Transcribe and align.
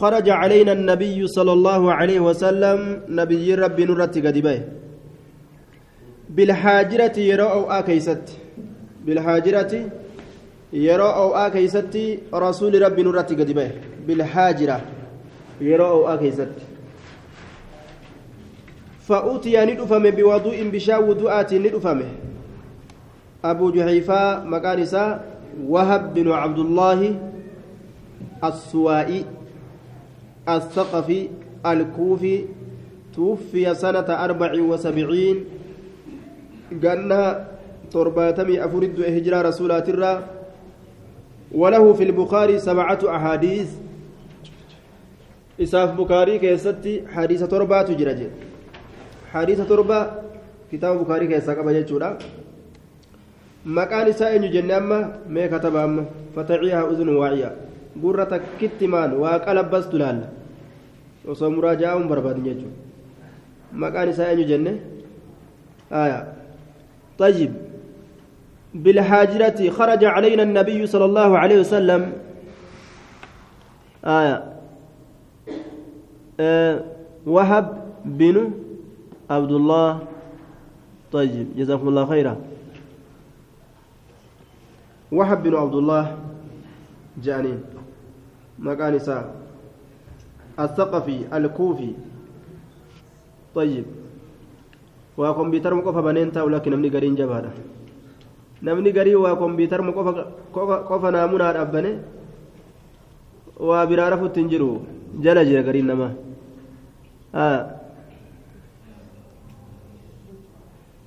خرج 0.00 0.28
علينا 0.30 0.72
النبي 0.72 1.26
صلى 1.26 1.52
الله 1.52 1.92
عليه 1.92 2.20
وسلم 2.20 2.78
نبي 3.08 3.54
ربي 3.54 3.84
نرت 3.84 4.16
قدبه 4.26 4.58
بالحاجرة 6.30 7.16
يرى 7.18 7.42
أو 7.42 7.62
آكيست. 7.70 8.24
بالحاجرة 9.04 9.72
يرى 10.72 11.10
أو 11.20 11.28
آكيست 11.46 11.94
رسول 12.34 12.82
ربي 12.82 13.02
نرت 13.02 13.30
قدبه 13.40 13.70
بالحاجرة 14.06 14.80
يرى 15.60 15.84
أو 15.84 16.08
آكيست. 16.08 16.52
فأوتي 19.08 19.64
ندفم 19.64 20.04
بوضوء 20.10 20.58
بشا 20.72 20.96
وضوءات 20.98 21.54
ندفم. 21.54 22.00
أبو 23.44 23.70
جحيفة 23.70 24.44
مكانسا 24.44 25.04
وهب 25.66 26.14
بن 26.14 26.32
عبد 26.32 26.58
الله 26.58 27.00
السوائي. 28.44 29.24
الثقفي 30.48 31.28
الكوفي 31.66 32.44
توفي 33.14 33.74
سنة 33.74 34.08
أربع 34.08 34.52
وسبعين 34.62 35.44
قالنا 36.84 37.46
ترباتمي 37.92 38.64
أفرد 38.64 39.00
هجرة 39.00 39.42
رسولات 39.42 39.88
الرا 39.88 40.22
وله 41.52 41.92
في 41.92 42.04
البخاري 42.04 42.58
سبعة 42.58 42.98
أحاديث. 43.04 43.68
إساف 45.60 45.90
بخاري 46.00 46.38
كيستي 46.38 47.04
حديث 47.08 47.42
تربة 47.44 47.82
تجرج 47.82 48.20
حديث 49.32 49.60
تربة 49.60 50.10
كتاب 50.72 51.04
بخاري 51.04 51.26
كيسا 51.26 51.52
قبل 51.52 51.82
جتشورا 51.82 52.18
مكان 53.66 54.12
سائن 54.12 54.50
جنة 54.50 54.76
أما 54.76 55.18
ما 55.28 55.46
كتب 55.46 55.76
أما 55.76 56.04
فتعيها 56.36 56.90
أذن 56.90 57.08
واعية 57.08 57.69
gurra 57.96 58.26
takkitti 58.26 58.86
maal 58.86 59.14
waa 59.18 59.38
qalabbastu 59.40 59.98
laalla 59.98 60.28
osoo 61.26 61.50
muraaja'aun 61.50 62.08
barbaadin 62.08 62.44
jechuudha. 62.44 62.78
Maqaan 63.72 64.08
isaa 64.10 64.30
eenyu 64.32 64.46
jenne? 64.46 64.72
طيب 67.18 67.52
بالحاجرة 68.74 69.70
خرج 69.70 70.04
علينا 70.04 70.42
النبي 70.42 70.86
صلى 70.86 71.04
الله 71.04 71.38
عليه 71.38 71.60
وسلم 71.60 72.12
آية 74.04 74.36
آه 76.40 76.84
وهب 77.26 77.66
بن 78.04 78.50
عبد 79.30 79.52
الله 79.52 79.98
طيب 81.12 81.46
جزاكم 81.56 81.88
الله 81.88 82.06
خيرا 82.06 82.36
وهب 85.12 85.42
بن 85.42 85.54
عبد 85.54 85.74
الله 85.74 86.16
جانين 87.22 87.60
مكان 88.60 88.94
الثقفي 90.64 91.18
الكوفي 91.36 91.92
طيب 93.54 93.86
وكمبيوتر 95.18 95.72
مقفى 95.74 96.02
بنينتا 96.02 96.42
ولكن 96.42 96.70
نمني 98.62 98.90
قرين 98.92 99.16
waa 99.24 99.36
kompiitarma 99.40 99.92
qofa 100.88 101.08
naamunaa 101.10 101.52
dhaabbane 101.56 101.92
waa 103.68 103.86
biraa 103.88 104.10
rafutti 104.12 104.40
hin 104.40 104.50
jiru 104.52 104.68
jala 105.24 105.44
jira 105.48 105.62
gariin 105.64 105.88
namaa 105.90 106.12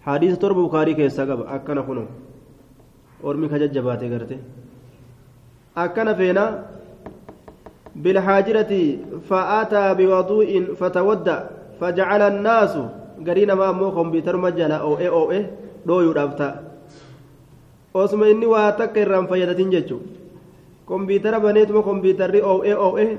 hadiisa 0.05 0.41
torba 0.41 0.61
bukaarii 0.65 0.97
keessaa 0.99 1.29
qaba 1.29 1.45
akkana 1.55 1.81
kuno 1.87 2.03
ormi 3.23 3.47
ka 3.51 3.61
jajjabaate 3.63 4.05
garte 4.13 4.35
akkana 5.83 6.15
feena 6.19 6.43
بالحاجرة 7.95 8.73
فأتى 9.29 9.85
بوضوء 9.93 10.49
فتودع 10.79 11.37
فجعل 11.79 12.21
الناس 12.21 12.73
قرينا 13.27 13.53
ما 13.55 13.69
أمو 13.69 13.91
كمبيوتر 13.91 14.37
مجالا 14.37 14.75
أو 14.75 14.97
إيه 14.97 15.09
أو 15.09 15.31
إيه 15.31 15.45
دو 15.85 16.01
يدافتا 16.01 16.73
osuma 17.93 18.25
inni 18.25 18.45
waa 18.49 18.73
takka 18.73 18.97
irraan 19.05 19.27
fayyadatin 19.29 19.69
jechu 19.69 20.01
kompiitara 20.89 21.39
baneetuma 21.39 21.85
kompiitarri 21.85 22.41
oo'ee 22.41 22.73
oo'ee 22.73 23.17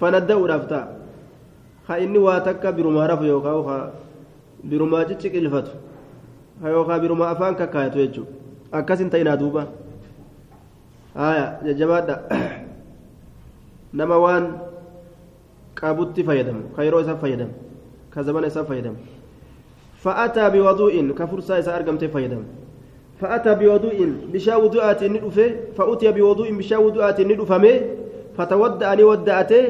fanadda'uudhaaf 0.00 0.64
ta'a 0.70 0.86
ha 1.88 1.98
inni 2.04 2.22
waa 2.26 2.38
takka 2.46 2.72
birumaa 2.72 3.10
rafu 3.10 3.26
yookaan 3.26 3.64
ha 3.66 3.78
birumaa 4.70 5.02
cicciqilfatu 5.10 5.74
ha 6.62 6.66
yookaan 6.76 7.00
birumaa 7.02 7.34
afaan 7.34 7.58
kakkaayatu 7.58 7.98
jechuudha 8.04 8.30
akkasin 8.78 9.10
ta'inaa 9.10 9.36
duuba 9.42 9.66
haaya 11.18 11.46
jajjabaadha 11.66 12.14
nama 13.92 14.18
waan 14.18 14.44
qabutti 15.74 16.24
fayyadamu 16.24 16.62
ka 16.76 16.84
yeroo 16.84 17.00
isaa 17.00 17.16
fayyadamu 17.16 17.52
ka 18.10 18.22
zamana 18.22 18.46
isaa 18.46 18.64
fayyadamu. 18.64 18.96
Fa'ataa 20.02 20.50
biwaduu'in 20.50 21.14
ka 21.14 21.26
fursaa 21.26 21.58
isaa 21.58 21.74
argamtee 21.74 22.08
fayyadamu. 22.08 22.44
فأتى 23.20 23.54
بوضوء 23.54 23.98
بشا 24.32 24.56
وضوءات 24.56 25.04
ندفه 25.04 25.50
فأتي 25.76 26.12
بوضوء 26.12 26.48
بشا 26.54 26.76
وضوءات 26.78 27.20
ندفمه 27.20 27.80
فتودأ 28.38 29.04
ودأته 29.04 29.64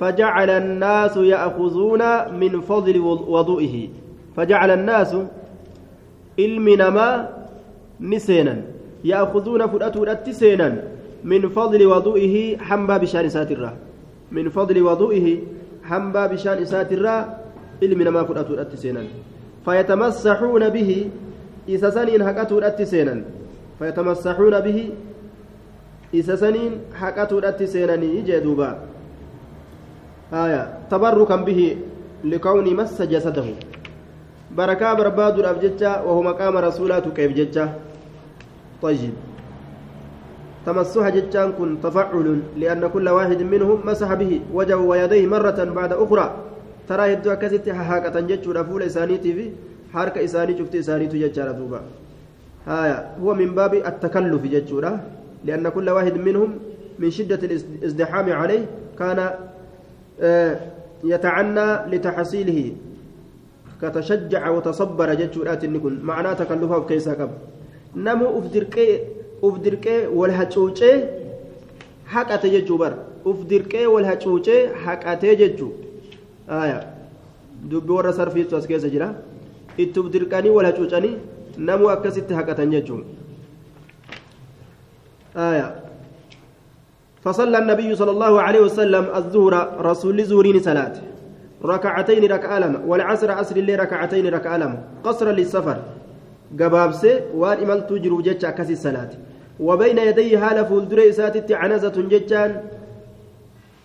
فجعل 0.00 0.50
الناس 0.50 1.16
يأخذون 1.16 2.02
من 2.40 2.60
فضل 2.60 2.98
وضوئه 3.34 3.88
فجعل 4.36 4.70
الناس 4.70 5.16
المنما 6.38 7.08
نسينا 8.00 8.62
يأخذون 9.04 9.66
فرأتوا 9.66 10.12
التسينا 10.12 10.68
من 11.24 11.48
فضل 11.48 11.86
وضوئه 11.86 12.58
حنبا 12.58 12.96
بشان 12.96 13.28
ساترة 13.28 13.76
من 14.32 14.48
فضل 14.48 14.82
وضوئه 14.82 15.38
حنبا 15.84 16.26
بشان 16.26 16.64
ساترة 16.64 17.14
المنما 17.82 18.24
فرأتوا 18.24 18.60
التسينا 18.60 19.04
فيتمسحون 19.64 20.68
به 20.68 20.90
saniin 21.78 22.22
haqatuudhatti 22.22 22.86
seenan 22.86 23.24
fayatamassaxuuna 23.78 24.60
bihi 24.64 24.92
isa 26.12 26.36
saniin 26.36 26.80
haqatuudhatti 27.00 27.66
seenanii 27.66 28.22
jee 28.26 28.40
duuba 28.44 28.78
haya 30.30 30.62
tabarrukan 30.90 31.44
bihi 31.44 31.78
likawni 32.24 32.74
massa 32.74 33.06
jasadahu 33.06 33.54
barakaa 34.50 34.96
barbaaduudhaaf 34.96 35.60
jecha 35.62 36.02
wahu 36.06 36.22
maqaama 36.22 36.60
rasuulaa 36.60 37.00
tuqeef 37.06 37.34
jecha 37.34 37.68
طيب 38.80 39.12
تمسح 40.66 41.08
جتان 41.08 41.52
كن 41.58 41.80
تفعل 41.82 42.40
لأن 42.56 42.82
كل 42.94 43.08
واحد 43.08 43.42
منهم 43.42 43.78
مسح 43.84 44.14
به 44.14 44.40
وجهه 44.54 44.82
ويديه 44.90 45.26
مرة 45.26 45.64
بعد 45.64 45.92
أخرى. 45.92 46.26
ترى 46.88 47.12
يبدو 47.12 47.34
كست 47.34 47.68
حاكة 47.68 48.20
جتشو 48.20 48.52
رفول 48.52 48.82
إسانيتي 48.82 49.32
في 49.32 49.46
harka 49.94 50.22
isaanii 50.22 50.54
cufti 50.54 50.78
isaaniitu 50.78 51.18
jechaadha 51.18 51.52
duuba 51.52 51.80
هايا 52.66 53.16
هو 53.22 53.34
من 53.34 53.54
باب 53.54 53.74
التكلف 53.74 54.42
جتشورا 54.42 55.00
لأن 55.44 55.68
كل 55.68 55.90
واحد 55.90 56.16
منهم 56.16 56.58
من 56.98 57.10
شدة 57.10 57.40
الازدحام 57.42 58.32
عليه 58.32 58.66
كان 58.98 59.30
يتعنى 61.04 61.66
لتحصيله. 61.90 62.72
كتشجع 63.82 64.48
وتصبر 64.50 65.14
جتشورا 65.14 65.54
تنكن. 65.54 65.98
معناه 66.02 66.32
تكلفه 66.32 66.84
كيسا 66.86 67.12
قبل 67.12 67.38
نمو 67.96 68.42
أفدركي 69.44 70.06
أفدركي 70.06 70.06
والهاتشوشي 70.06 70.92
حقته 72.06 72.48
جتشوبر 72.58 72.92
أفدركي 73.26 73.86
والهاتشوشي 73.86 74.68
حقته 74.74 75.32
جتشو 75.32 75.68
آية 76.48 77.00
dubbi 77.60 77.92
warra 77.92 78.12
sarfiitu 78.12 78.56
as 78.56 78.66
keessa 78.66 78.88
jira. 78.88 79.14
Itti 79.78 80.00
dirqanii 80.12 80.50
wal 80.50 80.64
hacuucanii 80.64 81.16
namuu 81.58 81.88
akkasitti 81.88 82.34
haqatan 82.34 82.70
jechuun. 82.72 83.04
فصلى 87.24 87.58
النبي 87.58 87.94
صلى 87.94 88.10
الله 88.10 88.42
عليه 88.42 88.60
وسلم 88.60 89.04
الظهر 89.14 89.84
رسول 89.84 90.24
زورين 90.24 90.60
صلاة 90.60 90.92
ركعتين 91.64 92.32
ركعة 92.32 92.58
لم 92.58 92.82
والعصر 92.88 93.30
عصر 93.30 93.56
اللي 93.56 93.74
ركعتين 93.74 94.26
ركعة 94.26 94.56
لم 94.56 94.72
قصرا 95.04 95.32
للسفر 95.32 95.76
قبابسة 96.60 97.20
وان 97.34 97.58
إمال 97.62 97.86
تجرو 97.86 98.20
جتش 98.20 98.46
كسي 98.46 98.72
الصلاة 98.72 99.10
وبين 99.60 99.98
يديه 99.98 100.38
هال 100.40 100.66
فولدر 100.66 101.08
إساتت 101.08 101.52
عنزة 101.52 101.96
جتشان 102.12 102.50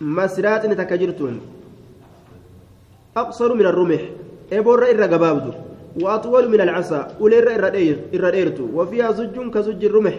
مسرات 0.02 0.66
تكجرتون. 0.66 1.36
أقصر 3.18 3.54
من 3.54 3.66
الرمح. 3.66 4.02
إبور 4.54 4.90
إر 4.90 5.04
قبابدو 5.04 5.52
وأطول 6.02 6.50
من 6.50 6.62
العصا. 6.62 7.20
ولير 7.20 7.56
إر 7.56 7.66
إر 8.16 8.26
إرتو 8.42 8.66
وفيها 8.74 9.12
زج 9.12 9.38
كزج 9.54 9.86
الرمح. 9.86 10.16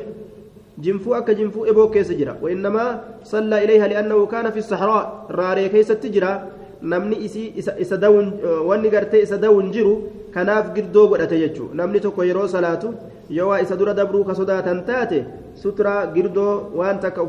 جنفو 0.79 1.15
أك 1.15 1.31
جنفو 1.31 1.65
إبو 1.65 1.91
كيس 1.91 2.11
وإنما 2.43 2.85
صلى 3.25 3.65
إليها 3.65 3.87
لأنه 3.89 4.27
كان 4.27 4.51
في 4.51 4.59
الصحراء. 4.59 5.27
راري 5.31 5.69
كيس 5.69 5.89
تجرا. 5.89 6.53
namni 6.83 7.17
isii 7.25 7.57
isa 7.57 7.97
dawun 7.97 8.37
wanni 8.69 8.91
gartee 8.91 9.23
isa 9.23 9.39
dawun 9.39 9.73
jiru 9.73 10.13
kanaaf 10.37 10.73
girdoo 10.77 11.09
godhate 11.11 11.37
jechuu 11.43 11.69
namni 11.81 12.01
tokko 12.07 12.29
yeroo 12.31 12.49
salaatu 12.55 12.95
yoo 13.39 13.49
waa 13.51 13.61
isa 13.65 13.77
dura 13.81 13.95
dabruu 13.99 14.25
ka 14.29 14.35
sodaatan 14.41 14.81
taate 14.89 15.19
sutra 15.63 15.93
girdoo 16.15 16.55
waan 16.79 16.99
takka 17.05 17.27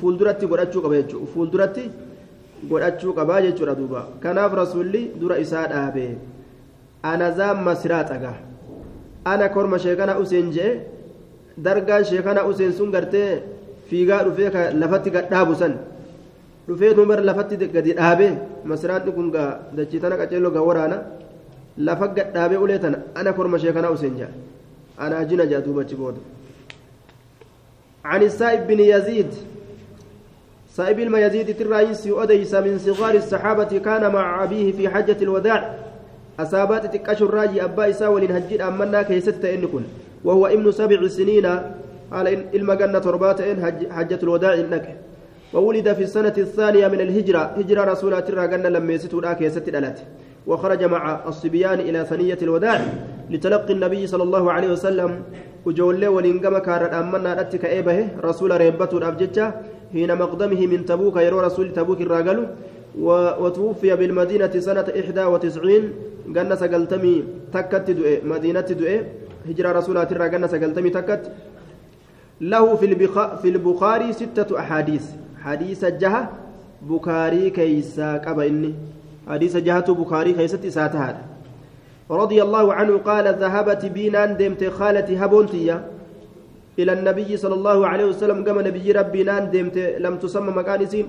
fuulduratti 0.00 0.50
godhachuu 0.50 0.82
qaba 0.86 0.96
jechuu 1.00 1.22
uf 1.26 1.30
fuulduratti 1.34 1.84
godhachuu 2.70 3.12
qabaa 3.18 3.40
jechuudha 3.46 3.74
duuba 3.80 4.00
kanaaf 4.22 4.52
rasuulli 4.62 5.02
dura 5.20 5.38
isaa 5.44 5.66
dhaabee 5.72 6.10
ana 7.10 7.30
zaan 7.38 7.64
masiraa 7.68 8.04
xagaa 8.10 8.36
ana 9.32 9.48
korma 9.54 9.78
sheekana 9.84 10.18
useen 10.22 10.52
jee 10.56 10.72
dargaan 11.66 12.04
sheekana 12.10 12.44
useen 12.50 12.72
sun 12.78 12.92
gartee 12.94 13.30
fiigaa 13.88 14.22
dhufee 14.26 14.68
lafatti 14.82 15.14
gadhaabu 15.16 15.54
san 15.62 15.74
dhufee 16.68 16.94
tun 16.96 17.08
bara 17.10 17.22
lafatti 17.30 17.56
gadi 17.74 17.98
dhaabee 17.98 18.32
masiraanni 18.70 19.16
kun 19.16 19.32
dachii 19.76 20.00
qaceelloo 20.20 20.66
waraana 20.70 20.98
lafa 21.78 22.08
gadhaabee 22.08 22.56
ulee 22.56 22.78
tana 22.78 22.98
ana 23.14 23.32
korma 23.32 23.58
sheekana 23.58 23.90
useen 23.90 24.16
jaa. 24.16 24.32
Ana 24.98 25.24
jina 25.24 25.46
jaa 25.46 25.60
duubachi 25.60 25.94
booda. 25.96 26.18
عن 28.04 28.22
السائب 28.22 28.66
بن 28.66 28.80
يزيد 28.80 29.26
سائب 30.74 31.00
الميزيد 31.00 31.56
ترايس 31.56 32.08
أديس 32.10 32.54
من 32.54 32.78
صغار 32.78 33.14
الصحابة 33.14 33.78
كان 33.78 34.12
مع 34.12 34.44
أبيه 34.44 34.72
في 34.72 34.88
حجة 34.88 35.16
الوداع 35.22 35.74
أصابات 36.40 36.94
تكاش 36.96 37.22
الراجي 37.22 37.64
أبا 37.64 37.90
إسا 37.90 38.08
ولنهجد 38.08 38.60
أمنا 38.60 39.02
كيست 39.02 39.44
إنكن 39.44 39.82
وهو 40.24 40.46
ابن 40.46 40.72
سبع 40.72 41.08
سنين 41.08 41.46
على 42.12 42.44
المجنة 42.54 42.98
تربات 42.98 43.40
إن 43.40 43.58
حجة 43.90 44.18
الوداع 44.22 44.54
إنك 44.54 44.96
وولد 45.54 45.92
في 45.92 46.02
السنة 46.02 46.34
الثانية 46.38 46.88
من 46.88 47.00
الهجرة 47.00 47.38
هجرة 47.38 47.84
رسول 47.84 48.14
الله 48.14 48.56
لما 48.68 48.92
يستوى 48.92 49.34
كيست 49.34 49.68
الألات 49.68 49.98
وخرج 50.46 50.84
مع 50.84 51.28
الصبيان 51.28 51.80
إلى 51.80 52.04
ثنية 52.04 52.38
الوداع 52.42 52.80
لتلقي 53.30 53.72
النبي 53.72 54.06
صلى 54.06 54.22
الله 54.22 54.52
عليه 54.52 54.70
وسلم 54.72 55.22
وجولي 55.66 56.08
ولنقم 56.08 56.58
كارد 56.58 56.94
أمنا 56.94 57.40
أتك 57.40 57.64
إيبه 57.64 58.08
رسول 58.24 58.50
ريبته 58.56 58.98
الأبججة 58.98 59.54
حين 59.92 60.10
مقدمه 60.18 60.66
من 60.66 60.80
تبوك 60.84 61.16
يرو 61.16 61.40
رسول 61.40 61.72
تبوك 61.72 62.00
الراجل 62.00 62.38
وتوفي 63.42 63.96
بالمدينة 63.96 64.54
سنة 64.58 64.88
إحدى 65.00 65.24
وتسعين 65.24 65.84
قلنا 66.36 66.54
سقلتمي 66.54 67.24
تكت 67.52 67.90
دؤي 67.90 68.20
مدينة 68.24 68.60
دؤي 68.60 68.96
هجرة 69.48 69.72
رسول 69.72 70.06
ترى 70.06 70.28
قلنا 70.28 70.46
سقلتمي 70.46 70.90
تكت. 70.90 71.22
له 72.40 72.76
في 72.76 72.86
في 73.42 73.48
البخاري 73.48 74.12
ستة 74.12 74.58
أحاديث 74.58 75.04
حديث 75.44 75.84
جهة 75.84 76.22
بخاري 76.82 77.50
كيسا 77.50 78.16
قبا 78.24 78.46
إني. 78.46 78.74
حديث 79.28 79.56
جهة 79.56 79.88
بخاري 79.94 80.32
كيست 80.32 80.66
ساتها 80.66 81.22
رضي 82.10 82.42
الله 82.42 82.74
عنه 82.74 82.98
قال 82.98 83.26
ذهبت 83.34 83.86
بينان 83.86 84.36
دمت 84.36 84.64
خالتي 84.64 85.16
هبونتيا 85.16 85.76
إلى 86.78 86.92
النبي 86.92 87.36
صلى 87.36 87.54
الله 87.54 87.78
عليه 87.86 88.04
وسلم 88.04 88.44
قام 88.44 88.60
نبي 88.60 88.92
ربي 88.92 89.22
نان 89.22 89.50
دمت 89.50 89.78
لم 89.78 90.16
تسمى 90.16 90.50
مكان 90.50 90.86
سين 90.86 91.06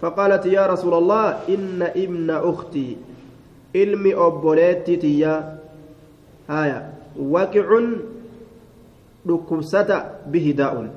فقالت 0.00 0.46
يا 0.46 0.66
رسول 0.66 0.94
الله 0.94 1.24
إن 1.48 1.82
ابن 1.82 2.30
أختي 2.30 2.96
ilmi 3.82 4.14
obboleetti 4.14 4.96
tiyya 4.98 5.58
haya 6.48 6.78
waqicun 7.34 7.86
dhukkubsata 9.26 9.96
bihi 10.32 10.52
daa'un 10.56 10.88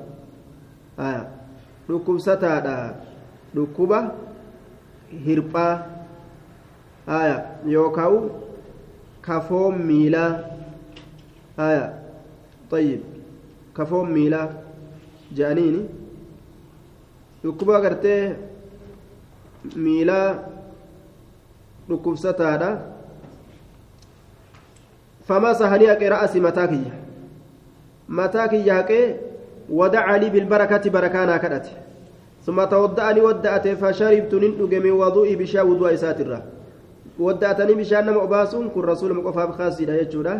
haya 0.96 1.22
dhukkubsataadha 1.88 2.76
dhukkuba 3.54 3.98
hirphaa 5.26 5.74
haya 7.07 7.37
yookaan 7.65 8.29
kafoon 9.21 9.75
miilaa 9.89 10.31
haya 11.57 11.85
طيب 12.71 13.01
kafoon 13.73 14.09
miilaa 14.15 14.49
je'aniini 15.37 15.81
dhukkuba 17.43 17.77
agartee 17.77 18.35
miilaa 19.75 20.29
dhukkubsataadha 21.89 22.69
فمسح 25.27 25.73
لي 25.73 26.07
رأس 26.09 26.35
متاكي 26.35 26.83
متاكي 28.09 28.65
ياكي 28.65 29.15
ودعا 29.69 30.17
لي 30.17 30.29
بالبركة 30.29 30.89
بركانا 30.89 31.37
كدت 31.37 31.65
ثم 32.45 32.63
تودعني 32.63 33.21
ودأت 33.21 33.67
فشربت 33.67 34.33
نندق 34.33 34.71
من 34.85 34.91
وضوئي 34.91 35.35
بشا 35.35 35.61
وضوء 35.61 35.95
ساترة 35.95 36.43
نما 37.20 38.24
أباسون 38.24 38.68
كن 38.74 38.80
رسول 38.80 39.10
مقفى 39.14 39.46
بخاصي 39.46 39.84
لا 39.84 40.00
يجودا 40.00 40.34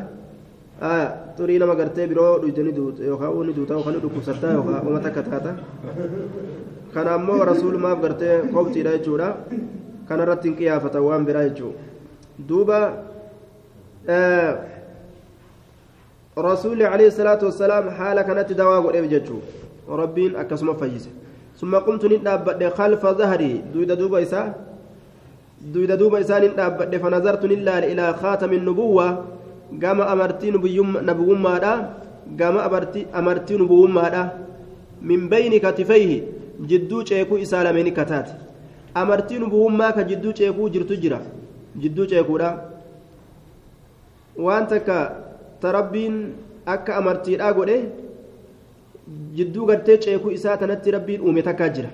آه 0.83 1.09
تري 1.39 1.59
نما 1.59 1.75
قرتي 1.75 2.07
برو 2.07 2.39
دوتني 2.39 2.73
دوت 2.73 3.01
يوخا 3.01 3.29
وني 3.29 3.53
دوتا 3.53 3.75
وخلي 3.75 3.99
دكوسرتا 3.99 4.53
يوخا 4.53 4.77
وما 4.87 4.99
تكتاتا 5.05 5.53
كان 6.95 7.07
أمو 7.07 7.43
رسول 7.43 7.75
ما 7.79 7.93
قرتي 7.95 8.31
قوتي 8.55 8.83
لا 8.83 8.95
يجودا 8.95 9.29
kana 10.11 10.27
irratti 10.27 10.49
hin 10.49 10.57
qiyaafatan 10.59 11.03
waan 11.07 11.25
biraa 11.27 11.45
jechuudha 11.49 11.79
duuba 12.49 12.79
rasuulli 16.47 16.85
alayhi 16.89 17.13
salaatu 17.19 17.47
wassalaam 17.47 17.91
haala 17.99 18.25
kanatti 18.31 18.57
dawaa 18.61 18.81
godheef 18.87 19.07
jechuudha 19.13 19.99
rabbiin 20.03 20.35
akkasuma 20.43 20.75
fayyise 20.81 21.13
summa 21.61 21.81
qumtu 21.87 22.11
nin 22.13 22.27
dhaabbadhe 22.27 22.73
khalfa 22.81 23.15
zahrii 23.23 23.55
duyda 23.75 23.97
duuba 24.03 24.23
isaa 24.27 24.45
duyda 25.61 25.97
duuba 25.97 26.21
isaa 26.21 26.41
nin 26.41 26.55
dhaabbadhe 26.57 26.99
fanazartu 26.99 27.49
nin 27.49 27.65
laale 27.65 27.93
ilaa 27.93 28.13
khaatami 28.13 28.59
nubuwwa 28.59 29.07
gama 29.79 30.07
amartii 30.07 30.51
nabiyummaadha 30.51 31.73
gama 32.37 32.65
amartii 33.13 33.59
nubuwummaadha 33.59 34.23
min 35.03 35.29
bayni 35.29 35.61
katifayhi 35.61 36.23
jidduu 36.67 37.03
ceekuu 37.03 37.39
isaa 37.39 37.63
lameeni 37.65 37.93
kataate 37.93 38.33
amartiin 38.95 39.45
bu'ummaa 39.51 39.93
ka 39.93 40.05
jidduu 40.05 40.33
ceekuu 40.33 40.69
jirtu 40.69 40.97
jira 40.97 41.21
jidduu 41.77 42.07
ceekuudha 42.07 42.51
waan 44.37 44.67
takka 44.67 44.97
tarabbiin 45.61 46.17
akka 46.67 46.97
amartiidhaa 46.97 47.53
godhe 47.53 47.77
jidduu 49.37 49.67
gartee 49.67 49.99
ceekuu 49.99 50.31
isaa 50.31 50.57
tanatti 50.57 50.91
rabbiin 50.91 51.21
uume 51.21 51.43
takkaa 51.43 51.69
jira 51.69 51.91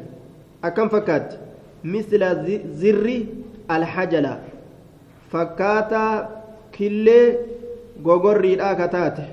akkam 0.62 0.91
fakkaatti 0.91 1.37
misla 1.85 2.35
zirri 2.81 3.19
alhajala 3.75 4.33
fakkaataa 5.33 6.13
killee 6.77 7.27
gogorriidhaa 8.07 8.75
ka 8.81 8.89
taate 8.95 9.25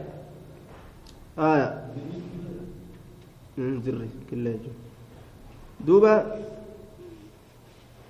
duuba 5.88 6.14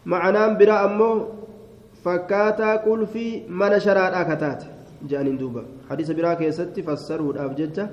معنaan 0.06 0.58
biraa 0.60 0.84
ammoo 0.88 1.16
fakkaataa 2.04 2.78
qulfii 2.86 3.32
mana 3.62 3.80
sharaadhaa 3.86 4.26
kataate 4.32 4.66
jedhaniin 5.10 5.40
duuba 5.42 5.62
hadiisa 5.90 6.14
biraa 6.18 6.36
keessatti 6.42 6.84
fassaruudhaaf 6.88 7.54
jecha 7.60 7.86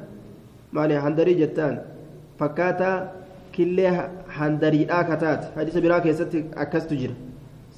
maali 0.78 0.94
handarii 1.04 1.36
jettaan 1.42 1.76
fakkaataa 2.40 2.96
killee 3.56 3.92
handariidhaa 4.38 5.04
kataate 5.10 5.46
hadiisa 5.58 5.80
biraa 5.86 6.00
keessatti 6.06 6.38
akkastu 6.64 6.94
jira 7.02 7.14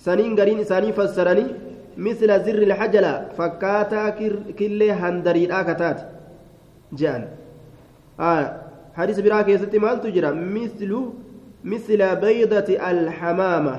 saniin 0.05 0.35
gariin 0.41 0.61
isaanii 0.65 0.93
fassaranii 0.99 1.51
misla 2.07 2.39
zirri 2.47 2.67
lxajala 2.73 3.13
fakkaataa 3.39 4.09
killee 4.59 4.91
handariidhaa 5.03 5.65
kataate 5.71 6.05
jedhan 7.01 7.25
hadiisa 8.99 9.23
biraa 9.27 9.45
keessatti 9.49 9.79
maaltu 9.87 10.13
jira 10.17 10.33
mislu 10.57 11.01
misla 11.73 12.09
baydati 12.27 12.79
alxamaama 12.91 13.75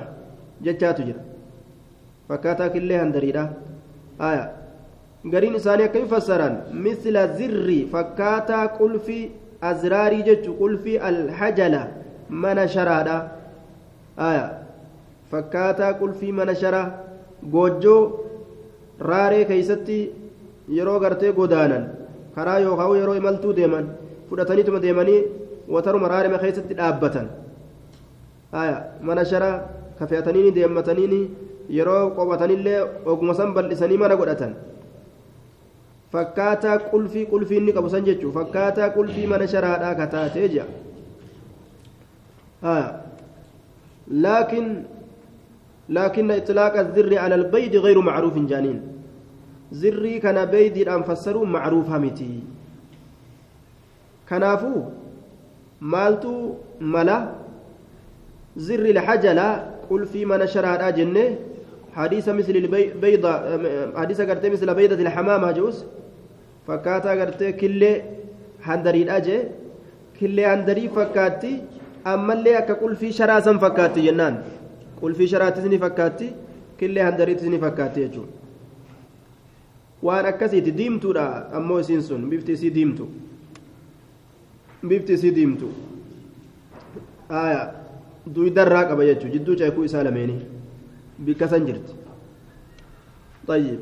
jechaatu 0.68 1.02
jira 1.10 1.22
fakkaataa 2.28 2.70
killee 2.76 2.98
handariidha 3.04 3.46
aya 4.32 4.44
gariin 5.36 5.56
isaanii 5.62 5.86
akkami 5.90 6.08
fassaran 6.16 6.58
misla 6.88 7.28
zirri 7.38 7.80
fakkaataa 7.94 8.66
qulfii 8.80 9.24
azraarii 9.72 10.24
jechu 10.30 10.54
qulfii 10.62 10.98
alhajala 11.10 11.88
mana 12.44 12.68
sharaadha 12.76 13.18
aya 14.30 14.46
fakkaataa 15.34 15.94
qulfii 16.02 16.32
mana 16.40 16.56
sharaa 16.64 16.86
goojjoo 17.54 18.02
raaree 19.10 19.46
keeysatti 19.52 19.98
yeroo 20.78 21.00
gartee 21.04 21.32
godaanan 21.40 21.86
karaa 22.36 22.60
yookaan 22.66 22.98
yeroo 23.00 23.16
imaltuu 23.22 23.56
deeman 23.62 23.86
fudhataniituma 24.30 24.82
deemanii 24.82 25.22
wataruma 25.76 26.08
raarema 26.14 26.38
keessatti 26.44 26.74
dhaabbatan 26.82 27.28
mana 29.10 29.26
sharaa 29.32 29.56
kafeetanii 30.00 30.52
deemmatanii 30.60 31.22
yeroo 31.78 32.04
qobatanillee 32.20 32.80
oguma 33.06 33.34
san 33.40 33.54
bal'isanii 33.58 33.98
mana 34.04 34.16
godhatan 34.22 34.54
fakkaataa 36.16 36.78
qulfii 36.92 37.26
qulfii 37.32 37.58
inni 37.62 37.74
qabu 37.78 37.90
san 37.94 38.06
jechuun 38.10 38.34
fakkaataa 38.40 38.90
qulfii 38.98 39.28
mana 39.34 39.48
sharaadhaa 39.54 39.96
kataatee 40.02 40.48
jira 40.56 40.66
لكن 45.98 46.32
إطلاق 46.32 46.74
الذر 46.86 47.12
على 47.24 47.36
البيض 47.36 47.74
غير 47.86 47.98
معروف 48.02 48.36
جانين. 48.52 48.80
زري 49.72 50.20
كان 50.20 50.38
بيد 50.54 50.78
أن 50.90 51.02
فسروا 51.04 51.46
معروف 51.46 51.90
همتي 51.90 52.34
كنافو 54.30 54.74
مالتو 55.82 56.36
ملا 56.82 57.20
زر 58.66 58.86
الحجلة 58.96 59.50
قل 59.90 60.02
في 60.06 60.26
من 60.26 60.42
شرع 60.48 60.90
جنة. 60.90 61.28
حديث 61.94 62.26
مثل 62.30 62.56
البيضة 62.56 63.34
حديث 63.98 64.22
قرتي 64.22 64.50
مثل 64.50 64.74
بيضة 64.74 65.00
الحمام 65.06 65.42
هجوس 65.46 65.78
فكاتا 66.68 67.12
قرتي 67.20 67.52
كل 67.62 67.82
هندري 68.64 69.04
أجي. 69.18 69.40
كل 70.20 70.38
هندري 70.40 70.86
فكاتي. 70.90 71.54
أما 72.08 72.34
اللي 72.34 72.58
أكا 72.58 72.74
قل 72.74 72.96
في 72.96 73.12
شرع 73.12 73.40
سن 73.40 73.58
فكاتي 73.58 74.02
جنان. 74.02 74.36
في 75.14 75.28
شرع 75.28 75.50
تزني 75.50 75.78
فكاتي 75.78 76.32
كل 76.80 77.00
هندري 77.00 77.36
تزني 77.36 77.58
فكاتي 77.60 78.02
يجون 78.02 78.28
waan 80.04 80.26
akkasiiti 80.26 80.72
diimtuudha 80.72 81.48
ammoo 81.58 81.80
isiin 81.80 82.02
sun 82.04 82.28
bifti 82.30 82.52
isii 82.52 82.70
diimtu 82.76 83.06
bifti 84.90 85.14
isii 85.14 85.32
diimtu 85.32 85.68
duydarraa 88.36 88.86
qaba 88.90 89.06
jechuun 89.10 89.32
jidduu 89.32 89.56
ceekuu 89.62 89.84
isaa 89.88 90.04
lameenii 90.04 90.42
bikka 91.26 91.48
san 91.48 91.66
jirti 91.66 91.94
طيب 93.48 93.80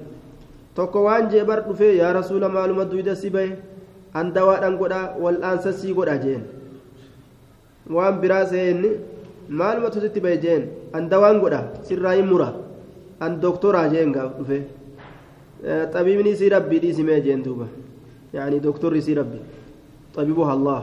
tokko 0.75 1.03
waan 1.03 1.29
jee 1.29 1.43
bar 1.45 1.61
dhufee 1.67 1.95
yaa 1.97 2.13
rasuula 2.13 2.49
maaluma 2.49 2.85
duyda 2.85 3.15
si 3.15 3.29
bahe 3.29 3.57
an 4.13 4.33
dawaadhaan 4.33 4.77
godhaa 4.77 5.15
wal'aansa 5.23 5.73
sii 5.73 5.93
godha 5.93 6.17
jeen 6.23 6.43
waan 7.97 8.19
biraa 8.21 8.45
seenni 8.45 8.91
maaluma 9.59 9.91
tusitti 9.93 10.23
bahe 10.23 10.37
jeen 10.43 10.63
an 10.95 11.09
dawaan 11.11 11.39
godha 11.43 11.61
sirraa 11.87 12.15
hin 12.15 12.27
mura 12.31 12.49
an 13.25 13.39
doktoraa 13.43 13.87
jeen 13.93 14.11
gaaf 14.15 14.31
dhufee 14.39 14.63
xabiibni 15.93 16.35
sii 16.39 16.49
rabbii 16.55 16.79
dhiisimee 16.83 17.19
jeen 17.25 17.43
duuba 17.45 17.67
yaani 18.37 18.59
doktorri 18.67 19.01
sii 19.07 19.17
rabbi 19.19 19.39
xabiibuha 20.15 20.51
allah 20.57 20.79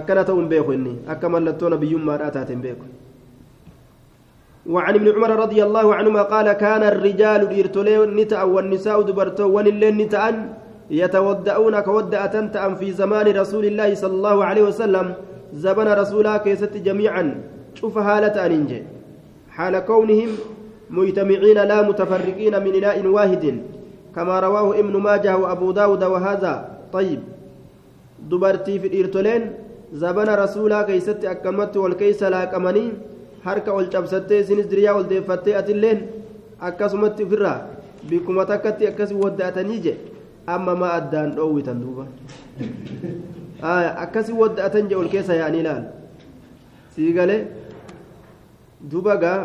akkana 0.00 0.24
ta'uun 0.28 0.48
beeku 0.52 0.72
inni 0.78 0.94
akka 1.14 1.28
mallattoo 1.36 1.72
nabiyyummaadhaa 1.76 2.34
taateen 2.38 2.62
beeku 2.68 2.86
وعن 4.74 4.94
ابن 4.98 5.08
عمر 5.14 5.30
رضي 5.46 5.60
الله 5.62 5.86
عنهما 5.94 6.22
قال 6.22 6.52
كان 6.52 6.82
الرجال 6.82 7.42
إرتلي 7.60 7.96
نتأ 8.18 8.42
والنساء 8.42 8.98
دبرتو 9.08 9.46
ونلين 9.46 9.94
نتأ 10.02 10.24
يتودعون 10.90 11.74
كودأة 11.80 12.34
في 12.78 12.88
زمان 13.00 13.26
رسول 13.42 13.64
الله 13.70 13.90
صلى 13.94 14.14
الله 14.18 14.36
عليه 14.44 14.62
وسلم 14.70 15.06
زبن 15.56 15.88
رسولا 15.88 16.36
كيست 16.36 16.76
جميعا. 16.76 17.24
شوف 17.74 17.98
حالة 17.98 18.36
أننجي 18.46 18.82
حال 19.56 19.74
كونهم 19.78 20.30
مجتمعين 20.90 21.58
لا 21.70 21.78
متفرقين 21.88 22.54
من 22.64 22.72
إناء 22.74 23.06
واحد. 23.06 23.44
كما 24.16 24.40
رواه 24.40 24.78
ابن 24.78 24.94
ماجه 24.96 25.36
وأبو 25.36 25.70
داود 25.72 26.04
وهذا. 26.04 26.54
طيب. 26.92 27.20
دبرتي 28.30 28.78
في 28.78 28.86
الإرتلين 28.86 29.42
زبن 29.92 30.28
رسولا 30.28 30.82
كيست 30.82 31.24
أكمت 31.24 31.76
والكيس 31.76 32.22
لا 32.22 32.44
كمني 32.44 32.86
harka 33.46 33.70
ol 33.78 33.86
cabsattee 33.94 34.40
isinis 34.42 34.66
diriyaa 34.70 34.96
ol 34.98 35.06
deeffattee 35.10 35.54
atilleen 35.60 36.00
akkasumatti 36.68 37.26
ofirraa 37.28 37.58
bikkuma 38.10 38.48
takkatti 38.50 38.90
akkas 38.90 39.14
wadda'atanii 39.22 39.80
je 39.86 39.94
amma 40.54 40.74
akkasi 43.62 44.32
wadda'atan 44.32 44.88
je 44.88 44.96
ol 44.96 45.08
keessa 45.08 45.34
yaa'anii 45.34 45.60
ilaal 45.60 45.84
sii 46.94 47.12
galee 47.12 47.46
duuba 48.90 49.16
gaa 49.16 49.40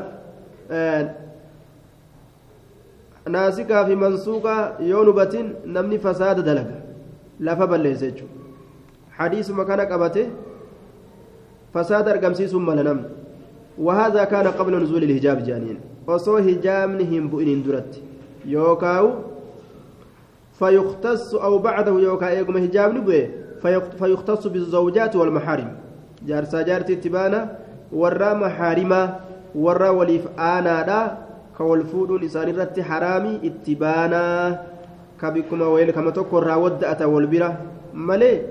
naasikaa 3.29 3.85
fi 3.85 3.95
mansuuqaa 3.95 4.61
yoo 4.91 5.03
nubatin 5.05 5.55
namni 5.65 5.99
fasaada 5.99 6.41
dalaga 6.41 6.75
lafa 7.39 7.67
balleessa 7.67 8.05
jechuudha 8.05 8.35
hadiisuma 9.17 9.65
kana 9.65 9.85
qabate 9.85 10.29
fasaada 11.73 12.11
argamsiisuun 12.11 12.63
mala 12.63 12.83
namni 12.83 13.09
وهذا 13.77 14.23
كان 14.23 14.47
قبل 14.47 14.83
نزول 14.83 15.03
الحجاب 15.03 15.43
جانين 15.43 15.79
وصو 16.07 16.37
هجامنهم 16.37 17.27
بؤنين 17.27 17.63
درت 17.63 18.01
يوكاو 18.45 19.05
فيختص 20.59 21.35
أو 21.35 21.57
بعده 21.57 21.91
يوكا 21.99 22.27
إيقم 22.29 22.57
هجاب 22.57 22.93
نبوي 22.95 23.40
فيختص 23.99 24.47
بالزوجات 24.47 25.15
والمحارم. 25.15 25.69
جارسا 26.27 26.61
جارتي 26.61 26.95
تبانا 26.95 27.39
ورا 27.93 28.33
محارما 28.33 29.01
ورا 29.55 29.89
وليف 29.89 30.27
آنا 30.39 30.81
دا 30.81 30.99
كولفود 31.57 32.23
إسان 32.23 32.49
رت 32.57 32.79
حرامي 32.79 33.33
اتبانا. 33.47 34.25
كبكما 35.21 35.67
ويل 35.67 35.91
كما 35.91 36.11
تكو 36.11 36.39
راود 36.39 36.83
أتا 36.83 37.05
والبرة 37.05 37.57
مالي 37.93 38.41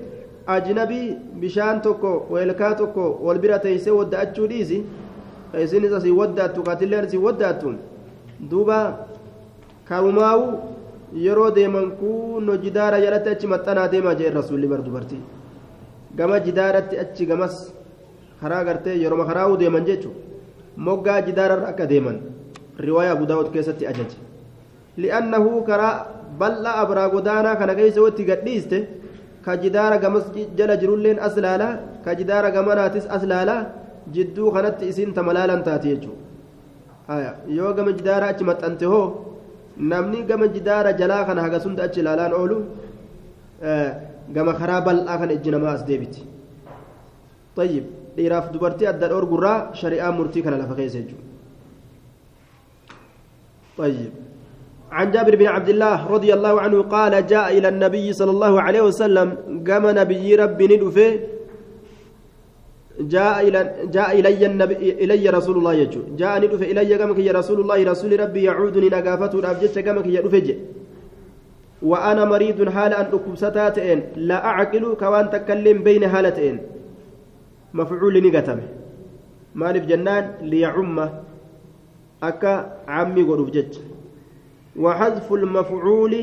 أجنبي 0.48 1.02
بشان 1.42 1.82
تكو 1.82 2.30
ويلكا 2.30 2.72
تكو 2.72 3.18
والبرة 3.26 3.56
تيسي 3.56 3.90
ود 3.90 4.14
أتشو 4.14 4.46
ديسي 4.46 4.82
asii 5.54 6.10
waddaattu 6.10 6.62
kaatilleen 6.62 7.04
asii 7.04 7.18
waddaattu 7.18 7.74
duuba 8.50 8.98
kaawumaawu 9.88 10.46
yeroo 11.14 11.50
deeman 11.50 11.90
kunno 12.00 12.56
jidaara 12.64 13.00
jalatti 13.04 13.28
achi 13.34 13.46
maxxanaa 13.52 13.88
deemaa 13.92 14.14
jee 14.20 14.30
rasuulli 14.38 14.66
bar 14.72 14.80
dubartii 14.86 15.22
gama 16.18 16.40
jidaaratti 16.46 16.98
achi 17.02 17.26
gamas 17.30 17.56
karaa 18.40 18.64
gartee 18.68 18.96
yeroo 19.02 19.24
karaa'uu 19.30 19.56
deeman 19.62 19.84
jechuun 19.88 20.14
moggaa 20.86 21.20
jidaararra 21.28 21.68
akka 21.72 21.86
deeman 21.92 22.18
riwaayaa 22.86 23.14
abu 23.16 23.26
daawud 23.30 23.48
keessatti 23.54 23.86
ajaje 23.92 24.16
li'annahu 25.02 25.50
karaa 25.68 25.94
bal'aa 26.40 26.76
abraa 26.84 27.08
godaanaa 27.14 27.56
kana 27.60 27.74
keessa 27.80 28.00
watti 28.06 28.24
gadhiiste 28.30 28.78
ka 29.44 29.56
jidaara 29.64 29.98
gamas 30.04 30.24
jala 30.58 30.76
jirulleen 30.82 31.18
as 31.26 31.36
laalaa 31.44 31.72
ka 32.04 32.14
jidaara 32.20 32.50
gamanaatis 32.56 33.06
as 33.16 33.22
laalaa 33.32 33.60
jidduu 34.14 34.50
kanatti 34.56 34.84
isiin 34.92 35.12
tamalaalan 35.18 35.62
taate 35.66 35.88
jechuudha 35.92 37.34
yoo 37.58 37.72
gama 37.78 37.92
jidaara 37.98 38.26
achi 38.32 38.44
maxxante 38.50 38.86
hoo 38.92 39.04
namni 39.76 40.22
gama 40.28 40.46
jidaara 40.48 40.92
jalaa 40.92 41.24
kana 41.24 41.40
haga 41.42 41.60
sunda 41.60 41.82
achi 41.84 42.00
ilaalaan 42.00 42.32
oolu 42.32 42.56
gama 44.34 44.52
karaa 44.60 44.80
bal'aa 44.80 45.18
kana 45.20 45.32
ijji 45.38 45.50
namaa 45.50 45.74
as 45.78 45.84
deebiti 45.86 46.22
طيب 47.56 47.84
dhiiraaf 48.16 48.46
dubartii 48.54 48.86
adda 48.92 49.08
dhoorgurraa 49.12 49.74
shari'aa 49.80 50.12
murtii 50.18 50.42
kana 50.44 50.56
lafa 50.62 50.74
keessa 50.78 50.98
jechuudha 51.02 51.28
طيب 53.80 54.12
عن 54.92 55.10
جابر 55.10 55.34
بن 55.36 55.46
عبد 55.46 55.68
الله 55.68 55.96
رضي 56.06 56.30
الله 56.34 56.54
عنه 56.60 56.82
قال 56.82 57.26
جاء 57.26 57.58
إلى 57.58 57.68
النبي 57.68 58.12
صلى 58.12 58.30
الله 58.30 58.54
عليه 58.62 58.82
وسلم 58.82 59.28
قام 59.68 59.84
نبي 60.00 60.34
ربي 60.34 60.66
ندفه 60.76 61.10
جاء 62.98 63.48
إلى 63.48 63.74
جاء 63.92 64.18
إلي 64.18 64.46
النبي 64.46 64.74
إلي 65.04 65.30
رسول 65.30 65.56
الله 65.58 65.74
يجو. 65.74 66.00
جاء 66.16 66.38
ندف 66.44 66.62
إلي 66.62 66.98
كمك 66.98 67.18
يا 67.18 67.32
رسول 67.32 67.60
الله 67.60 67.90
رسول 67.90 68.20
ربي 68.20 68.42
يعودني 68.42 68.88
نقافته 68.88 69.38
الأبجد 69.38 69.78
كمك 69.78 70.06
يا 70.06 70.20
رفج 70.20 70.54
وأنا 71.82 72.24
مريض 72.24 72.68
حال 72.68 72.92
أن 72.94 73.06
أكبستاتين 73.12 74.02
لا 74.16 74.44
أعقل 74.44 74.94
كوان 75.00 75.30
تكلم 75.30 75.82
بين 75.82 76.04
هالتين 76.04 76.58
مفعول 77.74 78.14
نقتمه 78.26 78.66
مالف 79.54 79.84
جنان 79.86 80.24
ليعم 80.42 80.98
أكا 82.22 82.54
عمي 82.88 83.22
قرب 83.22 83.48
وحذف 84.76 85.32
المفعول 85.32 86.14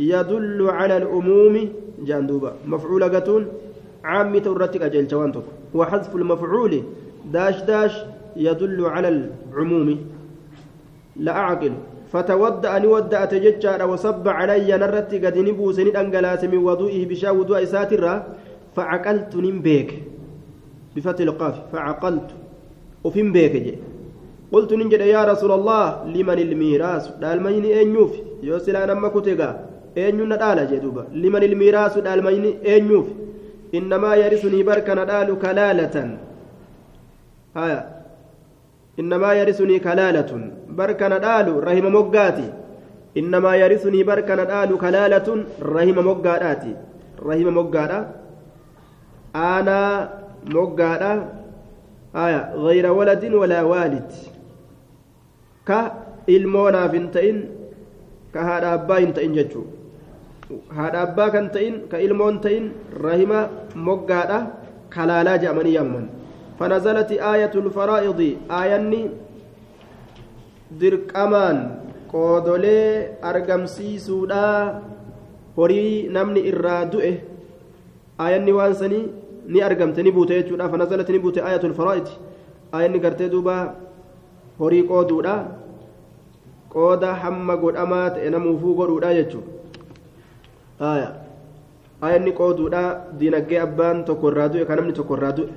يدل 0.00 0.60
على 0.70 0.96
الأموم. 0.96 1.56
جاندوبا 2.02 2.52
مفعول 2.66 3.04
قتون 3.04 3.46
عامي 4.04 4.40
تورتك 4.40 4.82
أجل 4.82 5.06
جوانتك 5.06 5.42
وحذف 5.74 6.16
المفعول 6.16 6.82
داش 7.32 7.62
داش 7.62 7.94
يدل 8.36 8.84
على 8.86 9.08
العموم. 9.08 9.88
لا 11.16 11.32
أعقل. 11.32 11.72
فتودأ 12.12 12.78
نودأ 12.78 13.24
تججار 13.24 13.80
وصب 13.90 14.28
علي 14.28 14.76
نرتي 14.76 15.26
قد 15.26 15.38
نبوس 15.38 15.78
ندنقلات 15.80 16.44
من 16.44 16.58
وضوئه 16.58 17.06
بشا 17.08 17.30
وضوء 17.30 17.64
ساترة 17.64 18.26
فعقلت 18.76 19.36
نمبيك. 19.36 19.90
بفتح 20.96 21.20
القاف. 21.20 21.56
فعقلت. 21.72 22.28
وفين 23.04 23.32
بيك 23.32 23.52
جي. 23.56 23.74
قلت 24.52 24.72
ننجد 24.72 25.00
يا 25.00 25.24
رسول 25.24 25.52
الله 25.52 26.04
لمن 26.14 26.38
الميراث؟ 26.38 27.04
دالمين 27.22 27.64
أنيوف 27.64 28.12
يوصل 28.42 28.76
أنا 28.76 28.94
ما 28.94 29.08
كتغا 29.08 29.50
أنيو 29.98 30.24
ندالا 30.24 30.64
جدوبا 30.70 31.04
لمن 31.12 31.42
الميراث؟ 31.42 31.98
دالمين 31.98 32.44
أنيوف 32.66 33.06
إنما 33.74 34.14
يرثني 34.14 34.62
بركة 34.62 34.94
ندال 34.94 35.38
كلالة. 35.38 35.96
هايا 37.56 37.80
إنما 39.00 39.30
يرثني 39.32 39.78
كلالة. 39.78 40.50
بركة 40.68 41.08
ندال 41.08 41.46
رحم 41.66 41.86
مقاتي. 41.94 42.48
إنما 43.16 43.56
يرثني 43.56 44.02
بركة 44.02 44.34
ندال 44.34 44.78
كلالة 44.78 45.28
رحم 45.62 45.96
مقاتي. 46.08 46.72
رحم 47.22 47.48
مقاتا. 47.58 48.00
أنا 49.36 49.80
مقاتا. 50.46 51.12
آية. 52.16 52.54
غير 52.54 52.92
ولد 52.92 53.24
ولا 53.24 53.62
والد. 53.62 54.10
ka 55.64 55.80
ilmoonaaf 56.26 56.92
hin 56.94 57.06
ta'in 57.14 57.38
ka 58.34 58.42
haadha 58.42 58.72
haadha 60.76 60.98
abbaa 61.06 61.30
kan 61.34 61.46
ta'in 61.54 61.74
ka 61.90 61.98
ilmoon 62.06 62.40
ta'in 62.44 62.64
rahima 63.04 63.40
moggaadha 63.74 64.38
kalaalaa 64.94 65.38
jedhamanii 65.42 65.74
yaamman. 65.78 66.06
Fanazalati 66.58 67.20
aayatul 67.30 67.70
faraa'idi 67.76 68.30
aayanni 68.58 69.02
dirqamaan 70.80 71.58
qoodolee 72.12 73.18
argamsiisuudha 73.30 74.42
horii 75.56 76.08
namni 76.16 76.40
irraa 76.50 76.82
du'e 76.92 77.12
aayanni 78.24 78.52
waan 78.58 78.74
sanii 78.82 79.04
ni 79.52 79.64
argamte 79.68 80.02
ni 80.02 80.12
buute 80.18 80.34
jechuudha. 80.40 80.68
Fanazalati 80.74 81.12
ni 81.12 81.24
buute 81.24 81.40
aayatul 81.40 81.74
faraa'idi. 81.80 82.12
Aayanni 82.74 83.02
gartee 83.04 83.32
duuba 83.32 83.56
horii 84.60 84.84
qooduudha 84.92 85.34
qooda 86.74 87.14
hamma 87.24 87.56
godhamaa 87.64 88.06
ta'e 88.14 88.30
namuufuu 88.36 88.74
godhuudha 88.80 89.14
jechuudha. 89.18 89.61
Aayanni 90.82 92.32
qooduudha 92.40 92.82
diinaggee 93.18 93.60
abbaan 93.66 94.04
tokko 94.04 94.30
irraa 94.32 94.48
du'e 94.48 94.66
kan 94.66 94.76
namni 94.76 94.92
tokko 94.92 95.16
irraa 95.16 95.36
du'e. 95.38 95.52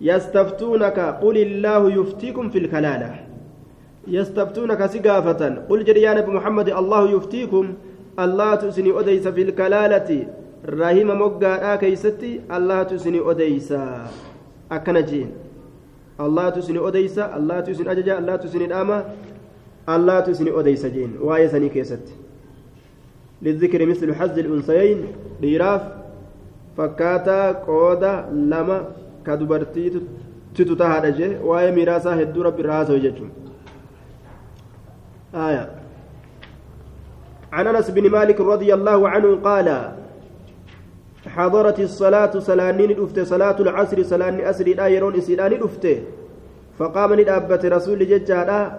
Yastaftuunaka 0.00 1.12
qul 1.22 1.36
illaahu 1.36 1.94
yuftiikum 1.98 2.50
fi 2.50 2.60
lkalaala 2.66 3.26
يستفتونك 4.08 4.86
سقافة 4.86 5.66
قل 5.68 5.84
جري 5.84 6.02
يا 6.02 6.14
نبي 6.14 6.30
محمد 6.30 6.68
الله 6.68 7.10
يفتيكم 7.10 7.74
الله 8.18 8.54
تسني 8.54 9.00
أديس 9.00 9.28
في 9.28 9.42
الكلالة 9.42 10.26
رحم 10.66 11.08
مقا 11.22 11.76
كيستي 11.76 12.40
الله 12.56 12.82
تسني 12.82 13.20
أديس 13.30 13.74
أكنجين 14.72 15.30
الله 16.20 16.48
تسني 16.48 16.78
أديس 16.88 17.18
الله 17.18 17.60
تسني 17.60 17.90
أججا 17.92 18.18
الله 18.18 18.36
تسني 18.36 18.64
الأمة 18.64 18.98
الله 19.88 20.20
تسني 20.20 20.50
أديس 20.60 20.86
جين 20.86 21.10
واي 21.20 21.48
سني 21.48 21.68
كيست 21.68 22.06
للذكر 23.42 23.86
مثل 23.86 24.14
حز 24.14 24.38
الأنثيين 24.38 25.06
ليراف 25.40 25.82
فكاتا 26.76 27.52
قودا 27.52 28.28
لما 28.32 28.84
كدبرتي 29.26 30.00
تتتهادجه 30.54 31.40
واي 31.42 31.72
ميراسا 31.72 32.22
هدو 32.22 32.42
رب 32.42 32.60
الراسو 32.60 32.96
جتشم 32.96 33.28
آية 35.34 35.70
عن 37.52 37.66
أنس 37.66 37.90
بن 37.90 38.10
مالك 38.10 38.40
رضي 38.40 38.74
الله 38.74 39.08
عنه 39.08 39.36
قال 39.36 39.92
حضرت 41.26 41.80
الصلاة 41.80 42.38
سلانين 42.38 42.90
الأفت 42.90 43.20
صلاة 43.20 43.60
العصر 43.60 44.02
سلان 44.02 44.40
أسري 44.40 44.74
لا 44.74 44.86
يرون 44.86 45.14
الأفت. 45.14 45.86
فقام 46.78 47.20
ندابة 47.20 47.62
رسول 47.64 47.98
ججالا 47.98 48.78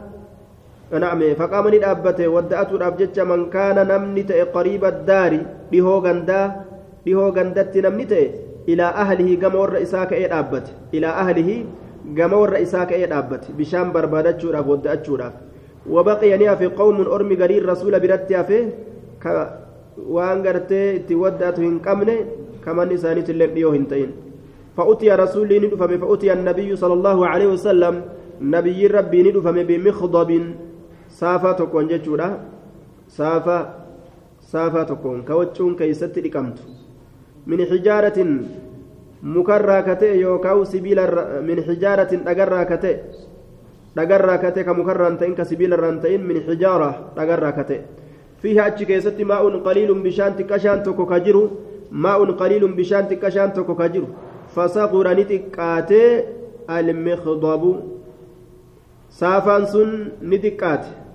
نعم 0.92 1.22
فقام 1.34 1.68
ندابة 1.68 2.28
ودأت 2.28 2.72
الأبجج 2.74 3.20
من 3.20 3.50
كان 3.50 3.78
نمنت 3.88 4.32
قريب 4.56 4.86
الدار 4.86 5.32
بهو 5.72 5.98
غندا 6.00 6.42
بهو 7.06 7.30
غندت 7.30 7.78
نمنت 7.78 8.14
إلى 8.70 8.84
أهله 8.84 9.30
قمور 9.44 9.82
إساك 9.82 10.14
إيه 10.14 10.28
دابت 10.28 10.68
إلى 10.94 11.08
أهله 11.08 11.50
قمور 12.18 12.62
إساك 12.62 12.92
إيه 12.94 13.06
دابت 13.06 13.44
بشام 13.58 13.92
بربادة 13.92 14.38
شوراب 14.40 14.68
ودأت 14.70 15.06
شوراب 15.06 15.34
وبقي 15.90 16.38
نيافي 16.38 16.68
قوم 16.80 16.98
أرمي 17.02 17.36
قرير 17.36 17.70
رسول 17.70 18.00
برت 18.00 18.32
itti 19.98 21.16
waddaatu 21.16 21.62
hin 21.62 21.80
qabne 21.82 22.16
kaman 22.62 22.92
isaaniit 22.94 23.30
illee 23.34 23.50
dhiyoo 23.56 23.74
hin 23.74 23.86
ta'in 23.90 24.12
فأتي 24.78 25.10
رسول 25.10 25.50
فأتي 25.74 26.34
النبي 26.34 26.76
صلى 26.76 26.94
الله 26.94 27.28
عليه 27.28 27.48
وسلم 27.48 28.02
نبي 28.42 28.88
ربي 28.88 29.20
ندفم 29.24 29.58
بمخضب. 29.64 30.32
سافا 31.20 31.52
تكون 31.60 31.88
جتشورا 31.92 32.30
سافا 33.18 33.60
سافا 34.52 34.84
تكون 34.84 35.18
كوتشون 35.28 35.76
كيست 35.80 36.16
لكمت 36.26 36.58
من 37.50 37.60
حجارة 37.70 38.20
مكرا 39.24 39.78
كتئ 39.88 40.12
يوكاو 40.24 40.64
سبيل 40.74 41.00
من 41.48 41.58
حجارة 41.68 42.12
أجرا 42.32 42.64
كتئ 42.72 42.98
dhagarraa 43.98 44.38
kate 44.38 44.62
ka 44.62 44.74
mukarraan 44.78 45.18
ta'in 45.18 45.34
ka 45.34 45.44
sibiilarraan 45.50 45.98
ta'in 46.02 46.22
min 46.22 46.38
xijaara 46.46 46.90
dhagarraa 47.18 47.54
kate 47.58 47.78
fiiha 48.42 48.70
achi 48.70 48.86
keessatti 48.86 49.26
maa'un 49.26 49.64
qaliilun 49.66 50.04
bishaan 50.06 50.38
xiqqashaan 50.38 50.84
tokko 50.86 51.06
ka 51.12 51.18
jiru 51.26 51.44
maa'un 52.06 52.38
qaliilun 52.38 52.76
bishaan 52.78 53.10
xiqqashaan 53.10 53.52
tokko 53.58 53.76
ka 53.76 53.90
jiru 53.94 54.08
fasaqura 54.56 55.16
ni 55.18 55.26
xiqqaatee 55.32 56.10
almikdabu 56.78 57.72
saafaan 59.20 59.66
sun 59.74 59.92
ni 60.22 60.38
xiqqaate 60.46 61.07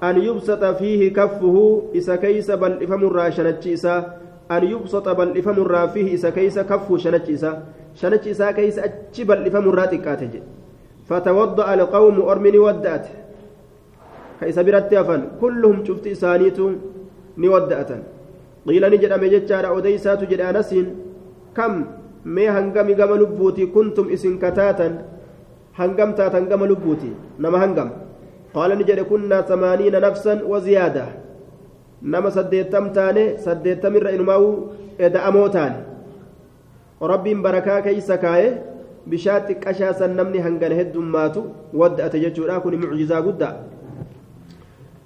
an 0.00 0.16
yubsata 0.22 0.74
fiihi 0.74 1.10
kaffuhu 1.10 1.90
isa 1.92 2.18
keeysa 2.18 2.56
bal'ifamurraa 2.56 3.30
shanachi 3.30 3.72
isaa 3.78 4.04
an 4.48 4.62
yubsata 4.74 5.14
bal'ifamurraa 5.14 5.88
fiihi 5.88 6.14
isa 6.20 6.32
keeysa 6.32 6.64
kaffu 6.64 6.98
shanachi 6.98 7.32
isaa 7.32 7.56
shanachi 7.94 8.30
isaa 8.30 8.52
keeysa 8.52 8.84
achi 8.90 9.24
bal'ifamurraa 9.24 9.90
xiqqaate 9.94 10.26
jedhe 10.36 10.46
فتوضأ 11.08 11.74
القوم 11.74 12.16
أرمني 12.20 12.58
ودأت 12.58 13.06
كيس 14.40 14.58
برت 14.66 14.92
أفن 14.92 15.22
كلهم 15.40 15.76
شفت 15.88 16.06
إسانيت 16.14 16.58
نودأت 17.42 17.90
قيل 18.68 18.84
نجد 18.92 19.12
أمجتشار 19.16 19.64
أوديسات 19.72 20.20
جد 20.30 20.40
أنس 20.50 20.70
كم 21.56 21.72
مي 22.34 22.44
هنقم 22.54 22.88
قم 23.00 23.10
لبوتي 23.20 23.64
كنتم 23.74 24.06
إسن 24.14 24.34
كتاتا 24.42 24.88
هنقم 25.78 26.10
تاتا 26.18 26.40
قم 26.50 26.62
لبوتي 26.70 27.10
نما 27.42 27.58
هنقم 27.64 27.88
قال 28.58 28.74
نجد 28.74 29.06
كنا 29.06 29.46
ثمانين 29.46 29.94
نفسا 29.94 30.42
وزيادة. 30.42 31.06
نما 32.02 32.30
سديتم 32.34 32.90
تاني 32.90 33.38
سديتم 33.38 33.92
الرئينماو 34.02 34.42
إذا 34.98 35.20
أموتان. 35.30 35.72
ربي 36.98 37.32
بركا 37.38 37.86
كيس 37.86 38.10
كايه 38.10 38.68
bishaan 39.08 39.48
xiqqashaa 39.48 39.96
san 39.96 40.12
namni 40.12 40.38
hangana 40.44 40.76
heddummaatu 40.76 41.48
wadda'ate 41.72 42.20
jechuudha 42.20 42.60
kun 42.60 42.76
mucjizaa 42.76 43.24
guddaa 43.24 43.56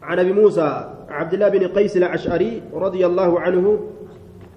عن 0.03 0.19
أبي 0.19 0.33
موسى 0.35 0.67
عبد 1.11 1.33
الله 1.35 1.49
بن 1.49 1.63
قيس 1.79 1.95
الأشعري 1.97 2.75
رضي 2.75 3.07
الله 3.07 3.41
عنه 3.41 3.79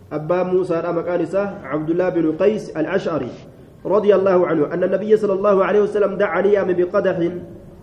أبا 0.10 0.44
موسى 0.44 0.74
مكانسه 0.74 1.44
عبد 1.64 1.90
الله 1.90 2.10
بن 2.10 2.26
قيس 2.42 2.74
الأشعري 2.74 3.30
رضي 3.86 4.12
الله 4.16 4.48
عنه 4.48 4.74
أن 4.74 4.82
النبي 4.84 5.18
صلى 5.18 5.34
الله 5.34 5.66
عليه 5.66 5.82
وسلم 5.86 6.18
دعا 6.18 6.42
نيام 6.42 6.74
بقدح 6.74 7.18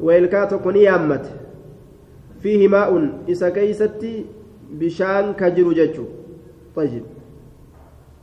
ويلكات 0.02 0.66
نيامت 0.66 1.26
فيه 2.42 2.68
ماء 2.68 3.08
إسا 3.30 3.48
كيستي 3.48 4.24
بشان 4.72 5.32
كجر 5.32 5.72
ججو 5.72 6.04
طيب 6.76 7.02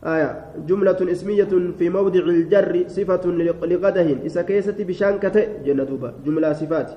آية 0.03 0.45
جملة 0.67 1.11
اسمية 1.11 1.47
في 1.79 1.89
موضع 1.89 2.19
الجر 2.19 2.83
صفة 2.87 3.25
لقده 3.65 4.01
إذا 4.25 4.41
كيست 4.41 4.81
بشان 4.81 5.19
كتئ 5.19 5.47
جنة 5.65 5.83
دوبا 5.83 6.13
جملة 6.25 6.53
صفات 6.53 6.91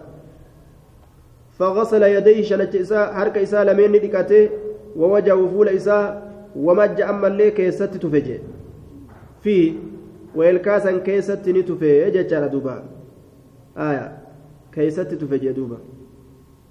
فغسل 1.59 2.03
يديه 2.03 2.43
شنت 2.43 2.75
إساء 2.75 3.13
حرك 3.13 3.39
إساء 3.39 3.65
لمن 3.65 3.93
دكته 3.93 4.49
ووجهه 4.97 5.49
فول 5.49 5.69
إساء 5.69 6.33
ومج 6.57 7.01
أما 7.01 7.27
اللي 7.27 7.51
كيست 7.51 7.83
تفجي 7.83 8.39
في 9.43 9.75
ويلكاسا 10.35 10.99
كيست 10.99 11.49
نتفجي 11.49 12.11
جتشار 12.11 12.47
دوبا 12.47 12.85
آية 13.77 14.22
كيست 14.75 15.01
تفجي 15.21 15.53
دوبا. 15.53 15.79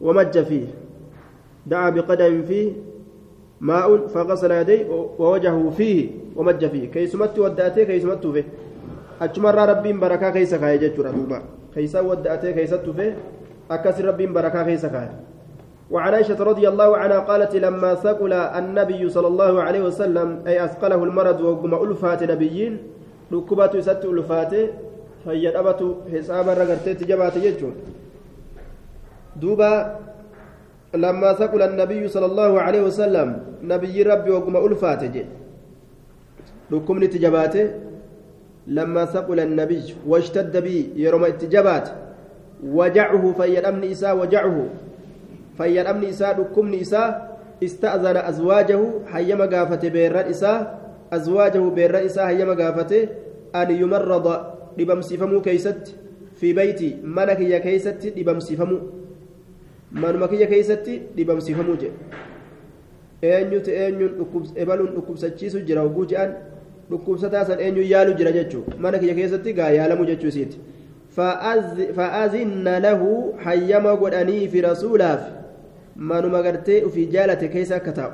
ومج 0.02 0.36
فيه. 0.44 0.68
دعا 1.68 1.90
بقدم 1.90 2.42
فيه 2.44 2.72
ماء 3.62 4.08
فغسل 4.08 4.52
يديه 4.52 4.86
ووجهه 5.20 5.70
فيه. 5.78 6.10
ومج 6.36 6.66
فيه. 6.66 6.86
كيسمت 6.92 7.40
ودأته 7.40 7.84
كيسمت 7.84 8.28
فيه. 8.28 8.46
أجمر 9.22 9.56
ربين 9.70 10.00
بركة 10.00 10.30
كيس 10.30 10.54
جتشورا 10.54 11.12
دوبا. 11.12 11.42
كيسا 11.76 12.00
ودأته 12.02 12.52
كيست 12.52 12.90
فيه. 12.90 13.18
أكس 13.72 14.02
ربين 14.02 14.34
بركة 14.34 14.64
كيس 14.64 14.86
كاي. 14.86 15.10
وعن 15.92 16.14
عائشة 16.14 16.44
رضي 16.44 16.68
الله 16.68 16.98
عنها 16.98 17.20
قالت 17.20 17.56
لما 17.56 17.94
ثقل 17.96 18.34
النبي 18.34 19.10
صلى 19.10 19.28
الله 19.28 19.62
عليه 19.62 19.82
وسلم 19.84 20.40
أي 20.48 20.66
أثقله 20.66 21.04
المرض 21.04 21.42
وقم 21.42 21.74
ألفات 21.84 22.24
نبيين 22.24 22.78
ركبات 23.34 23.78
ست 23.78 24.06
ألفات 24.06 24.54
فهي 25.26 25.60
أبت 25.60 25.82
حسابا 26.14 26.54
رقرتي 26.54 27.06
جبات 27.06 27.38
جتشون 27.38 27.76
دوبا 29.36 29.72
لما 30.94 31.34
ثقل 31.34 31.62
النبي 31.62 32.08
صلى 32.08 32.26
الله 32.26 32.62
عليه 32.62 32.82
وسلم 32.82 33.28
نبي 33.64 34.04
ربي 34.04 34.32
وقم 34.32 34.56
ألفات 34.58 35.04
جي 35.04 35.26
ركمني 36.74 37.08
تجباته 37.08 37.66
لما 38.68 39.06
ثقل 39.06 39.40
النبي 39.40 39.96
واشتد 40.08 40.58
بي 40.58 40.90
يرمى 40.96 41.28
التجبات 41.28 41.90
وجعه 42.64 43.34
فيرمني 43.38 43.92
إساء 43.92 44.18
وجعه 44.18 44.58
فيرمني 45.58 46.10
إساء 46.10 46.40
ركمني 46.40 46.82
إساء 46.82 47.38
استأذن 47.64 48.18
أزواجه 48.18 48.82
حيما 49.08 49.46
قافته 49.46 49.90
بير 49.90 50.30
إساء 50.30 50.80
أزواجه 51.14 51.60
بير 51.70 52.06
إساء 52.06 52.26
حيما 52.26 52.54
قافته 52.66 53.08
أن 53.56 53.72
يمرض 53.72 54.28
لبمسفمو 54.79 55.41
كيست 55.41 55.97
في 56.41 56.53
بيتي 56.53 56.97
منك 57.05 57.41
يا 57.41 57.59
كيست 57.59 58.13
لبمسفمو 58.17 58.79
manuma 59.93 60.29
kiyya 60.29 60.47
keessatti 60.47 61.03
dhibamsiifamuu 61.17 61.77
jedhe 61.77 61.95
eenyutu 63.23 63.71
eenyuun 63.71 64.49
ebaluun 64.63 64.91
dhukkubsachiisu 64.97 65.61
jira 65.69 65.83
oguu 65.89 66.07
jedhan 66.11 66.35
dhukkubsataa 66.91 67.45
san 67.51 67.61
eenyu 67.67 67.83
yaalu 67.93 68.15
jira 68.19 68.33
jechuu 68.33 68.65
mana 68.79 68.99
kiyya 68.99 69.15
keessatti 69.15 69.53
gaa 69.59 69.71
yaalamu 69.79 70.05
jechuu 70.11 70.29
isiiti 70.29 70.61
fa'aazinna 71.97 72.77
lahu 72.87 73.09
hayyama 73.45 73.97
godhanii 74.03 74.49
fi 74.49 74.61
rasuulaaf 74.69 75.33
manuma 75.97 76.43
gartee 76.43 76.83
ufii 76.91 77.07
jaalate 77.17 77.49
keessa 77.49 77.77
akka 77.81 77.93
taa'u 77.93 78.13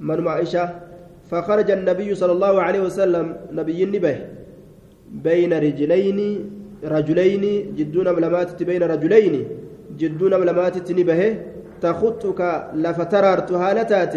manuma 0.00 0.34
aishaa 0.42 0.70
فخرج 1.30 1.70
النبي 1.70 2.14
صلى 2.14 2.32
الله 2.32 2.62
عليه 2.62 2.80
وسلم 2.80 3.26
نبي 3.52 3.86
به 3.86 4.16
بين 5.23 5.53
رجلين 5.53 6.19
رجلين 6.83 7.75
جدون 7.77 8.07
ملمات 8.15 8.63
بين 8.63 8.83
رجلين 8.83 9.47
جدون 9.99 10.33
ملمات 10.41 10.91
نبه 10.91 11.37
تخطك 11.81 12.67
لفتررت 12.73 13.51
هالتات 13.51 14.15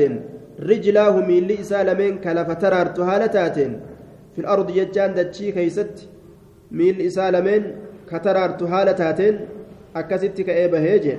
رجلاه 0.60 1.16
من 1.28 1.40
لئسا 1.50 1.82
لمن 1.88 2.18
كلفتررت 2.18 3.00
هالتات 3.00 3.58
في 4.34 4.38
الأرض 4.38 4.70
يجان 4.76 5.14
دتشي 5.14 5.52
كيست 5.52 6.08
من 6.70 6.92
لئسا 7.00 7.30
لمن 7.30 7.62
كتررت 8.10 8.62
هالتات 8.62 9.20
أكست 9.96 10.40
هيجي. 10.84 11.16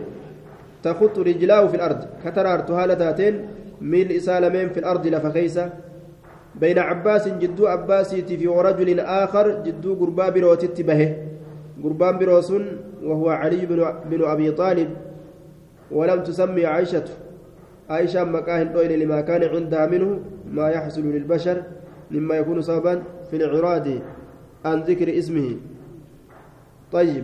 تخط 0.83 1.19
رجلاه 1.19 1.67
في 1.67 1.75
الأرض 1.75 2.05
كتررت 2.25 2.71
هالتات 2.71 3.33
من 3.81 4.01
لئسا 4.01 4.39
لمن 4.39 4.69
في 4.69 4.79
الأرض 4.79 5.07
لفكيسة 5.07 5.69
بين 6.55 6.79
عباس 6.79 7.27
جدو 7.27 7.67
عباسيتي 7.67 8.37
في 8.37 8.47
ورجل 8.47 8.99
آخر 8.99 9.63
جدو 9.63 9.95
قربا 9.95 10.29
بروتت 10.29 10.81
به 10.81 11.01
قربان 11.83 12.17
بروسون 12.17 12.63
وهو 13.03 13.29
علي 13.29 13.65
بن, 13.65 14.23
أبي 14.23 14.51
طالب. 14.51 14.89
ولم 15.91 16.23
تسمي 16.23 16.65
عائشة. 16.65 17.05
عائشة 17.89 18.23
مكاه 18.23 18.61
الأويل 18.61 18.99
لما 18.99 19.21
كان 19.21 19.43
عندها 19.43 19.85
منه 19.85 20.19
ما 20.51 20.69
يحصل 20.69 21.01
للبشر 21.01 21.63
مما 22.11 22.35
يكون 22.35 22.61
سببا 22.61 23.03
في 23.31 23.35
الإعراض 23.35 23.87
عن 24.65 24.77
ذكر 24.81 25.17
اسمه. 25.17 25.55
طيب. 26.91 27.23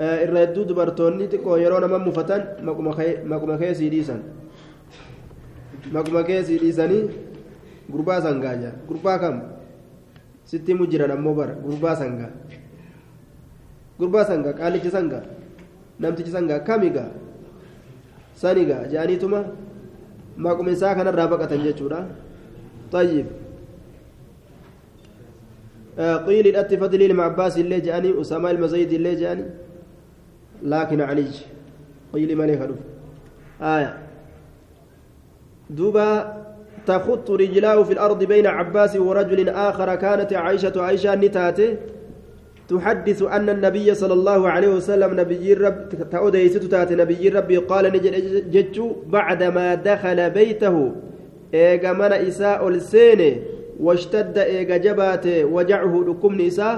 irra 0.00 0.38
hedduu 0.40 0.64
dubartoonni 0.64 1.28
xiqqoo 1.28 1.58
yeroo 1.60 1.80
nama 1.80 1.98
mufatan 1.98 2.42
maquma 2.64 3.58
keessii 3.60 3.90
dhiisan 3.92 4.22
maquma 5.92 6.22
keessii 6.28 6.58
dhiisanii 6.62 7.02
gurbaa 7.90 8.20
sangaa 8.20 8.54
jira 8.60 8.72
gurbaa 8.88 9.18
kam 9.18 9.36
sitti 10.44 10.72
himu 10.72 10.86
jiran 10.86 11.10
ammoo 11.16 11.34
bara 11.34 11.54
gurbaa 11.64 11.96
sangaa 11.96 12.30
gurbaa 13.98 14.24
sangaa 14.24 14.54
qaalichi 14.60 14.90
sangaa 14.96 15.24
namtichi 16.00 16.30
sangaa 16.36 16.60
kamigaa 16.68 17.10
sanigaa 18.42 18.82
jedhaniituma 18.92 19.44
maquma 20.36 20.70
isaa 20.76 20.94
kanarraa 20.94 21.30
baqatan 21.32 21.64
jechuudha 21.68 22.00
طيب 22.90 23.26
قيل 25.98 26.46
الأتي 26.46 26.76
فضلي 26.76 27.08
لمع 27.08 27.24
عباس 27.24 27.58
اللي 27.58 27.80
جاني 27.80 28.20
أسامة 28.20 28.50
المزيد 28.50 28.92
اللي 28.92 29.14
جاني 29.14 29.44
لكن 30.62 31.00
علي 31.00 31.30
قيل 32.12 32.38
ملك 32.38 32.74
آية 33.62 34.09
دوبا 35.70 36.36
تخط 36.86 37.30
رجلاه 37.30 37.82
في 37.82 37.92
الأرض 37.92 38.24
بين 38.24 38.46
عباس 38.46 38.96
ورجل 38.96 39.48
آخر 39.48 39.94
كانت 39.94 40.32
عائشة 40.32 40.82
عائشة 40.82 41.14
نتاته 41.14 41.76
تحدث 42.68 43.22
أن 43.22 43.48
النبي 43.48 43.94
صلى 43.94 44.12
الله 44.12 44.48
عليه 44.48 44.68
وسلم 44.68 45.20
نبي 45.20 45.52
الرب 45.52 45.88
تأوديست 46.10 46.64
تات 46.64 46.92
نبي 46.92 47.28
الرب 47.28 47.52
قال 47.52 47.84
نجج 47.92 48.80
بعدما 49.06 49.74
دخل 49.74 50.30
بيته. 50.30 50.92
إيجا 51.54 51.92
من 51.92 52.12
إساء 52.12 52.68
السين 52.68 53.42
واشتد 53.80 54.38
إيجا 54.38 54.76
جبات 54.76 55.26
وجعه 55.26 56.04
لكم 56.08 56.32
نساء. 56.40 56.74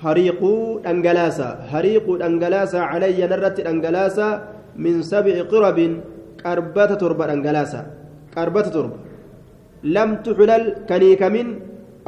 هريق 0.00 0.40
أنجلاسا 0.86 1.48
هريق 1.72 2.06
أنجلاسا 2.24 2.76
علي 2.76 3.26
نرت 3.26 3.60
أنجلاسا 3.60 4.48
من 4.76 5.02
سبع 5.02 5.42
قرب 5.42 5.78
قربة 6.44 6.86
تربة 6.86 7.32
أنجلاسا. 7.32 7.86
arbatu 8.42 8.70
torba 8.76 8.96
lamtu 9.96 10.30
xulal 10.38 10.64
kanii 10.90 11.16
kamin 11.22 11.48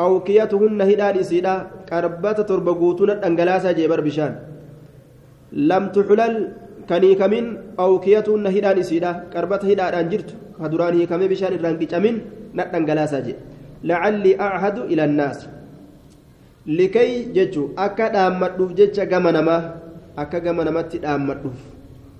awkiyatuhunna 0.06 0.88
hidhaan 0.90 1.20
isiidha 1.22 1.54
qarbata 1.90 2.48
torba 2.50 2.72
guutuuna 2.80 3.20
dhangalaasaa 3.22 3.76
jee 3.78 3.88
bar 3.92 4.02
bishaan 4.08 4.34
lamtu 5.70 6.06
xulal 6.08 6.36
kanii 6.90 7.14
kamin 7.22 7.46
awkiyatuhunna 7.86 8.54
hidhaan 8.56 8.78
isiidha 8.84 9.12
qarbata 9.34 9.70
hidhaadhaan 9.70 10.10
jirtu 10.12 10.34
ka 10.58 10.92
hiikame 10.92 11.28
bishaan 11.28 11.54
irraan 11.54 11.78
qicamin 11.78 12.16
na 12.54 12.64
dhangalaasaa 12.66 13.22
jee. 13.22 13.36
Lacallii 13.84 14.34
achadu 14.34 14.90
ila 14.90 15.02
annaas. 15.04 15.48
Likay 16.66 17.30
jechu 17.32 17.70
akka 17.76 18.10
dhaammadhuuf 18.10 18.74
jecha 18.74 19.06
gama 19.06 19.32
namaa 19.32 19.62
akka 20.16 20.40
gama 20.40 20.64
namatti 20.64 20.98
dhaammadhuuf. 20.98 21.58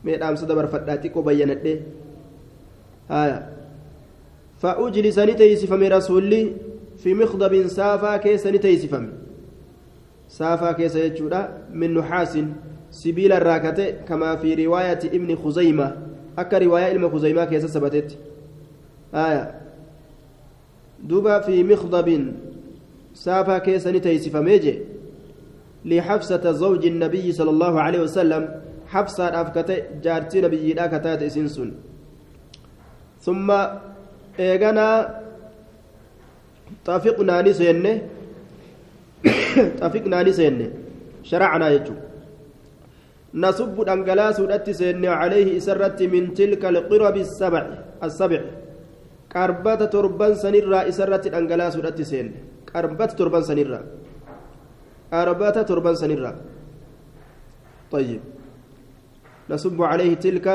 Mee 0.04 0.16
dhaamsa 0.16 0.46
dabarfadhaa 0.46 1.02
xiqqoo 1.02 1.22
bayyanadhee 1.22 1.78
haaya. 3.08 3.57
Rasuulli 5.88 6.56
fi 6.98 7.14
mikdabin 7.14 7.68
saafaa 7.68 8.18
keessa 8.18 8.50
ni 8.50 8.58
teeysifame 8.58 9.08
saafaa 10.28 10.74
keessa 10.74 10.98
jechuudha 10.98 11.48
min 11.70 11.94
nuxaasin 11.94 12.54
sibiila 12.90 13.36
irraa 13.36 13.60
kate 13.60 13.92
kamaa 14.08 14.36
fi 14.36 14.54
riwaayati 14.54 15.10
ibni 15.12 15.36
khuzayma 15.36 15.92
akka 16.36 16.58
riwaayaa 16.58 16.90
ilma 16.90 17.08
khuzaymaa 17.08 17.46
keessa 17.46 17.68
sabatetti 17.68 18.18
haya 19.12 19.54
duuba 21.08 21.42
fi 21.42 21.64
mikdabin 21.64 22.48
سافا 23.24 23.58
كيسني 23.58 24.00
تيسفميجي 24.00 24.78
لحفصة 25.84 26.52
زوج 26.52 26.86
النبي 26.86 27.32
صلى 27.32 27.50
الله 27.50 27.80
عليه 27.80 28.00
وسلم 28.00 28.60
حفصة 28.86 29.40
أفكت 29.40 29.70
جارتي 30.02 30.40
نبي 30.40 30.72
كتات 30.74 31.22
إسنسون 31.22 31.70
ثم 33.20 33.48
إيغانا 34.38 34.88
طافقنا 36.86 37.36
نسين 37.46 37.84
طافقنا 39.80 40.18
نسين 40.26 40.58
شرعنا 41.30 41.68
يجو 41.74 41.94
نصب 43.34 43.76
الأنجلاس 43.84 44.38
الأتسين 44.46 45.04
عليه 45.20 45.48
إسرت 45.60 45.98
من 46.12 46.22
تلك 46.38 46.62
القرب 46.72 47.16
السبع 47.26 47.62
السبع 48.06 48.40
قربة 49.34 49.80
تربان 49.94 50.32
سنرى 50.42 50.78
إسرت 50.90 51.24
الأنجلاس 51.30 51.74
الأتسين 51.76 52.26
قربت 52.74 53.10
تربان 53.18 53.42
سنرا 53.48 53.80
قربت 55.12 55.56
تربان 55.68 55.94
سنرا 56.02 56.32
طيب 57.92 58.20
نصب 59.50 59.78
عليه 59.82 60.12
تلك 60.14 60.46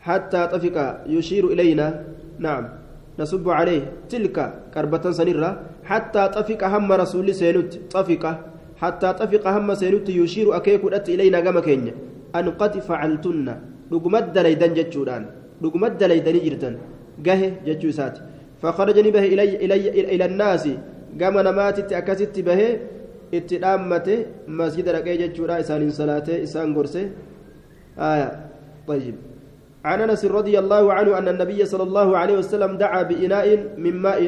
حتى 0.00 0.40
طفق 0.46 0.76
يشير 1.06 1.44
إلينا 1.52 1.86
نعم. 2.38 2.64
نصب 3.18 3.48
عليه. 3.50 3.82
تلك 4.10 4.38
قربة 4.74 5.04
سنرا 5.10 5.50
حتى 5.84 6.22
طفق 6.28 6.60
هم 6.64 6.92
رسول 6.92 7.34
سينوت. 7.34 7.72
طفق. 7.90 8.24
حتى 8.78 9.08
طفق 9.12 9.44
هم 9.48 9.68
سينوت 9.74 10.08
يشير 10.08 10.56
أكيك 10.56 10.82
إلينا 11.08 11.40
كما 11.40 11.60
كينيا 11.60 11.94
أن 12.38 12.46
قد 12.60 12.78
فعلتن. 12.78 13.48
لقمت 13.90 14.26
دليدن 14.36 14.74
جتشوران 14.74 15.22
لقمت 15.62 15.92
دليدن 16.00 16.36
جرتن. 16.44 16.74
قهه 17.26 17.52
جتشو 17.66 17.90
ساتي 17.90 18.22
فخرجني 18.62 19.10
به 19.10 19.24
إلي, 19.34 19.64
إلي, 19.64 20.14
إلى 20.14 20.24
الناس. 20.24 20.68
قام 21.20 21.34
نماتت 21.38 21.92
أكست 21.92 22.36
به. 22.46 22.60
اتدامته. 23.34 24.18
مسجد 24.48 24.86
رقي 24.88 25.16
جتشورا 25.16 25.60
إسان 25.60 25.90
صلاته. 25.90 26.42
إسان 26.42 26.74
قرسه. 26.76 27.10
آية. 27.98 28.30
طيب. 28.88 29.14
عن 29.88 29.98
أنس 30.04 30.22
رضي 30.24 30.58
الله 30.58 30.84
عنه 30.92 31.10
أن 31.18 31.28
النبي 31.28 31.60
صلى 31.64 31.82
الله 31.88 32.08
عليه 32.20 32.36
وسلم 32.38 32.76
دعا 32.76 33.02
بإناء 33.08 33.46
من 33.84 33.94
ماء. 33.96 34.20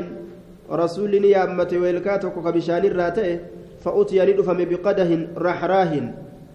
رسول 0.71 1.13
يا 1.35 1.45
أمتي 1.45 1.77
ويلكاتك 1.83 2.33
كبشان 2.33 2.83
الراتئ 2.91 3.29
فأتي 3.85 4.17
ندفم 4.29 4.59
بقده 4.71 5.11
رحراه 5.47 5.93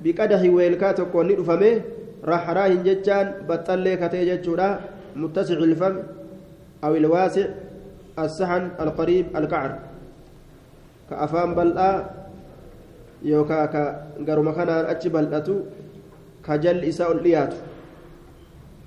بقده 0.03 0.43
ويلكاتك 0.55 1.13
ندفم 1.15 1.63
رحراه 2.25 2.71
جتان 2.87 3.25
بطلي 3.49 3.93
كتي 4.01 4.39
متسع 5.15 5.57
الفم 5.69 5.95
أو 6.83 6.91
الواسع 6.95 7.47
السحن 8.19 8.63
القريب 8.83 9.25
القعر. 9.39 9.71
كأفان 11.09 11.49
بلآ 11.55 11.89
يوكا 13.23 13.59
كغرم 13.73 14.47
خنان 14.57 14.85
أتش 14.91 15.07
بلأتو 15.07 15.55
كجل 16.45 16.77
إساء 16.89 17.11
الإيات 17.11 17.53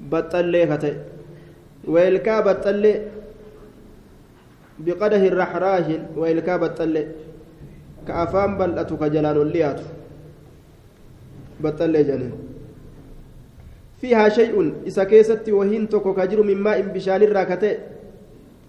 بطلي 0.00 0.66
كتي. 0.66 0.92
ويلكا 1.84 2.40
بطلي 2.40 2.92
بقده 4.78 5.22
الرحراه 5.26 5.88
ويلكا 6.16 6.56
بطلي. 6.56 7.06
كأفان 8.08 8.58
بلأتو 8.58 8.96
كجلان 8.96 9.36
الإيات 9.36 9.80
بطلي 11.60 12.02
جنين. 12.02 12.32
فيها 14.00 14.28
شيء 14.28 14.54
إذا 14.86 15.04
كيست 15.04 15.48
وهين 15.48 15.88
تكو 15.88 16.14
كجر 16.14 16.42
من 16.42 16.56
ماء 16.56 16.80
بشان 16.80 17.22
الراكتة 17.22 17.72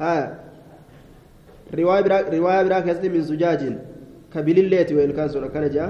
آه. 0.01 0.27
riwaaya 1.69 2.01
biraa 2.01 2.21
riwaaya 2.33 2.63
biraa 2.63 2.81
keessatti 2.81 3.09
min 3.09 3.21
zujaajiin 3.21 3.77
كبليلتي 4.33 4.95
وإلكان 4.95 5.27
سنة 5.29 5.47
كان 5.47 5.69
جاء 5.69 5.89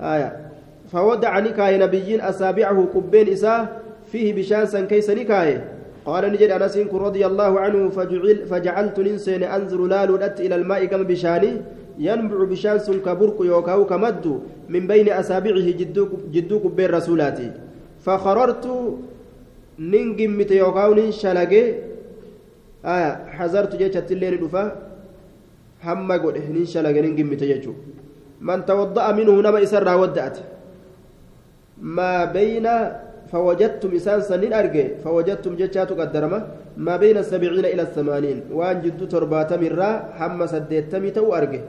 آية. 0.00 0.50
فودع 0.92 1.38
نكاية 1.38 1.76
نبيين 1.84 2.20
أصابعه 2.20 2.88
قبين 2.94 3.28
إساه 3.28 3.68
فيه 4.12 4.34
بشانسا 4.34 4.80
كيس 4.90 5.10
نكاية. 5.10 5.64
قال 6.06 6.32
نجد 6.32 6.50
أنس 6.50 6.76
رضي 6.76 7.26
الله 7.26 7.60
عنه 7.60 7.88
فجعل 7.88 8.46
فجعلت 8.50 8.96
ننسين 9.00 9.42
أنظر 9.42 9.80
لا 9.86 10.06
لدت 10.06 10.40
إلى 10.40 10.54
الماء 10.54 10.84
كما 10.84 11.02
بشاني. 11.02 11.52
ينبع 11.98 12.44
بشانس 12.44 12.90
كبرق 12.90 13.38
يوكاو 13.40 13.84
كمد 13.86 14.40
من 14.68 14.86
بين 14.86 15.08
أصابعه 15.12 15.68
جدو 16.34 16.58
قبين 16.64 16.90
رسولاتي. 16.90 17.50
فخررت 18.04 18.64
ننجمت 19.78 20.50
يوكاو 20.50 20.94
ننشلقي. 20.94 21.64
آية 22.84 23.10
حذرت 23.36 23.76
جيشة 23.76 24.08
الليل 24.10 24.40
دفا. 24.40 24.88
godhe 25.84 26.42
nin 26.50 26.66
shalaganin 26.66 27.14
gimmite 27.16 27.46
jechuudha 27.46 27.78
man 28.40 28.66
tawadda'a 28.66 29.12
minhu 29.14 29.42
nama 29.42 29.60
isarraa 29.60 29.96
wadda'ate 29.96 30.42
maa 31.80 32.26
bayna 32.26 32.74
فوجدتم 33.32 33.94
إسان 33.94 34.20
سنين 34.20 34.52
أرجع. 34.52 35.04
فوجدتم 35.04 35.56
جتشاتو 35.56 35.94
قدرما. 35.94 36.38
ما 36.76 36.96
بين 36.96 37.18
السبعين 37.18 37.64
إلى 37.64 37.82
الثمانين. 37.82 38.38
وأن 38.52 38.80
جدو 38.82 39.04
تربات 39.04 39.52
مرة 39.52 39.90
حم 40.18 40.46
سديتمي 40.46 41.10
تو 41.10 41.34
أرجع. 41.34 41.60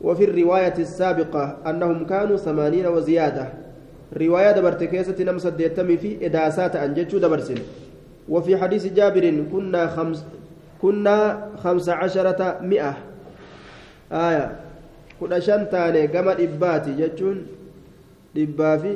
وفي 0.00 0.24
الرواية 0.24 0.74
السابقة 0.78 1.56
أنهم 1.66 2.06
كانوا 2.06 2.36
ثمانين 2.36 2.86
وزيادة. 2.86 3.46
رواية 4.16 4.50
دبرت 4.52 4.84
كيسة 4.84 5.18
نم 5.24 5.38
سديتمي 5.38 5.96
في 5.96 6.26
إداسات 6.26 6.76
أن 6.76 6.94
جتشو 6.94 7.18
دبرسن. 7.18 7.58
وفي 8.28 8.56
حديث 8.56 8.86
جابر 8.86 9.44
كنا 9.52 9.86
خمس 9.86 10.24
كنا 10.82 11.48
خمس 11.62 11.88
عشرة 11.88 12.58
مئة. 12.62 12.94
آية. 14.12 14.46
كنا 15.20 15.38
شنتاني 15.38 16.06
كما 16.06 16.32
إباتي 16.32 16.92
جتشون. 16.98 17.46
إبافي. 18.36 18.94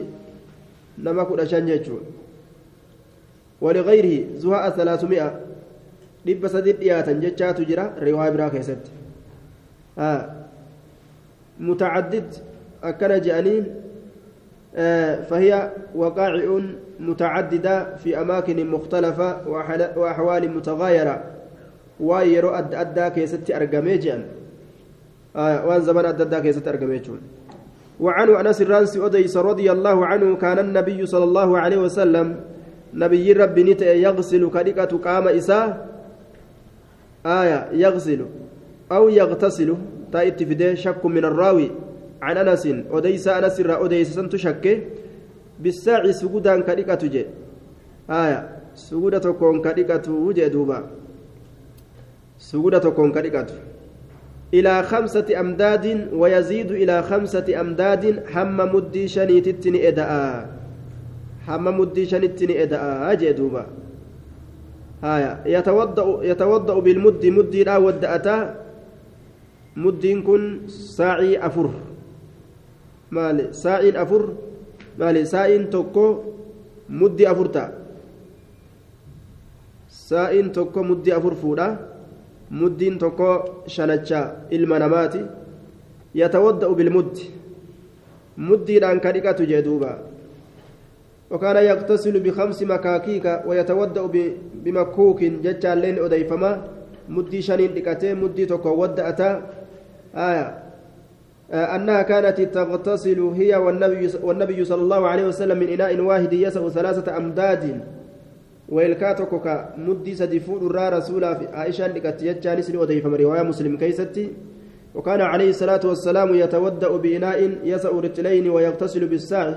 نما 0.98 1.24
كنا 1.24 1.44
شن 1.44 1.66
جتشون 1.66 2.00
ولغيره 3.60 4.24
زهاء 4.36 4.70
ثلاثمائة 4.70 5.40
dhibba 6.26 6.48
sadii 6.50 6.74
dhiyaatan 6.82 7.20
jechaatu 7.22 7.62
jira 7.62 7.94
riwaa 8.02 8.30
biraa 8.34 8.50
keessatti 8.50 8.90
mutacaddid 11.62 12.28
akkana 12.82 13.20
je'aniin 13.22 13.64
فهي 15.30 15.72
وقائع 15.94 16.60
متعددة 17.00 17.96
في 17.96 18.12
وأحوال 19.96 20.42
متغايرة 20.56 21.16
waan 21.96 22.28
yeroo 22.28 22.52
adda 22.52 22.78
addaa 22.84 23.10
keessatti 23.10 23.54
argamee 23.56 23.96
jedhan 23.96 24.24
waan 25.34 25.80
zaman 25.80 26.06
adda 26.12 26.24
addaa 26.28 26.40
keessatti 26.44 26.68
argamee 26.68 26.98
jechuun 27.00 27.22
وعن 28.00 28.28
أنس 28.28 28.62
الرانسي 28.62 29.06
أديس 29.06 29.36
رضي 29.36 29.72
الله 29.72 30.06
عنه 30.06 30.36
كان 30.36 30.58
النبي 30.58 31.06
صلى 31.06 31.24
الله 31.24 31.58
عليه 31.58 31.76
وسلم 31.76 32.26
نبي 32.94 33.32
ربي 33.32 33.62
نت 33.62 33.82
يغسل 33.82 34.50
كريكة 34.50 34.92
قام 34.98 35.28
إساء. 35.28 35.66
آية 37.26 37.68
يغسل 37.72 38.20
أو 38.92 39.08
يغتسل. 39.08 39.74
تأتي 40.12 40.46
في 40.46 40.76
شك 40.76 41.02
من 41.06 41.24
الراوي. 41.24 41.70
عن 42.22 42.36
أنس 42.36 42.68
أديس 42.92 43.28
أنس 43.28 43.60
الرا 43.60 43.84
أديس 43.84 44.14
سنت 44.14 44.36
شك. 44.36 44.64
بالساعي 45.60 46.12
سجودا 46.12 46.60
كريكة 46.60 47.02
جي 47.08 47.26
آية 48.10 48.38
سجودة 48.74 49.32
كون 49.32 49.62
كريكة 49.64 50.12
وجه 50.12 50.46
دوبا. 50.46 50.78
سجودة 52.38 52.78
تكون 52.78 53.12
كريكات 53.12 53.50
إلى 54.54 54.82
خمسة 54.82 55.26
أمداد 55.40 56.14
ويزيد 56.14 56.70
إلى 56.70 57.02
خمسة 57.02 57.60
أمداد 57.60 58.30
حم 58.30 58.56
مدي 58.56 59.08
شنيتتني 59.08 59.88
إداء. 59.88 60.46
حم 61.46 61.64
مدي 61.80 62.06
شنيتني 62.06 62.62
إداء. 62.62 63.12
أجي 63.12 63.32
دوبا. 63.32 63.66
هايا. 65.02 65.42
يتوضأ 65.46 66.24
يتوضأ 66.24 66.76
بالمد 66.78 67.26
مدي 67.26 67.64
لا 67.64 67.76
ودأتا 67.76 68.38
مد 69.76 70.04
كن 70.26 70.42
ساعي 70.70 71.42
أفر. 71.42 71.70
مالي. 73.10 73.52
ساعي 73.52 73.90
أفر 74.02 74.22
مالي. 74.98 75.24
ساعي 75.26 75.58
توكو. 75.74 76.06
مدي 76.88 77.30
أفرتا. 77.30 77.64
ساعي 79.90 80.42
توكو. 80.54 80.82
مدي 80.82 81.16
أفر 81.16 81.34
فودا. 81.34 81.95
Tokko 82.98 83.64
shanacha 83.66 84.48
ilma 84.50 84.78
namaati 84.78 85.20
yatawadda'u 86.14 86.74
bilmuddi 86.74 87.30
muddiidhaan 88.36 89.00
ka 89.00 89.12
dhiqatu 89.12 89.46
jee 89.46 89.62
duuba 89.62 89.98
وكان 91.30 91.56
يغتسل 91.56 92.20
بخمس 92.22 92.62
مكاكيك 92.62 93.42
ويتودأ 93.46 94.06
بمكوك 94.54 95.20
ججا 95.24 95.74
لين 95.74 95.98
أديفما. 95.98 96.62
مدي 97.08 97.42
شنين 97.42 97.74
دكتي 97.74 98.14
مدي 98.14 98.46
تكو 98.46 98.70
ودأتا. 98.82 99.42
آية. 100.14 100.46
أنها 101.50 102.02
كانت 102.02 102.40
تغتسل 102.40 103.20
هي 103.20 103.56
والنبي, 103.56 104.10
والنبي 104.22 104.64
صلى 104.64 104.82
الله 104.82 105.08
عليه 105.08 105.26
وسلم 105.26 105.58
من 105.58 105.68
إناء 105.68 106.00
واحد 106.00 106.32
يسع 106.32 106.68
ثلاثة 106.68 107.16
أمداد. 107.16 107.80
ويلكا 108.68 109.12
توكوكا 109.12 109.74
مدي 109.78 110.14
سدي 110.14 110.40
فودرا 110.40 110.88
رسولا 110.88 111.34
في 111.34 111.46
عائشة 111.46 111.86
لكت 111.86 112.22
يجانس 112.22 112.70
وديفم 112.74 113.14
رواية 113.14 113.42
مسلم 113.42 113.76
كيستي 113.76 114.32
وكان 114.94 115.20
عليه 115.20 115.50
الصلاة 115.50 115.80
والسلام 115.84 116.34
يتودأ 116.34 116.96
بإناء 116.96 117.38
يسأ 117.64 117.90
رجلين 117.90 118.50
ويغتسل 118.50 119.06
بالساع 119.06 119.54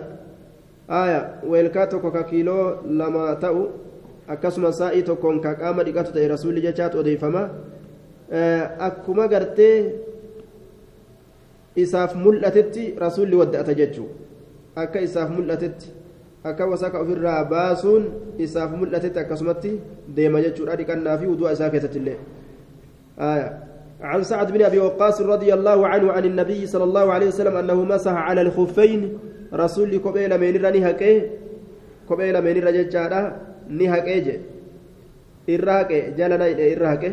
آية 0.90 1.42
ويلكا 1.48 1.86
توكوكا 1.86 2.22
كيلو 2.22 2.76
لما 2.86 3.34
تأو 3.34 3.68
akkasuma 4.30 4.70
saa'ii 4.72 5.04
tokkoon 5.04 5.42
ka 5.42 5.56
qaama 5.58 5.84
dhiqatu 5.84 6.14
ta'e 6.14 6.28
rasuulli 6.30 6.62
jechaatu 6.62 7.00
odeeffama. 7.02 7.50
Akkuma 8.88 9.28
gartee 9.28 9.96
isaaf 11.76 12.14
mul'atetti 12.16 12.94
rasuulli 13.06 13.36
wadda'ata 13.42 13.74
jechuu. 13.74 14.08
Akka 14.76 15.02
isaaf 15.02 15.30
mul'atetti. 15.34 15.90
Akka 16.44 16.66
wasaka 16.66 17.00
ofirraa 17.00 17.44
baasuun 17.46 18.36
isaaf 18.38 18.72
mul'atetti 18.72 19.20
akkasumatti 19.20 19.72
deema 20.08 20.42
jechuudha 20.42 20.78
dhiqannaa 20.80 21.18
fi 21.18 21.26
wudu'a 21.28 21.52
isaa 21.58 21.70
keessatti 21.70 22.00
illee. 22.00 22.20
عن 24.00 24.24
سعد 24.24 24.52
بن 24.52 24.62
ابي 24.62 24.80
وقاص 24.80 25.22
رضي 25.22 25.54
الله 25.54 25.88
عنه 25.88 26.12
عن 26.12 26.26
النبي 26.26 26.68
صلى 26.68 26.84
الله 26.84 27.14
عليه 27.14 27.28
وسلم 27.28 27.56
انه 27.56 27.84
مسح 27.84 28.12
على 28.12 28.42
الخفين 28.42 29.20
رسول 29.54 29.98
كوبيل 29.98 30.32
من 30.40 30.66
رنهكه 30.66 31.22
كوبيل 32.08 32.36
من 32.42 32.64
رججادا 32.64 33.22
نهكه 33.70 34.18
جه 34.20 34.40
الراكه 35.50 36.10
جلنا 36.16 36.48
الراكه 36.48 37.12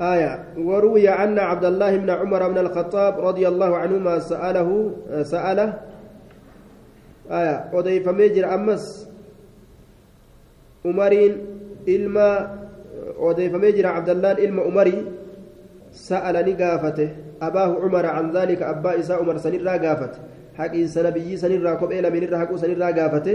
آية 0.00 0.44
وروي 0.56 1.08
عن 1.08 1.38
عبد 1.38 1.64
الله 1.64 1.96
بن 1.96 2.10
عمر 2.10 2.48
بن 2.48 2.58
الخطاب 2.58 3.20
رضي 3.20 3.48
الله 3.48 3.76
عنهما 3.76 4.18
سأله 4.18 4.90
سأله 5.22 5.87
آية 7.30 7.70
odeeffamee 7.72 8.28
jira 8.34 8.52
ammas 8.56 9.08
umariin 10.84 11.34
ilma 11.86 12.28
odeeffamee 13.20 13.72
jira 13.72 13.92
cabdallaan 13.96 14.38
ilma 14.38 14.62
umarii 14.64 15.04
سأل 15.92 16.42
ni 16.42 16.52
gaafate 16.56 17.12
أباه 17.40 17.80
عمر 17.82 18.16
عن 18.16 18.32
ذلك 18.32 18.68
abbaa 18.72 18.96
isaa 18.96 19.20
umar 19.20 19.38
sanirraa 19.38 19.78
gaafate 19.78 20.18
haqiinsa 20.56 21.02
nabiyyii 21.02 21.38
sanirraa 21.38 21.76
kophee 21.76 22.00
lameenirra 22.02 22.38
haquu 22.38 22.58
sanirraa 22.58 22.92
gaafate 22.92 23.34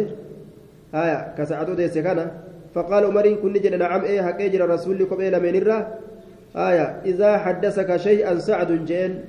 آية 0.93 1.33
كسعد 1.37 1.69
وديس 1.69 1.97
kana 1.97 2.31
فقال 2.75 3.05
عمر 3.05 3.33
kan 3.33 3.53
jedhe 3.53 3.79
نعم 3.79 4.01
eeyyee 4.01 4.21
haqu 4.21 4.41
jira 4.41 4.65
رسول 4.65 5.03
kophee 5.03 5.37
lameen 5.37 5.55
آية 6.55 7.01
إذا 7.05 7.37
حدثك 7.37 7.97
شيئا 7.97 8.37
سعد 8.37 8.85
jedheen 8.85 9.25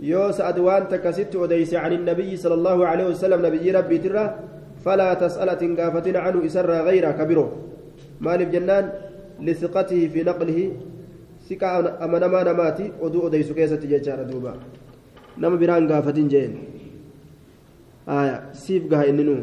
yoo 0.00 0.30
سعد 0.30 0.58
waan 0.58 0.88
tokko 0.88 1.12
sitti 1.12 1.36
odeesse 1.36 1.74
عن 1.74 1.92
النبي 1.92 2.36
صلى 2.36 2.54
الله 2.54 2.86
عليه 2.86 3.06
وسلم 3.10 3.46
nabii 3.46 3.70
rabbiitirraa 3.70 4.24
فلا 4.84 5.14
تسأل 5.14 5.58
تنقافتنا 5.58 6.18
عنه 6.18 6.46
إسر 6.46 6.70
غير 6.70 7.10
كبيره. 7.10 7.48
مال 8.20 8.50
جنان 8.50 8.92
لثقته 9.42 10.00
في 10.08 10.22
نقله. 10.22 10.58
ثقة 11.48 12.04
أمنما 12.04 12.42
نماتي 12.42 12.92
ودو 13.02 13.26
وديس 13.26 13.52
كيسة 13.52 13.82
ججار 13.82 14.22
دوبا. 14.22 14.54
نما 15.38 15.56
بران 15.56 15.92
قافتين 15.92 16.28
جين. 16.28 16.52
آية 18.08 18.52
سيف 18.52 18.86
قها 18.90 19.08
إننو. 19.10 19.36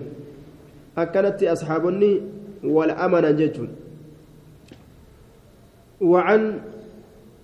أكنت 0.98 1.44
أصحابني 1.44 2.12
والأمن 2.64 3.26
ججون 3.36 3.70
وعن 6.02 6.42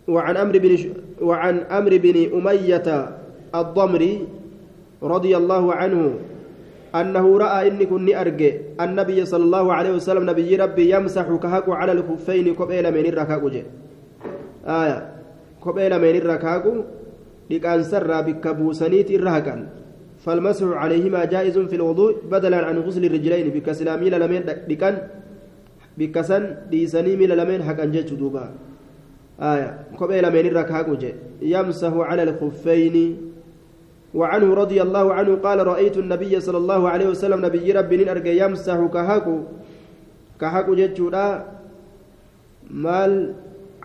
وعن 0.08 0.36
أمر 0.38 0.56
بن 0.58 0.74
وعن 1.22 1.56
أمر 1.60 1.92
بن 1.98 2.18
أمية 2.34 2.88
الضمري 3.56 4.14
رضي 5.04 5.34
الله 5.38 5.64
عنه 5.74 6.02
أنه 6.96 7.26
رأى 7.38 7.68
إني 7.68 7.86
كني 7.86 8.22
أرجع 8.22 8.52
النبي 8.82 9.26
صلى 9.26 9.44
الله 9.44 9.66
عليه 9.74 9.92
وسلم 9.96 10.30
نبي 10.30 10.56
ربي 10.56 10.96
يمسح 10.96 11.26
كهك 11.44 11.70
على 11.70 11.92
الخفين 11.92 12.54
قبيل 12.54 12.86
من 12.92 13.06
الركاكوج 13.06 13.56
آية. 14.68 14.98
irra 15.62 16.38
kaaqu 16.42 16.74
dhiqaansarraa 17.50 18.26
bikka 18.26 18.54
buusaniiti 18.58 19.14
irra 19.14 19.38
haqan 19.38 19.62
فالمسح 20.22 20.78
عليهما 20.78 21.26
جائز 21.34 21.58
في 21.58 21.76
الوضوء 21.76 22.30
بدلا 22.32 22.66
عن 22.66 22.78
غسل 22.86 23.06
الرجلين 23.06 23.50
بك 23.50 23.72
سلامي 23.72 24.10
لمن 24.10 24.42
دكان 24.70 24.96
بك 25.98 26.22
سن 26.22 26.70
ديسني 26.70 27.16
ميل 27.18 27.34
لمن 27.38 27.64
حق 27.66 27.82
انجج 27.82 28.14
دوبا 28.22 28.46
آية. 29.42 29.80
kophee 29.98 30.22
lameenirra 30.22 30.58
haquu 30.58 30.96
يمسح 31.42 31.94
على 31.94 32.24
الخفين. 32.24 33.18
وعنه 34.14 34.54
رضي 34.54 34.82
الله 34.82 35.14
عنه 35.14 35.36
قال 35.36 35.68
رأيت 35.68 35.98
النبي 35.98 36.40
صلى 36.40 36.58
الله 36.58 36.90
عليه 36.90 37.08
وسلم 37.08 37.46
nabii 37.46 37.72
rabbii 37.72 38.12
argee 38.12 38.38
يمسح 38.38 38.78
kan 38.94 39.38
haquu. 40.42 40.76
kan 40.76 40.88
haquu 40.88 41.09
jechuudha 41.09 41.46
maal 42.70 43.34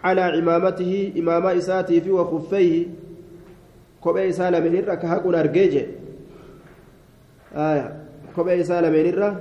على 0.04 0.20
عمامته 0.20 1.12
imaama 1.18 1.46
isaatii 1.46 2.00
fi 2.00 2.10
وخفيه. 2.10 2.86
kophee 4.00 4.28
isaa 4.28 4.60
lameenirra 4.60 4.76
kan 4.76 4.96
haqu 4.96 5.30
argee 5.30 5.74
آية. 7.56 7.86
kophee 8.36 8.60
isaa 8.60 8.90
lameenirra 8.90 9.36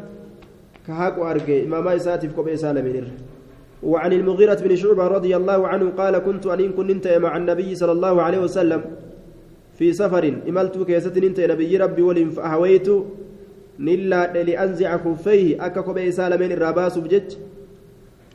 kan 0.87 1.21
haqu 1.25 1.41
argee. 1.41 1.65
imaama 1.65 1.87
isaatii 1.87 2.27
fi 2.27 2.35
kophee 2.35 2.53
isaa 2.53 2.81
lameenirra 2.81 3.11
وعن 3.85 4.13
المغيرة 4.13 4.53
بن 4.53 4.75
شعبة 4.75 5.07
رضي 5.07 5.35
الله 5.35 5.67
عنه 5.67 5.89
قال 5.89 6.17
كنت 6.17 6.45
أن 6.45 6.71
كنت 6.71 7.07
مع 7.07 7.37
النبي 7.37 7.75
صلى 7.75 7.91
الله 7.91 8.21
عليه 8.21 8.39
وسلم 8.39 8.81
في 9.77 9.93
سفر 9.93 10.33
imala 10.49 10.77
keessatti 10.77 11.17
nan 11.17 11.27
ta'e 11.27 11.39
nabii 11.39 11.77
rabbii 11.77 12.01
waliin 12.01 12.29
فأهويت 12.29 12.87
نلا 13.79 14.43
لأنزع 14.43 14.97
خفيه 14.97 15.65
akka 15.65 15.81
kophee 15.81 16.11
isaa 16.11 16.27
lameen 16.27 16.51
irraa 16.51 16.74
baasu 16.74 16.97
jedhe. 16.97 17.35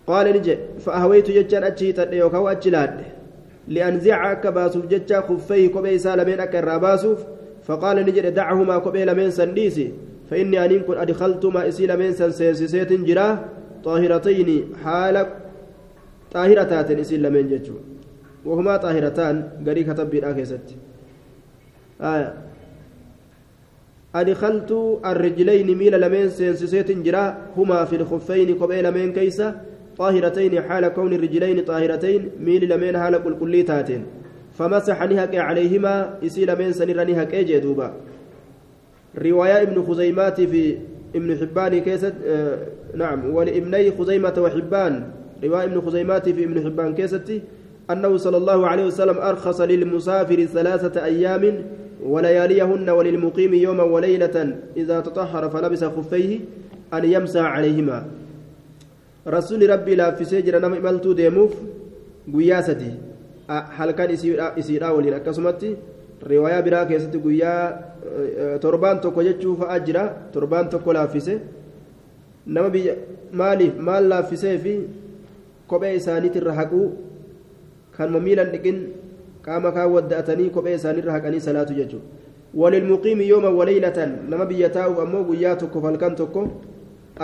قال 0.07 0.27
ni 0.37 0.43
jedhe 0.43 0.59
فأهويت 0.79 1.31
jechaan 1.31 1.65
ani 1.65 1.93
تديوكا 1.93 2.39
وأجلاد 2.39 3.01
لأنزع 3.69 4.33
akka 4.33 4.51
baasu 4.51 4.77
jedhe 4.77 5.15
خفيه 5.15 5.69
kophee 5.73 5.99
isaa 5.99 6.16
lameen 6.16 6.41
akka 6.41 6.59
irraa 6.59 6.81
baasu. 6.81 7.07
فقال 7.63 7.97
ni 8.07 8.11
jedhe 8.11 8.21
دعهما 8.21 8.79
kophee 8.79 9.05
lameen 9.05 9.31
san 9.31 9.52
dhiisi 9.52 9.93
فإني 10.31 10.65
أن 10.65 10.81
كن 10.81 10.99
أدخلتما 10.99 11.69
isii 11.69 11.81
lameen 11.81 11.99
san 11.99 12.13
seensiseeti 12.13 12.93
jira 12.93 13.49
طاهرتين 13.85 14.73
حال 16.35 16.55
طاهرتات 16.55 16.91
isii 16.91 17.33
lameen 17.33 17.49
jechuu 17.49 17.75
وهما 18.45 18.77
طاهرتان 18.77 19.49
قري 19.67 19.85
كتب 19.85 20.11
بالآكسة 20.11 20.59
آية. 22.01 22.35
أدخلت 24.15 25.01
الرجلين 25.07 25.79
miilla 25.79 26.01
lameen 26.01 26.31
seensiseeti 26.31 26.91
jira. 26.91 27.39
هما 27.57 27.85
في 27.85 27.97
الخفين 27.97 28.59
kophee 28.59 28.91
lameen 28.91 29.13
keessa 29.13 29.61
طاهرتين 29.99 30.63
حال 30.63 30.89
كون 30.89 31.13
الرجلين 31.13 31.65
طاهرتين 31.65 32.31
miilla 32.41 32.69
lameen 32.69 32.99
حال 32.99 33.39
qulqullaa'aa 33.41 33.65
ta'een 33.65 34.07
فمسح 34.59 35.03
ni 35.03 35.13
haqe 35.13 35.35
عليهما 35.37 36.19
isii 36.27 36.45
lameen 36.45 36.73
sanirra 36.73 37.05
ni 37.05 37.15
haqe 37.15 37.35
jedhe 37.35 37.65
duuba 37.65 37.95
رواية 39.19 39.63
ابن 39.63 39.83
خزيمة 39.83 40.22
tii 40.22 40.41
fi 40.41 40.79
ابن 41.15 41.37
حبان 41.39 41.79
keessatti 41.79 42.15
آه 42.27 42.59
نعم. 42.95 43.35
ولابني 43.35 43.91
خزيمة 43.91 44.35
وحبان. 44.39 45.11
رواية 45.45 45.65
ابن 45.65 45.81
خزيمة 45.81 46.13
tii 46.13 46.29
fi 46.29 46.45
ابن 46.45 46.65
حبان 46.65 46.95
keessatti 46.95 47.43
أنه 47.91 48.17
صلى 48.17 48.37
الله 48.37 48.67
عليه 48.67 48.85
وسلم 48.87 49.19
أرخص 49.19 49.61
للمسافر 49.61 50.45
ثلاثة 50.45 51.05
أيام 51.05 51.65
ولياليهن 52.03 52.91
وللمقيم 52.91 53.55
يوما 53.55 53.83
وليلة 53.83 54.57
إذا 54.77 55.01
تطهر 55.01 55.51
فلبس 55.51 55.85
خفيه 55.85 56.41
أن 56.95 57.05
يمسح 57.05 57.41
عليهما. 57.41 58.07
رسول 59.29 59.71
rabbii 59.71 59.95
laaffisee 59.95 60.25
jira 60.25 60.59
nama 60.59 60.75
imaltuu 60.75 61.13
deemuuf 61.13 61.55
guyyaa 62.35 62.66
sadii 62.66 62.93
halkan 63.51 64.11
إسيرا 64.59 64.91
ولين 64.91 65.15
أكسمتي؟ 65.15 65.77
رواية 66.31 66.61
برا 66.61 66.85
كيست 66.85 67.17
قيا 67.17 67.81
تربان 68.63 69.01
تكو 69.01 69.23
جتشو 69.23 69.57
فأجرا 69.57 70.05
تربان 70.33 70.69
تكو 70.69 70.93
لا 70.93 71.07
في 71.07 71.39
نما 72.47 72.69
بي 72.69 72.93
مالي 73.33 73.71
مال 73.79 74.09
لا 74.09 74.23
في 74.23 74.37
في 74.37 74.81
kophee 75.71 75.95
isaaniitirra 76.01 76.53
haquu 76.59 76.81
kanuma 77.97 78.21
miilan 78.27 78.51
dhiqin 78.55 78.79
qaama 79.47 79.73
kaan 79.77 79.93
wadda'atanii 79.97 80.51
kophee 80.57 80.75
isaaniirra 80.81 81.13
haqanii 81.17 81.43
salaatu 81.47 81.75
jechuudha 81.81 82.07
walilmuqiimi 82.63 83.29
yooma 83.33 83.51
waleeylatan 83.59 84.17
nama 84.31 84.47
biyya 84.53 84.69
taa'uuf 84.77 84.99
ammoo 85.05 85.23
guyyaa 85.31 85.57
tokko 85.63 85.81
halkan 85.87 86.17
tokko 86.23 86.43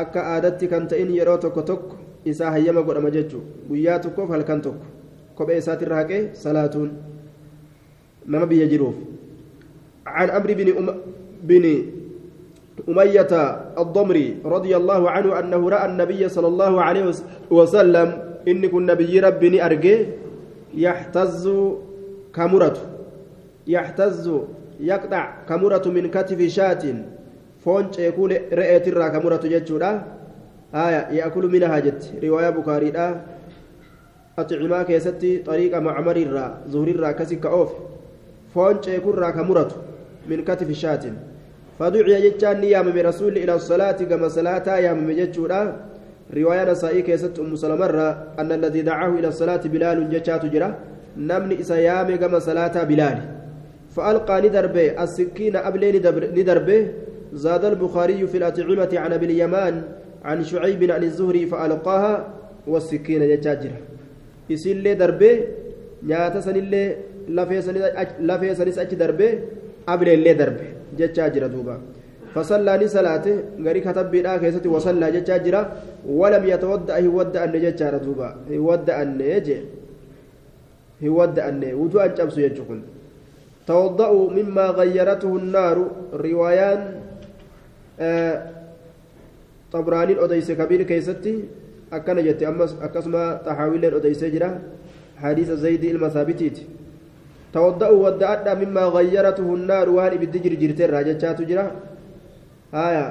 akka 0.02 0.20
aadatti 0.34 0.68
kan 0.74 0.86
ta'in 0.92 1.10
yeroo 1.16 1.38
tokko 1.46 1.62
tokko 1.72 1.96
isaa 2.34 2.50
hayyama 2.58 2.82
godhama 2.86 3.10
jechuudha 3.10 3.66
guyyaa 3.72 3.98
tokkoof 4.06 4.30
halkan 4.36 4.62
tokko 4.68 4.86
kophee 5.40 5.58
isaatirra 5.64 5.96
haqee 6.02 6.22
salaatuun 6.44 6.90
nama 8.26 8.46
biyya 8.46 8.66
jiruuf 8.74 8.96
عن 10.06 10.30
عمرو 10.30 10.54
بن 10.54 10.68
أم... 10.78 10.88
بن 11.42 11.64
أمية 12.88 13.32
الضمري 13.78 14.28
رضي 14.44 14.72
الله 14.76 15.10
عنه 15.10 15.38
أنه 15.38 15.68
رأى 15.70 15.86
النبي 15.90 16.28
صلى 16.28 16.46
الله 16.46 16.72
عليه 16.82 17.04
وسلم 17.50 18.25
إن 18.48 18.66
كن 18.66 18.86
نبي 18.86 19.20
ربي 19.20 19.64
أرجي 19.66 20.06
يحتز 20.74 21.44
كمرة 22.34 22.76
يحتز 23.66 24.24
يقطع 24.80 25.34
كمرة 25.48 25.88
من 25.88 26.10
كتف 26.10 26.42
شاة 26.42 26.84
فونج 27.64 27.98
يقول 27.98 28.30
رأيت 28.52 28.88
الرا 28.88 29.08
كمرة 29.08 29.36
جتشورا 29.52 30.04
آية 30.74 31.02
يأكل 31.18 31.46
منها 31.46 31.78
جت 31.78 32.12
رواية 32.24 32.50
بخاري 32.50 32.92
أطعما 34.38 34.82
كيستي 34.82 35.38
طريق 35.38 35.78
معمر 35.78 36.16
الرا 36.16 36.46
زهر 36.68 36.88
الرا 36.88 37.10
كسك 37.12 37.46
أوف 37.46 37.72
فونج 38.54 38.88
يقول 38.88 39.18
را 39.18 39.30
كمرة 39.30 39.70
من 40.28 40.44
كتف 40.44 40.70
شاة 40.72 41.04
فدعي 41.78 42.30
جتان 42.30 42.64
يامم 42.64 42.96
رسول 42.98 43.36
إلى 43.36 43.54
الصلاة 43.54 43.92
كما 44.10 44.28
صلاة 44.28 44.76
يامم 44.76 45.10
جتشورا 45.10 45.62
رواية 46.34 46.64
نسائي 46.70 47.02
كيست 47.02 47.38
أم 47.38 47.56
سلمة 47.56 47.86
أن 48.38 48.52
الذي 48.52 48.82
دعاه 48.82 49.08
إلى 49.18 49.28
الصلاة 49.28 49.62
بلال 49.66 50.10
جتشات 50.10 50.46
جرا 50.46 50.74
نمني 51.16 51.60
إسيامي 51.60 52.18
كما 52.18 52.38
صلاة 52.38 52.84
بلال. 52.84 53.18
فألقى 53.94 54.36
ندربه 54.42 55.02
السكين 55.02 55.56
أبلي 55.56 55.88
ندربه. 56.36 56.80
زاد 57.32 57.64
البخاري 57.64 58.26
في 58.26 58.36
الأطعمة 58.38 58.92
عن 58.92 59.12
أبي 59.12 59.26
اليمان 59.26 59.82
عن 60.24 60.44
شعيب 60.44 60.90
عن 60.90 61.02
الزهري 61.02 61.46
فألقاها 61.46 62.14
والسكين 62.66 63.22
جتشات 63.28 63.62
جرا. 63.62 63.80
يسيل 64.50 64.76
لي 64.76 64.94
دربه 64.94 65.34
نياتا 66.02 66.40
سنillee 66.40 66.96
lafee 67.28 68.54
sanis 68.54 68.78
achi 68.78 68.96
darbee 68.96 69.38
ableellee 69.86 70.34
darbe 70.34 70.66
jechaa 70.98 71.30
jira 71.34 71.48
duuba 71.48 71.80
فصلى 72.36 72.72
لصلاته 72.76 73.64
غري 73.64 73.80
كتب 73.80 74.10
بلا 74.12 74.36
كيستي 74.36 74.68
وصلى 74.68 75.06
جتا 75.16 75.36
جرا 75.40 75.62
ولم 76.04 76.44
يتودع 76.44 76.98
يودع 76.98 77.44
أن 77.44 77.56
جتا 77.64 77.90
رتوبا 77.90 78.28
يودع 78.52 79.02
أن 79.02 79.20
يجي 79.20 79.58
يودع 81.00 81.48
أن 81.48 81.64
وجوء 81.74 82.06
جبس 82.06 82.36
يجكن 82.38 82.80
توضأوا 83.66 84.30
مما 84.30 84.66
غيرته 84.78 85.36
النار. 85.36 85.76
روايان 86.14 86.80
آه 88.00 88.36
طبراني 89.72 90.12
الأديس 90.12 90.52
كبير 90.52 90.82
كيستي. 90.82 91.34
أكن 91.92 92.16
جت 92.26 92.42
أمس 92.42 92.76
أكسما 92.82 93.42
تحاويل 93.46 93.84
الأديس 93.84 94.24
جرا. 94.24 94.50
حديث 95.18 95.50
زيد 95.50 95.84
المثابتيت 95.84 96.58
توضأوا 97.52 97.98
ودأت 98.06 98.48
مما 98.48 98.84
غيرته 98.96 99.46
النار. 99.54 99.90
وان 99.90 100.14
بدجر 100.22 100.54
جرتين 100.54 100.90
راجتشات 100.90 101.42
جرا. 101.42 101.66
آية 102.73 103.05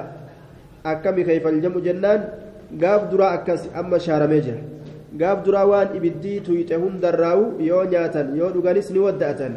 أكمي 0.85 1.23
كيف 1.23 1.47
الجمع 1.47 1.79
جنان 1.79 2.21
قاف 2.81 3.01
درا 3.11 3.27
أكس 3.33 3.61
أما 3.79 3.97
شارمي 3.97 4.39
جرا 4.45 4.61
قاف 5.21 5.37
درا 5.45 5.61
وان 5.63 5.87
إبدي 5.97 6.39
تويتهم 6.45 6.93
دراو 7.03 7.59
يو 7.59 7.83
نياتن 7.83 8.27
يو 8.39 8.49
دغانيس 8.55 8.91
ني 8.91 8.99
ودأتن 8.99 9.53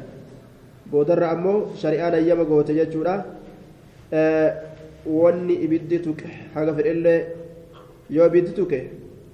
بودر 0.92 1.22
أمو 1.32 1.54
شريعان 1.80 2.14
أيام 2.14 2.40
قوة 2.44 2.68
جتشورا 2.68 3.14
آه 4.14 4.74
wanni 5.06 5.54
ibiddi 5.64 6.00
tuqe 6.00 6.28
haga 6.54 6.72
fedhellee 6.74 7.20
yoo 8.10 8.26
ibiddi 8.26 8.52
tuqe 8.56 8.78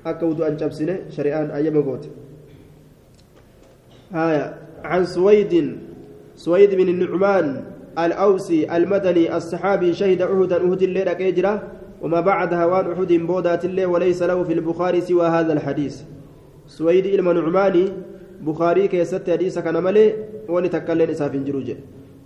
akka 0.04 0.26
wudu 0.26 0.42
an 0.44 0.56
cabsine 0.58 0.94
shari'aan 1.14 1.50
ayyama 1.50 1.82
goote 1.82 2.10
haya 4.12 4.56
عن 4.80 5.04
سويد 5.04 5.52
سويد 6.36 6.72
بن 6.74 6.88
النعمان 6.88 7.46
الأوسي 7.99 8.77
المدني 8.77 9.37
الصحابي 9.37 9.93
شهد 9.93 10.21
أهدا 10.21 10.55
أهد 10.55 10.81
الليل 10.81 11.13
كيجرة 11.13 11.63
وما 12.01 12.19
بعدها 12.19 12.65
وان 12.65 12.91
أحد 12.91 13.13
بودات 13.13 13.65
الليل 13.65 13.85
وليس 13.85 14.23
له 14.23 14.43
في 14.43 14.53
البخاري 14.53 15.01
سوى 15.01 15.27
هذا 15.27 15.53
الحديث. 15.53 16.01
سويد 16.67 17.05
إلما 17.05 17.33
نعماني 17.33 17.85
بخاري 18.41 18.87
كيست 18.87 19.29
حديث 19.29 19.59
كان 19.59 19.83
ملي 19.83 20.13
ونتكلم 20.49 21.09
إساف 21.09 21.31
جروجه 21.35 21.77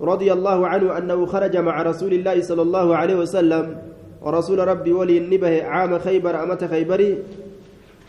رضي 0.02 0.34
الله 0.34 0.68
عنه 0.68 0.98
أنه 0.98 1.26
خرج 1.26 1.58
مع 1.58 1.82
رسول 1.82 2.14
الله 2.14 2.42
صلى 2.42 2.62
الله 2.62 2.96
عليه 2.96 3.16
وسلم 3.16 3.78
ورسول 4.22 4.68
ربي 4.68 4.94
ولي 4.94 5.18
النبه 5.18 5.64
عام 5.64 6.00
خيبر 6.00 6.44
أمة 6.44 6.68
خيبري. 6.72 7.18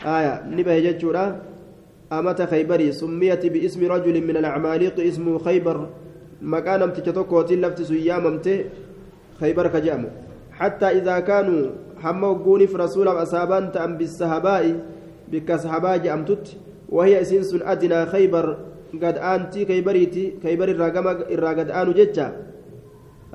آية 0.05 0.43
نبه 0.49 0.79
ججورا 0.79 1.41
أمة 2.11 2.47
خيبري 2.51 2.91
سميت 2.91 3.45
باسم 3.45 3.91
رجل 3.91 4.15
من 4.27 4.37
العماليق 4.37 4.99
اسمه 4.99 5.37
خيبر. 5.37 5.87
مكان 6.41 6.81
امتشتوكوتي 6.81 7.55
لفت 7.55 7.81
سياممته 7.81 8.65
خيبر 9.39 9.67
كجامو 9.67 10.07
حتى 10.51 10.85
إذا 10.85 11.19
كانوا 11.19 11.69
هم 12.03 12.23
وقوني 12.23 12.67
في 12.67 12.77
رسول 12.77 13.07
أصابان 13.07 13.71
تأم 13.71 13.97
بالسهباء 13.97 14.79
بكسحباء 15.31 15.97
جأمتت 15.97 16.57
وهي 16.89 17.23
سنس 17.25 17.55
أدنى 17.61 18.05
خيبر 18.05 18.57
قد 18.93 19.17
أنتي 19.17 19.65
كيبريتي 19.65 20.33
كيبر 20.43 20.69
الراقم 20.69 21.07
الراقد 21.07 21.69
آن 21.69 21.93
ججا 21.93 22.27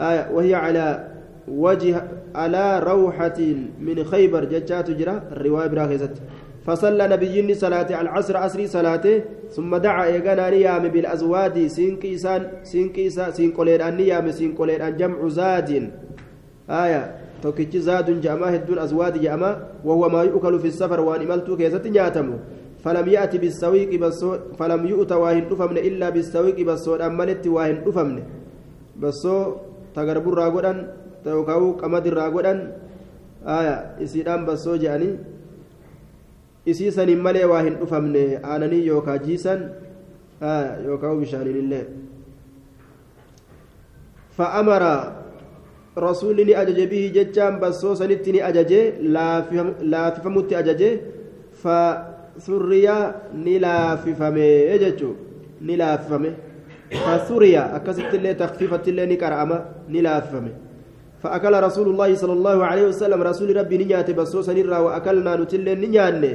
آية 0.01 0.31
وهي 0.33 0.55
على 0.55 1.09
وجه 1.49 2.03
على 2.35 2.79
روحة 2.79 3.39
من 3.81 4.05
خيبر 4.05 4.45
ججات 4.45 4.91
جرا 4.91 5.23
الرواية 5.33 5.67
براخزت 5.67 6.15
فصلى 6.67 7.05
نبيني 7.09 7.55
صلاة 7.55 8.01
العصر 8.01 8.37
عصري 8.37 8.67
صلاته 8.67 9.23
ثم 9.55 9.71
دعا 9.77 10.05
إيغانا 10.11 10.51
نيام 10.51 10.85
بالأزواد 10.89 11.57
سينكيسان 11.67 12.43
سينكيسا 12.63 13.31
سينقولين 13.31 13.81
أن 13.81 13.97
نيام 13.97 14.27
سينقولين 14.31 14.81
أن 14.83 14.97
جمع 14.97 15.19
زاد. 15.29 15.71
آية. 16.71 17.03
توكيتش 17.43 17.77
زاد 17.87 18.21
جأما 18.21 18.55
هدون 18.55 18.79
أزواد 18.79 19.15
جأما 19.23 19.51
وهو 19.85 20.09
ما 20.09 20.23
يؤكل 20.27 20.59
في 20.59 20.69
السفر 20.75 21.01
وأن 21.01 21.21
إملتو 21.23 21.57
كيزة 21.57 21.85
نياتمو. 21.87 22.37
فلم 22.85 23.07
يأتي 23.09 23.39
بالسويق 23.39 23.91
بسو 24.03 24.59
فلم 24.59 24.87
يؤت 24.87 25.13
واهن 25.13 25.45
دفمن 25.51 25.79
إلا 25.79 26.11
بالسويق 26.11 26.59
بسو 26.67 26.95
أمنت 26.99 27.47
واهن 27.47 27.77
دفمن 27.87 28.17
بسو 28.99 29.37
تغرب 29.95 30.27
الراغودان 30.29 30.79
توكاو 31.25 31.79
قمد 31.83 32.07
الراغودان 32.07 32.59
آية. 33.47 33.77
إسيدان 34.03 34.41
بسو 34.47 34.77
جاني. 34.83 35.11
Isiisaniin 36.73 37.21
malee 37.27 37.45
waa 37.53 37.63
hin 37.67 37.77
dhufamne 37.81 38.23
aananii 38.53 38.87
yookaa 38.87 39.19
jiisan 39.27 39.61
yookaan 40.87 41.21
bishaaniin 41.21 41.57
illee 41.63 41.85
fa'amara 44.39 44.93
rasuulli 46.07 46.45
ni 46.49 46.55
ajaje 46.63 46.87
bihi 46.93 47.11
jechaan 47.19 47.61
bassoo 47.63 47.95
sanitti 48.01 48.33
ni 48.33 48.43
ajaje 48.49 48.81
laafifamutti 49.93 50.55
ajaje 50.63 50.91
fa 51.63 51.79
surriyaa 52.49 53.15
ni 53.45 53.59
laafifame 53.67 54.79
jechuun 54.85 55.17
ni 55.71 55.77
laafifame 55.83 56.31
fa 57.07 57.19
suriyaa 57.29 57.67
akkasitti 57.81 58.17
illee 58.21 58.35
takfiifatti 58.45 58.91
illee 58.91 59.07
ni 59.07 59.17
qara'ama 59.25 59.61
ni 59.89 60.03
laafifame. 60.09 60.53
فأكل 61.23 61.55
رسول 61.63 61.89
الله 61.89 62.15
صلى 62.15 62.33
الله 62.33 62.59
عليه 62.65 62.85
وسلم 62.93 63.23
رسول 63.23 63.57
ربي 63.57 63.77
نيات 63.79 64.11
بصوصا 64.11 64.53
نرى 64.53 64.79
وأكلنا 64.87 65.37
نتل 65.37 65.67
نياني 65.81 66.33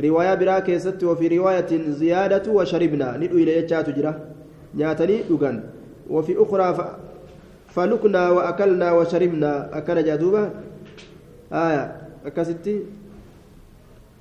رواية 0.00 0.34
برا 0.34 0.58
كيست 0.58 1.04
وفي 1.04 1.38
رواية 1.38 1.70
زيادة 1.88 2.52
وشربنا 2.52 3.16
ندعو 3.16 3.36
إلى 3.38 3.52
يجات 3.58 3.90
جرا 3.90 4.12
نياتني 4.74 5.22
دوغان 5.28 5.56
وفي 6.10 6.32
أخرى 6.42 6.74
ف... 6.74 6.80
فلقنا 7.74 8.30
وأكلنا 8.30 8.92
وشربنا 8.92 9.78
أكل 9.78 10.04
جادوبة 10.04 10.50
آية 11.52 11.84
أكستي 12.26 12.76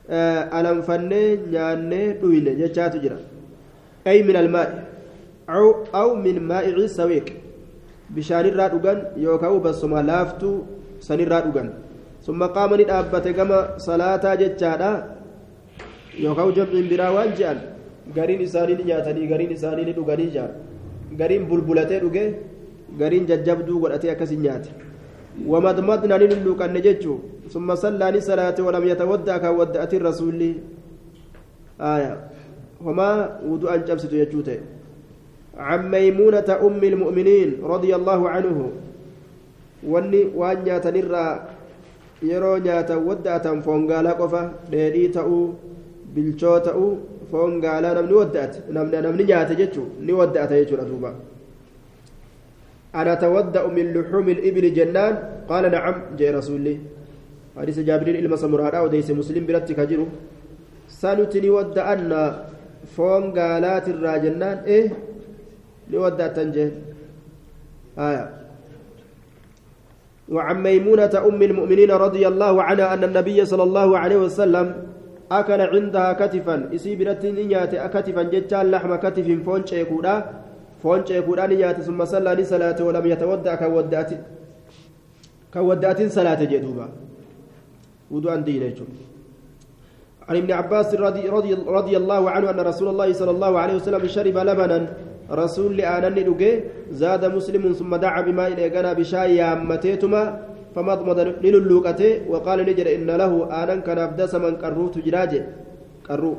آه 0.10 0.42
ألم 0.60 0.82
فني 0.82 1.36
نياني 1.36 2.14
دوين 2.22 2.48
يجات 2.48 2.96
جرا 2.96 3.18
أي 4.08 4.24
من 4.24 4.36
الماء 4.36 4.70
أو, 5.50 5.86
أو 5.96 6.16
من 6.16 6.40
ماء 6.40 6.70
السويق 6.70 7.44
bishaan 8.14 8.46
irraa 8.46 8.70
dhugan 8.70 9.00
yookaan 9.18 9.58
bassuma 9.66 10.04
laaftuu 10.06 10.56
san 11.00 11.20
irraa 11.20 11.42
dhugan. 11.46 11.74
Summa 12.26 12.48
qaama 12.56 12.78
ni 12.78 12.86
dhaabbate 12.86 13.34
gama 13.34 13.60
salaataa 13.86 14.36
jechaadha. 14.42 14.92
Yookaan 16.20 16.54
jamciin 16.56 16.90
biraa 16.90 17.12
waan 17.18 17.34
je'an 17.38 17.60
gariin 18.16 18.42
isaanii 18.42 18.76
ni 18.80 18.84
nyaatanii 18.90 19.28
gariin 19.28 19.52
isaanii 19.58 19.86
ni 19.86 19.94
dhuganii 19.98 20.30
jaa 20.36 20.50
gariin 21.20 21.46
bulbulatee 21.50 22.00
dhuge 22.04 22.24
gariin 23.00 23.26
jajjabduu 23.32 23.80
godhatee 23.86 24.12
akkasii 24.12 24.38
nyaate 24.46 24.70
wamadmadna 25.48 26.18
ni 26.18 26.28
lulluuqanne 26.34 26.82
jechuu 26.88 27.18
summa 27.56 27.78
sallaani 27.86 28.22
salaate 28.22 28.62
walam 28.68 28.88
yatawadda'a 28.92 29.40
kan 29.40 29.58
wadda'atiin 29.62 30.04
rasuulli 30.10 30.52
homaa 32.86 33.18
wudu'an 33.50 33.84
cabsitu 33.90 34.16
jechuu 34.24 34.44
ta'e 34.52 34.62
عن 35.58 35.92
ميمونة 35.94 36.50
أم 36.50 36.82
المؤمنين 36.84 37.50
رضي 37.62 37.96
الله 37.96 38.30
عنه 38.30 38.58
wanni 39.84 40.32
waan 40.36 40.64
nyaatanirraa 40.66 41.44
yeroo 42.24 42.58
nyaatan 42.58 43.04
wadda'atan 43.08 43.60
foon 43.66 43.84
gaalaa 43.88 44.16
qofa 44.16 44.42
dheedhii 44.72 45.10
ta'uu 45.18 45.42
bilchoo 46.14 46.58
ta'uu 46.68 46.90
foon 47.32 47.62
gaalaa 47.64 47.94
namni 48.00 48.16
wadda'ate 48.22 48.58
namni 48.78 49.24
nyaate 49.30 49.54
jechuu 49.62 49.88
ni 50.06 50.12
wadda'ata 50.22 50.60
jechuudha 50.62 50.90
duuba. 50.90 51.12
أنا 52.96 53.14
أتودأ 53.14 53.68
من 53.68 53.86
لحوم 53.94 54.28
الإبل 54.30 54.66
جنان 54.74 55.14
قال 55.50 55.64
نعم 55.72 55.96
جاء 56.18 56.30
رسولي 56.38 56.76
حديث 57.58 57.80
جابرين 57.90 58.16
إلما 58.22 58.38
سمراء 58.38 58.86
وديس 58.86 59.10
مسلم 59.12 59.44
برتك 59.50 59.80
جرو 59.90 60.06
سنتني 61.02 61.50
ودأن 61.50 62.12
فون 62.96 63.24
قالات 63.38 63.86
الراجنان 63.90 64.58
إيه 64.70 64.88
لودة 65.90 66.28
تنجه 66.38 66.70
آية 67.98 68.26
وعن 70.30 70.58
ميمونة 70.64 71.14
أم 71.30 71.42
المؤمنين 71.42 71.92
رضي 71.92 72.24
الله 72.28 72.54
عنها 72.64 72.94
أن 72.94 73.04
النبي 73.10 73.46
صلى 73.46 73.64
الله 73.64 73.90
عليه 73.98 74.18
وسلم 74.18 74.68
أكل 75.40 75.62
عندها 75.74 76.10
كتفا. 76.20 76.56
إسيبرت 76.76 77.24
نيات 77.38 77.74
كتفا 77.94 78.24
جتال 78.34 78.66
لحم 78.72 78.92
كتف 79.04 79.28
فون 79.46 79.62
شيكودا 79.70 80.16
فون 80.82 81.02
شيكودا 81.08 81.46
نيات 81.52 81.78
ثم 81.88 82.00
صلى 82.12 82.32
لصلاة 82.40 82.80
ولم 82.88 83.06
يتودع 83.12 83.54
كودات 83.62 84.12
كودأت 85.54 86.00
صلاة 86.18 86.42
جدوبا. 86.52 86.88
ودوان 88.14 88.44
دين 88.44 88.64
عن 90.30 90.36
ابن 90.36 90.52
عباس 90.52 90.96
رضي, 90.96 91.24
رضي, 91.30 91.54
رضي 91.54 91.98
الله 91.98 92.30
عنه 92.30 92.50
أن 92.50 92.60
رسول 92.60 92.88
الله 92.94 93.10
صلى 93.14 93.32
الله 93.32 93.60
عليه 93.60 93.76
وسلم 93.76 94.08
شرب 94.08 94.38
لبنا. 94.38 94.80
رسول 95.32 95.82
آنني 95.82 96.24
دقي 96.24 96.52
زاد 96.92 97.26
مسلم 97.26 97.64
ثم 97.80 97.96
دعا 97.96 98.22
بماء 98.22 98.50
إيقنا 98.58 98.94
بشاي 98.94 99.36
يامتيتما. 99.36 100.24
فمضمض 100.76 101.20
للوكته 101.46 102.12
وقال 102.30 102.60
نجر 102.66 102.88
إن 102.96 103.10
له 103.22 103.34
آنن 103.64 103.80
كان 103.82 103.98
أبدس 103.98 104.34
من 104.36 104.56
قرو 104.58 104.88
تجراجه. 104.96 105.44
قرو. 106.10 106.34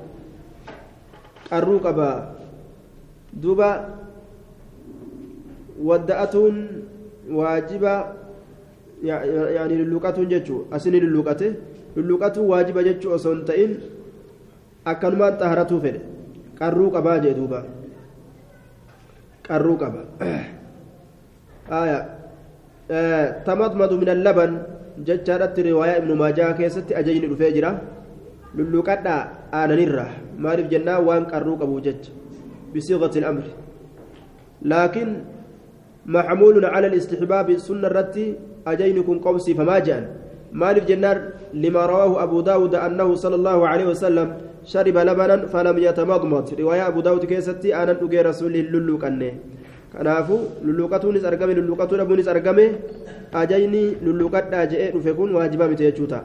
قرو 1.51 1.77
قبا. 1.79 2.11
دوبا. 3.33 3.71
ودأتون 5.83 6.55
واجبة 7.31 7.95
يعني 9.03 9.75
للوكتون 9.75 10.27
جتشو. 10.29 10.57
أسني 10.73 10.99
للوكته 11.01 11.51
للوكته 11.97 12.41
واجبة 12.43 12.81
جتشو 12.83 13.15
أصنتين 13.15 13.71
أكنما 14.87 15.31
طهرته 15.31 15.79
فيه 15.81 15.97
قرو 16.61 16.91
قبا 16.95 17.17
جدوبا. 17.25 17.61
qarruu 19.45 19.77
qaba 19.83 20.01
tamadmadu 22.89 23.99
min 23.99 24.09
allaban 24.09 24.59
jechaadhatti 25.09 25.63
riwaayaa 25.71 25.99
ibnu 26.03 26.15
maajaa 26.23 26.53
keessatti 26.61 26.95
ajajni 26.95 27.29
dhufee 27.33 27.53
jira 27.57 27.71
lulluqadhaa 28.57 29.21
aananirra 29.61 30.07
maaliif 30.39 30.69
jennaa 30.75 30.99
waan 31.09 31.27
qarruu 31.33 31.57
qabu 31.63 31.81
jecha 31.87 32.13
bisiiqati 32.73 33.21
lamri 33.25 33.53
laakiin 34.73 35.35
محمول 36.07 36.65
على 36.65 36.87
الاستحباب 36.87 37.57
سنة 37.57 37.89
رتي 37.89 38.35
أجينكم 38.67 39.19
قوسي 39.19 39.55
فما 39.55 39.79
جاء 39.79 40.17
مالف 40.53 40.85
جنار 40.85 41.19
لما 41.55 41.87
رواه 41.87 42.23
أبو 42.23 42.41
داود 42.41 42.75
أنه 42.75 43.15
صلى 43.15 43.35
الله 43.35 43.69
عليه 43.69 43.87
وسلم 43.89 44.37
شرب 44.65 44.97
لبنا 44.99 45.47
فلم 45.47 45.79
يتمضمض 45.79 46.55
رواية 46.61 46.89
أبو 46.89 47.01
داود 47.01 47.25
كيستي 47.25 47.75
أنا 47.75 47.93
أقول 47.93 49.39
رسول 50.01 50.39
اللولو 50.63 50.89
كنه 50.89 50.99
كنافو 50.99 51.15
لولوكاتونيس 51.15 51.25
أرقمي 51.25 51.55
لولوكاتون 51.55 52.01
أبونيس 52.01 52.29
أرقمي 52.29 52.67
أجيني 53.35 53.95
لولوكات 54.05 54.55
أجئ 54.55 54.97
رفقون 54.97 55.35
واجبا 55.35 55.67
متيجوتا 55.67 56.21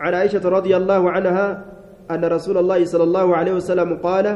عن 0.00 0.14
عائشة 0.14 0.48
رضي 0.48 0.76
الله 0.76 1.10
عنها 1.10 1.64
أن 2.10 2.24
رسول 2.24 2.56
الله 2.58 2.84
صلى 2.84 3.04
الله 3.04 3.36
عليه 3.36 3.52
وسلم 3.52 3.96
قال 3.96 4.26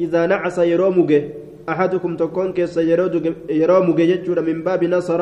إذا 0.00 0.26
نعس 0.26 0.58
يرومك 0.58 1.12
أحدكم 1.68 2.16
تكون 2.16 2.52
كيس 2.52 2.76
يرومك 3.50 3.98
يجور 3.98 4.40
من 4.40 4.62
باب 4.62 4.84
نصر 4.84 5.20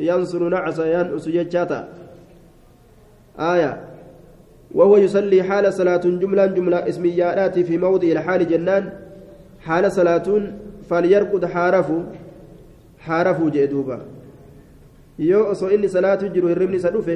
ينصر 0.00 0.48
نعس 0.48 0.78
ينأس 0.78 1.26
يجاتا 1.26 1.80
آية 3.38 3.72
وهو 4.74 4.96
يصلي 4.96 5.42
حال 5.42 5.72
صلاة 5.72 6.04
جملة 6.22 6.46
جملة 6.46 6.88
اسميات 6.88 7.58
في 7.58 7.78
موضع 7.78 8.08
الحال 8.08 8.48
جنان 8.48 8.92
حال 9.60 9.92
صلاة 9.92 10.28
فليرقد 10.90 11.44
حارفو 11.44 12.02
حارفو 12.98 13.48
جدوبا 13.48 13.98
osoo 15.52 15.70
inni 15.74 15.88
salaatu 15.88 16.28
jiru 16.34 16.48
hirribni 16.48 16.76
isa 16.76 16.90
dhufe 16.90 17.14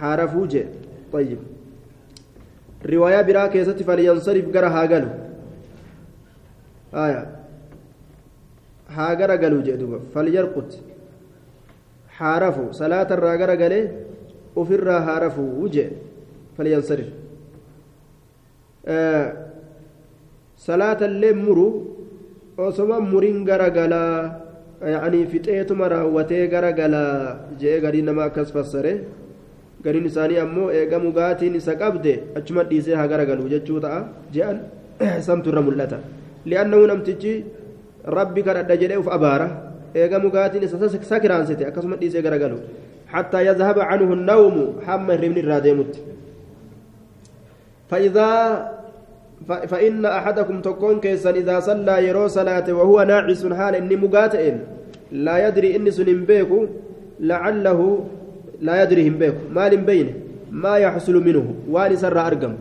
haarafuu 0.00 0.46
jee 0.46 0.66
طيب 1.12 1.38
falyansarif 3.88 4.46
gara 4.54 4.70
haa 4.70 4.86
galu 4.86 5.08
haa 8.96 9.14
gara 9.16 9.36
galuu 9.42 9.62
jee 9.62 9.76
duuba 9.76 9.98
falyarqut 10.14 10.70
haa 12.18 12.38
rafu 12.38 12.64
salaata 12.80 13.14
irraa 13.18 13.36
gara 13.36 13.56
galee 13.56 13.84
ofirraa 14.56 15.00
haa 15.06 15.18
rafuu 15.24 15.68
jee 15.74 15.90
falyansarif 16.56 17.08
salaata 20.66 21.06
illee 21.06 21.32
muru 21.32 21.91
osoma 22.68 23.00
muriin 23.00 23.44
garagalaa 23.44 24.40
ani 24.82 25.26
fixeetuma 25.26 25.88
raawwatee 25.88 26.46
garagalaa 26.48 27.54
jee 27.58 27.80
gariin 27.80 28.04
nama 28.04 28.24
akkas 28.24 28.52
fassare. 28.52 28.94
Gariin 29.82 30.06
isaanii 30.06 30.38
ammoo 30.38 30.70
eegamu 30.70 31.12
gaatiin 31.12 31.54
isa 31.54 31.74
qabde 31.74 32.12
achuma 32.38 32.64
dhiisee 32.64 32.94
haa 32.94 33.08
garagalu 33.08 33.48
jechuu 33.54 33.80
ta'a 33.80 34.00
je'an. 34.34 34.60
Samtu 35.26 35.50
irra 35.50 35.62
mul'ata. 35.62 35.98
Li'annahu 36.46 36.86
namtichi 36.86 37.44
rabbi 38.06 38.42
kadhadha 38.42 38.76
jedhee 38.76 38.98
uf 39.02 39.08
abaara. 39.08 39.48
Eegamu 39.94 40.30
gaatiin 40.30 40.62
isa 40.62 40.78
sakiraansite 40.88 41.66
akkasuma 41.66 41.96
dhiisee 41.96 42.22
garagalu. 42.22 42.58
Hattaa 43.06 43.42
yazhaba 43.42 43.86
canhu 43.90 44.14
nawmu 44.16 44.64
hamma 44.86 45.12
hirribni 45.12 45.42
irraa 45.44 45.60
deemutti. 45.60 46.00
Fa'idaa 47.90 48.81
فإن 49.46 50.04
أحدكم 50.06 50.60
تكون 50.60 51.00
كيسا 51.00 51.30
إذا 51.30 51.60
صلى 51.60 52.06
يرو 52.08 52.28
صلاة 52.28 52.72
وهو 52.72 53.02
ناعس 53.02 53.46
حال 53.46 53.74
إني 53.74 53.96
مقاتئ 53.96 54.54
لا 55.12 55.48
يدري 55.48 55.76
إني 55.76 55.90
سنين 55.90 56.24
بيكو 56.24 56.66
لعله 57.20 57.80
لا 58.60 58.82
يدري 58.82 59.08
هم 59.08 59.18
بيكو 59.18 59.42
مال 59.54 59.76
بينه 59.76 60.12
ما 60.50 60.76
يحصل 60.76 61.16
منه 61.24 61.54
وان 61.70 61.96
سر 61.96 62.18
أرقم 62.26 62.54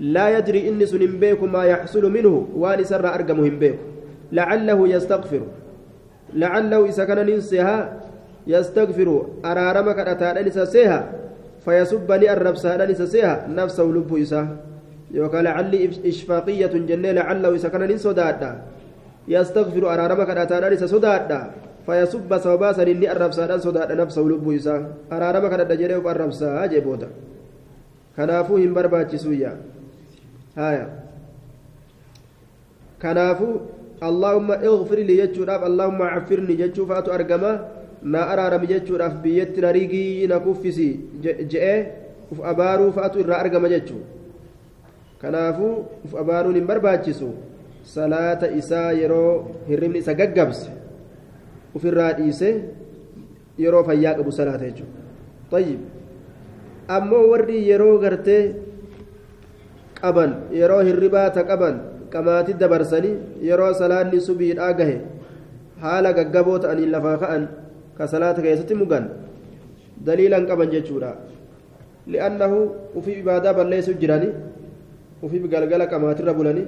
لا 0.00 0.38
يدري 0.38 0.68
إني 0.68 0.86
سنين 0.86 1.12
بيكو 1.20 1.46
ما 1.46 1.64
يحصل 1.64 2.12
منه 2.12 2.46
وان 2.56 2.84
سر 2.84 3.14
أرقم 3.14 3.40
هم 3.40 3.58
بيكو 3.58 3.78
لعله 4.32 4.88
يستغفر 4.88 5.42
لعله 6.34 6.84
إذا 6.84 7.04
كان 7.04 7.26
ننسيها 7.26 7.78
يستغفر 8.46 9.26
أرارمك 9.44 9.98
أتانا 9.98 10.42
نسسيها 10.42 11.00
فيسبني 11.64 12.32
الرب 12.32 12.56
سهلا 12.56 12.86
نسسيها 12.90 13.46
نفسه 13.48 13.84
لب 13.84 14.16
إساه 14.16 14.48
يوكا 15.10 15.36
لعلي 15.36 15.90
إشفاقية 16.06 16.66
جنة 16.66 17.10
لعله 17.12 17.54
إذا 17.54 17.68
كان 17.68 17.82
ننسودادا 17.90 18.50
يستغفر 19.28 19.82
أرارمك 19.94 20.30
أتانا 20.30 20.68
نسسودادا 20.70 21.40
فيسب 21.86 22.30
سوبا 22.38 22.72
سنني 22.72 23.06
الرب 23.12 23.32
سهلا 23.32 23.58
سودادا 23.58 23.94
نفسه 23.94 24.22
لب 24.22 24.46
إساه 24.50 24.82
أرارمك 25.12 25.52
الرب 25.54 26.32
سهلا 26.32 26.66
جيبوتا 26.66 27.08
kanaafuu 28.16 28.56
hin 28.56 28.74
barbaachisuyya 28.74 29.52
haya 30.56 30.86
kanaafuu 32.98 33.60
allahumma 34.08 34.56
ighfir 34.70 35.04
lii 35.08 35.16
jechuudhaaf 35.22 35.66
allahumma 35.68 36.10
caffirni 36.14 36.56
jechuu 36.62 36.86
fa'atu 36.92 37.12
argama 37.18 37.52
na 38.14 38.26
araarami 38.32 38.70
jechuudhaaf 38.72 39.20
biyyatti 39.26 39.60
na 39.66 39.72
rigii 39.78 40.26
na 40.32 40.40
kuffisi 40.46 40.88
je'ee 41.54 41.78
uf 42.32 42.40
abaaruu 42.52 42.90
fa'atu 42.98 43.20
irraa 43.24 43.42
argama 43.44 43.72
jechuu 43.74 44.00
kanaafuu 45.20 45.74
uf 46.04 46.14
abaaruun 46.14 46.54
hin 46.54 46.66
barbaachisu. 46.66 47.30
Salaata 47.86 48.50
isaa 48.50 48.92
yeroo 48.92 49.62
hirribni 49.68 49.98
isa 50.02 50.14
gaggabse 50.14 50.70
uf 51.74 51.84
irraa 51.84 52.12
dhiise 52.18 52.48
yeroo 53.58 53.82
fayyaa 53.88 54.14
qabu 54.18 54.32
salaata 54.32 54.64
jechuudha. 54.64 55.02
Tayyib. 55.50 55.80
Ammoo 56.88 57.30
warri 57.30 57.60
yeroo 57.68 57.98
gartee 57.98 58.54
qaban 60.00 60.32
yeroo 60.52 60.80
hirribaata 60.88 61.44
qaban 61.50 61.78
qamaati 62.10 62.54
dabarsanii 62.62 63.14
yeroo 63.50 63.72
salaanni 63.74 64.20
subiidhaa 64.20 64.72
gahe 64.80 64.98
haala 65.84 66.12
gaggaboo 66.18 66.58
ta'anii 66.64 66.90
lafaa 66.90 67.16
ka'an 67.22 67.48
ka 67.98 68.06
salaata 68.12 68.42
keessatti 68.42 68.74
mugan 68.74 69.08
daliilan 70.06 70.46
qaban 70.50 70.70
jechuudha. 70.74 71.14
Li'annahu 72.06 72.58
ufii 72.98 73.18
ibaadaa 73.22 73.54
balleessuu 73.54 73.94
jiranii. 74.02 74.34
Ufii 75.22 75.48
galgala 75.54 75.86
qamaatirra 75.92 76.32
bulani 76.38 76.64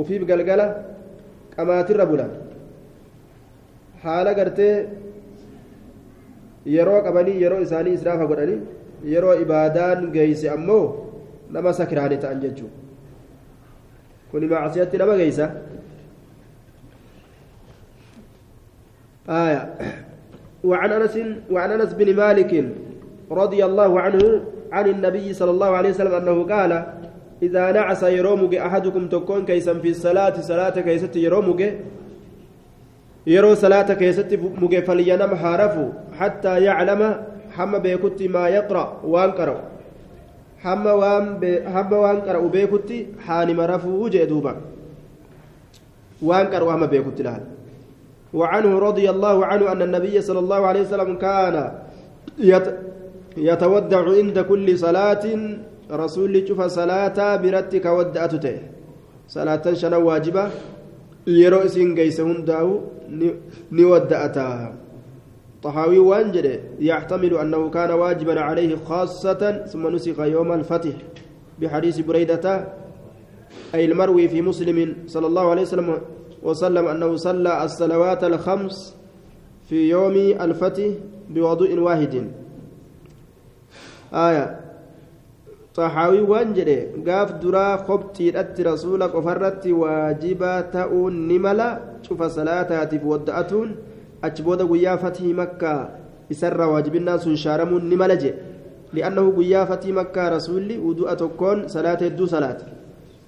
ufii 0.00 0.24
galgala 0.30 0.66
qamaatirra 1.56 2.04
bulan 2.10 2.30
haala 4.04 4.32
gartee 4.38 4.74
yeroo 6.76 7.00
qabanii 7.06 7.40
yeroo 7.42 7.60
isaanii 7.66 7.94
israafa 7.98 8.26
godhanii 8.30 8.60
yeroo 9.12 9.34
ibaadaan 9.44 10.10
geeyse 10.16 10.46
ammoo 10.56 10.84
nama 11.54 11.72
sakiraanii 11.78 12.20
ta'an 12.24 12.40
jechuudha 12.44 12.76
kuni 14.30 14.46
macsiyatti 14.52 14.98
nama 15.04 15.16
geeysa 15.22 15.46
وعن 20.64 20.90
أنس 20.92 21.14
وعن 21.50 21.70
أنس 21.76 21.90
بن 21.98 22.08
مالك 22.16 22.52
رضي 23.30 23.64
الله 23.64 24.00
عنه 24.00 24.40
عن 24.72 24.86
النبي 24.88 25.32
صلى 25.32 25.50
الله 25.50 25.70
عليه 25.76 25.90
وسلم 25.90 26.14
أنه 26.14 26.42
قال 26.54 26.72
إذا 27.42 27.72
نعس 27.72 28.02
يرومك 28.02 28.54
أحدكم 28.54 29.08
تكون 29.08 29.44
كيسا 29.46 29.74
في 29.74 29.90
الصلاة 29.90 30.40
صلاة 30.40 30.76
كيست 30.80 31.16
يرومك 31.16 31.78
يرو 33.26 33.54
صلاة 33.54 33.92
كيست 33.94 34.34
فلينم 34.86 35.34
حارفوا 35.34 35.88
حتى 36.18 36.60
يعلم 36.64 37.02
حم 37.56 37.78
بيكت 37.78 38.22
ما 38.22 38.48
يقرأ 38.48 39.00
وانقرأ 39.04 39.60
حم 40.62 40.86
وان 40.86 41.26
حم 41.74 41.92
وانقرأ 41.92 42.40
بيكت 42.48 42.90
حانم 43.26 43.60
رفو 43.60 44.08
جدوبا 44.08 44.54
وانقرأ 46.22 46.64
وهم 46.64 46.86
بيكت 46.86 47.20
لها 47.20 47.40
وعنه 48.34 48.78
رضي 48.78 49.10
الله 49.10 49.46
عنه 49.46 49.72
أن 49.72 49.82
النبي 49.82 50.20
صلى 50.20 50.38
الله 50.38 50.66
عليه 50.66 50.80
وسلم 50.80 51.16
كان 51.18 51.72
يت 52.38 52.66
يتودع 53.36 54.04
عند 54.18 54.38
كل 54.38 54.78
صلاة 54.78 55.24
رسول 55.90 56.48
شوف 56.48 56.60
صلاة 56.62 57.36
برتك 57.36 57.86
ودأته 57.86 58.58
صلاة 59.28 59.64
شنا 59.72 59.96
واجبة؟ 59.96 60.44
يرو 61.26 61.58
إسين 61.58 61.94
جيس 61.94 62.20
هنداو 62.20 62.80
نودأتا 63.72 64.74
طحاوي 65.62 65.98
وانجل 65.98 66.46
يحتمل 66.80 67.34
أنه 67.34 67.70
كان 67.70 67.90
واجبا 67.90 68.40
عليه 68.40 68.76
خاصة 68.76 69.66
ثم 69.66 69.86
نسخ 69.94 70.18
يوم 70.20 70.52
الفتح. 70.52 70.94
بحديث 71.60 72.00
بريدة 72.00 72.44
أي 73.74 73.84
المروي 73.84 74.28
في 74.28 74.42
مسلم 74.42 74.96
صلى 75.06 75.26
الله 75.26 75.50
عليه 75.50 75.62
وسلم 75.62 75.98
وسلم 76.42 76.86
أنه 76.86 77.16
صلى 77.16 77.64
الصلوات 77.64 78.24
الخمس 78.24 78.96
في 79.68 79.88
يوم 79.90 80.16
الفتح 80.40 80.84
بوضوء 81.30 81.78
واحد. 81.78 82.14
آية. 84.14 84.60
طحاوي 85.74 86.20
وانجل 86.20 86.70
قاف 87.06 87.32
درا 87.32 87.76
خبتي 87.76 88.40
أت 88.40 88.60
رسولك 88.60 89.14
وفرت 89.14 89.66
واجبا 89.66 90.60
تؤون 90.60 91.28
نملا. 91.28 91.80
شوف 92.02 92.22
صلاتها 92.22 92.88
ودأتون 93.04 93.68
أجبود 94.24 94.60
قيا 94.72 94.96
فتح 94.96 95.20
مكة. 95.20 95.88
إسر 96.32 96.60
واجب 96.60 96.94
الناس 96.96 97.28
شارمون 97.28 97.84
نملا 97.90 98.14
جي. 98.14 98.32
لأنه 98.92 99.24
قيا 99.36 99.64
فتح 99.64 99.88
مكة 99.88 100.28
رسولي 100.28 100.78
ودوء 100.78 101.14
تكون 101.14 101.68
صلاة 101.68 102.00
الدو 102.00 102.26
صلاة. 102.26 102.58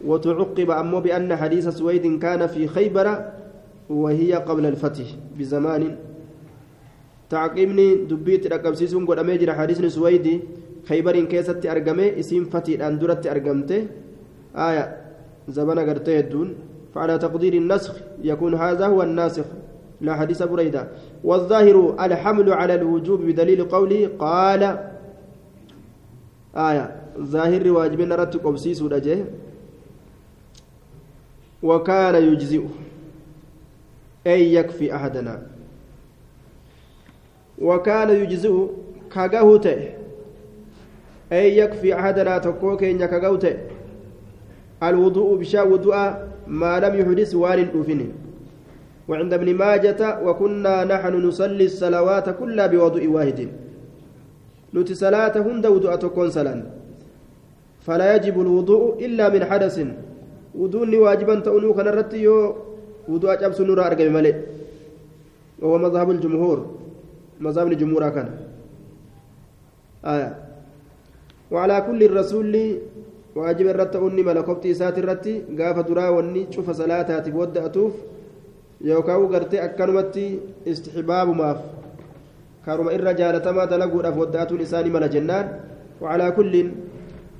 وتعقب 0.05 0.71
أمو 0.71 1.01
بأن 1.01 1.37
حديث 1.37 1.69
سويد 1.69 2.19
كان 2.23 2.47
في 2.47 2.67
خيبر 2.67 3.25
وهي 3.91 4.33
قبل 4.35 4.67
الفتح 4.67 5.05
بزمان. 5.39 5.97
تعقيبني 7.31 7.95
دبيت 8.09 8.47
رقبسيسون 8.47 9.07
قد 9.07 9.19
أميجر 9.19 9.53
حديث 9.55 9.85
سويد. 9.85 10.41
خيبر 10.85 11.25
كيست 11.25 11.67
أرقمي 11.67 12.19
اسم 12.21 12.45
فتح 12.45 12.87
أندرت 12.87 13.27
أرقمته 13.27 13.87
آية 14.57 14.97
زمان 15.49 15.79
قرتي 15.79 16.19
الدون 16.19 16.55
فعلى 16.95 17.19
تقدير 17.19 17.55
النسخ 17.55 17.95
يكون 18.23 18.55
هذا 18.55 18.87
هو 18.87 19.03
الناسخ. 19.03 19.45
لا 20.01 20.15
حديث 20.15 20.43
بريدة 20.43 20.89
والظاهر 21.25 21.97
الحمل 22.01 22.53
على 22.53 22.75
الوجوب 22.75 23.21
بدليل 23.21 23.65
قوله 23.65 24.11
قال. 24.19 24.63
آية 26.57 26.97
ظاهر 27.19 27.71
واجبنا 27.71 28.15
رتق 28.15 28.43
قبسيس 28.43 28.83
ودجه 28.83 29.25
وكان 31.63 32.15
يجزئ. 32.15 32.65
أي 34.27 34.55
يكفي 34.55 34.95
أحدنا. 34.95 35.47
وكان 37.59 38.11
يجزئ 38.11 38.67
كغوت 39.13 39.69
أي 41.33 41.59
يكفي 41.59 41.95
أحدنا 41.95 42.39
تكوك 42.39 42.85
إن 42.85 43.07
كغوت 43.07 43.45
الوضوء 44.83 45.37
بشا 45.39 45.63
وضوء 45.63 45.97
ما 46.47 46.81
لم 46.81 46.95
يحدث 47.01 47.35
وان 47.35 47.69
أفن 47.81 48.01
وعند 49.09 49.33
ابن 49.33 49.55
ماجة 49.55 50.01
وكنا 50.25 50.85
نحن 50.85 51.15
نصلي 51.27 51.65
الصلوات 51.65 52.27
كلها 52.39 52.67
بوضوء 52.67 53.07
واحد 53.07 53.49
نتي 54.75 54.95
صلاة 54.95 55.35
هند 55.47 55.67
ودوء 55.67 55.95
تكون 55.97 56.31
صلاة 56.31 56.63
فلا 57.81 58.07
يجب 58.17 58.41
الوضوء 58.41 59.05
إلا 59.07 59.29
من 59.29 59.45
حدث 59.45 59.77
وضوء 60.55 60.97
واجبا 60.97 61.35
تؤنو 61.41 61.75
كان 61.75 61.87
رتي 61.89 62.29
وضوء 63.09 63.33
أجابس 63.33 63.61
نور 63.61 63.87
أرقم 63.87 64.13
ملئ 64.13 64.35
وهو 65.63 65.79
مذهب 65.79 66.11
الجمهور 66.11 66.59
مذهب 67.41 67.67
الجمهور 67.73 68.09
كان 68.09 68.29
آية 70.05 70.48
وعلى 71.53 71.77
كل 71.87 72.01
الرسول 72.09 72.55
واجب 73.37 73.67
الرت 73.73 73.95
أني 73.97 74.23
ملكوت 74.29 74.67
إسات 74.67 74.99
الرت 74.99 75.27
قاف 75.59 75.77
درا 75.89 76.09
وني 76.17 76.43
شوف 76.55 76.71
صلاة 76.71 77.09
ودأتوف 77.39 77.93
يوكاو 78.81 79.23
قرتي 79.33 79.57
أكنمتي 79.65 80.27
استحباب 80.67 81.29
ماف 81.41 81.59
كارما 82.67 82.91
إر 82.95 83.07
جالتما 83.13 83.65
دلقوا 83.65 84.09
أفودات 84.09 84.51
لسان 84.61 84.87
ملا 84.93 85.07
جنان 85.15 85.47
وعلى 86.03 86.27
كل 86.37 86.55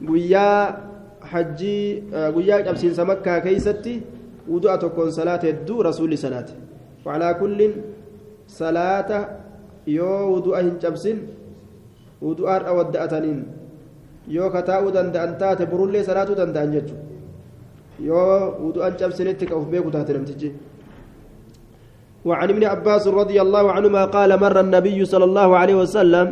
guyyaa 0.07 0.79
hajjii 1.21 2.05
guyyaa 2.35 2.63
qabsiinsa 2.63 3.05
makkaa 3.05 3.41
keeysatti 3.47 3.95
wudu'a 4.51 4.79
tokkoon 4.79 5.13
salaata 5.13 5.47
hedduu 5.47 5.83
rasuulli 5.83 6.17
salaate 6.17 6.53
wacalaa 7.05 7.35
kullin 7.41 7.73
salaata 8.47 9.19
yoo 9.87 10.21
wudu'a 10.33 10.63
hin 10.63 10.77
cabsin 10.85 11.19
wudu'aadha 12.23 12.77
wadda'ataniin 12.79 13.41
yoo 14.37 14.51
kataa'uu 14.57 14.91
danda'an 14.97 15.39
taate 15.43 15.65
burullee 15.73 16.05
salaatuu 16.09 16.37
danda'an 16.41 16.73
jechuudha 16.73 17.05
yoo 18.09 18.41
wudu'an 18.65 18.97
cabsinitti 19.01 19.47
ka 19.51 19.57
uf 19.61 19.67
beeku 19.73 19.91
taate 19.91 20.13
namtichi 20.17 20.51
وعن 22.29 22.49
ابن 22.51 22.65
عباس 22.65 23.07
رضي 23.09 23.39
الله 23.41 23.73
عنهما 23.73 24.05
قال 24.05 24.31
مر 24.41 24.61
النبي 24.61 25.05
صلى 25.05 25.25
الله 25.25 25.49
عليه 25.57 25.75
وسلم 25.75 26.27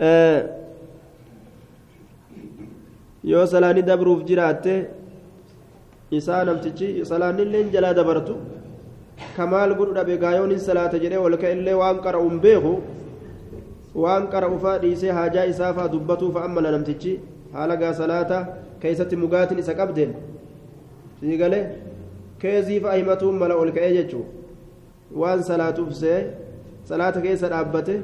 آه 0.00 0.40
dabruuf 3.90 4.24
jiraatte 4.24 4.88
isaa 6.18 6.44
namtichi 6.44 7.04
salaanillee 7.10 7.64
jalaa 7.74 7.94
dabartu 7.94 8.34
kamaal 9.36 9.74
godhu 9.78 9.92
dhabe 9.98 10.14
gaayoon 10.24 10.50
hin 10.54 10.62
salaata 10.68 10.98
jedhee 11.02 11.20
ol 11.26 11.36
ka'ellee 11.42 11.76
waan 11.80 12.00
qara'u 12.06 12.24
hin 12.30 12.40
beeku 12.46 12.72
waan 13.94 14.28
qara'u 14.32 14.58
faa 14.64 14.78
dhiisee 14.82 15.10
haajaa 15.18 15.44
isaa 15.52 15.72
faa 15.78 15.88
dubbatuu 15.94 16.30
fa'a 16.36 16.48
mala 16.56 16.70
namtichi 16.76 17.12
haala 17.54 17.76
gaa 17.82 17.92
salaata 18.00 18.38
keessatti 18.82 19.16
mugaatiin 19.22 19.58
isa 19.62 19.74
qabdeen? 19.80 20.12
Siigale 21.20 21.60
keezii 22.42 22.80
fa'a 22.84 22.96
himatuun 23.00 23.36
mala 23.42 23.54
ol 23.62 23.70
ka'ee 23.76 23.92
jechuu 23.98 24.24
waan 25.22 25.42
salaatuuf 25.50 25.90
see 26.02 26.18
salaata 26.90 27.20
keessa 27.26 27.48
dhaabbate 27.52 27.94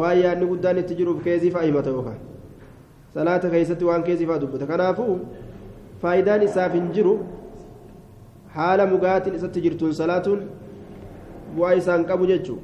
waan 0.00 0.18
yaadni 0.22 0.46
guddaan 0.52 0.78
itti 0.82 0.94
jiruuf 1.00 1.22
keezii 1.26 1.50
fa'a 1.56 1.64
himata 1.68 1.90
yookaan 1.96 2.18
salaata 3.14 3.48
keessatti 3.54 3.84
waan 3.90 4.02
keezifaa 4.08 4.38
dubbata 4.42 4.66
kanaafuu 4.72 5.14
faayidaan 6.02 6.42
isaaf 6.48 6.72
hin 6.78 6.90
jiru 6.98 7.14
haala 8.56 8.86
mugaatiin 8.92 9.34
isatti 9.38 9.60
jirtuun 9.64 9.94
salaatuun 10.00 10.40
bu'aa 11.56 11.72
isaan 11.80 12.04
qabu 12.10 12.24
jechuun 12.32 12.60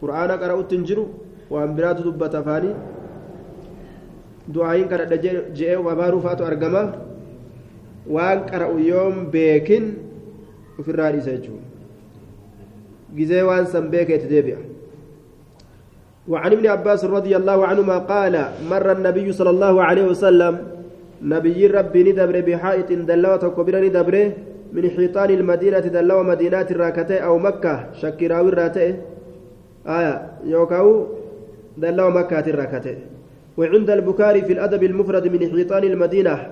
qura'aana 0.00 0.34
qara'utti 0.42 0.74
hin 0.78 0.84
jiru 0.90 1.04
waan 1.50 1.74
biraatu 1.76 2.02
dubbata 2.08 2.38
afaanii 2.42 2.74
du'aayin 4.54 4.88
kadhadha 4.88 5.16
je'ee 5.58 5.76
abaaruu 5.92 6.20
faatu 6.22 6.44
argama. 6.44 6.82
Waan 8.06 8.46
qara'u 8.50 8.78
yoom 8.78 9.26
beekin 9.34 9.84
ofirraa 10.78 11.10
dhiisa 11.12 11.30
jechuudha. 11.36 11.66
Gizee 13.16 13.42
waan 13.42 13.66
san 13.66 13.90
beekeeti 13.90 14.28
deebi'a. 14.30 14.60
وعن 16.26 16.52
ابن 16.52 16.66
عباس 16.66 17.04
رضي 17.04 17.36
الله 17.36 17.66
عنهما 17.66 17.98
قال 17.98 18.34
مر 18.70 18.92
النبي 18.92 19.32
صلى 19.32 19.50
الله 19.50 19.74
عليه 19.82 20.04
وسلم 20.10 20.54
نبي 21.22 21.66
ربي 21.66 22.00
ندبر 22.02 22.36
بحائط 22.40 22.90
دلوة 22.92 23.44
كبيرة 23.56 23.78
ندبر 23.86 24.14
من 24.74 24.84
حيطان 24.90 25.30
المدينة 25.30 25.86
دلوة 25.86 26.22
مدينات 26.22 26.68
الراكتة 26.74 27.16
أو 27.18 27.38
مكة 27.38 27.74
شكراوي 28.02 28.48
الراتة 28.48 28.86
آية 29.86 30.14
يوكاو 30.50 30.88
دلوة 31.78 32.10
مكة 32.10 32.46
الراكتة 32.50 32.96
وعند 33.56 33.90
البكاري 33.90 34.42
في 34.42 34.52
الأدب 34.52 34.82
المفرد 34.82 35.28
من 35.28 35.50
حيطان 35.50 35.84
المدينة. 35.84 36.50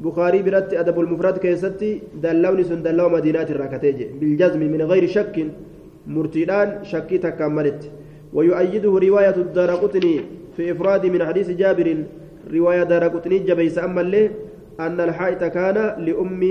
بخاري 0.00 0.42
برت 0.42 0.74
أدب 0.74 1.00
المفرد 1.00 1.38
كيستي 1.38 2.02
دلوني 2.22 2.64
سن 2.64 2.82
دلوة 2.82 3.08
مدينات 3.08 3.50
الراكتة 3.50 3.98
بالجزم 4.20 4.60
من 4.60 4.82
غير 4.82 5.06
شك 5.06 5.46
مرتدان 6.06 6.84
شكي 6.84 7.18
تكملت 7.18 7.90
ويؤيده 8.32 8.92
رواية 9.06 9.36
الدارقطني 9.36 10.20
في 10.56 10.72
إفراد 10.72 11.06
من 11.06 11.24
حديث 11.24 11.50
جابر. 11.50 11.96
رواية 12.52 12.82
دارقطني 12.82 13.38
جبيس 13.38 13.78
أما 13.78 14.00
اللي 14.00 14.30
أن 14.80 15.00
الحائط 15.00 15.44
كان 15.44 16.04
لأم 16.06 16.42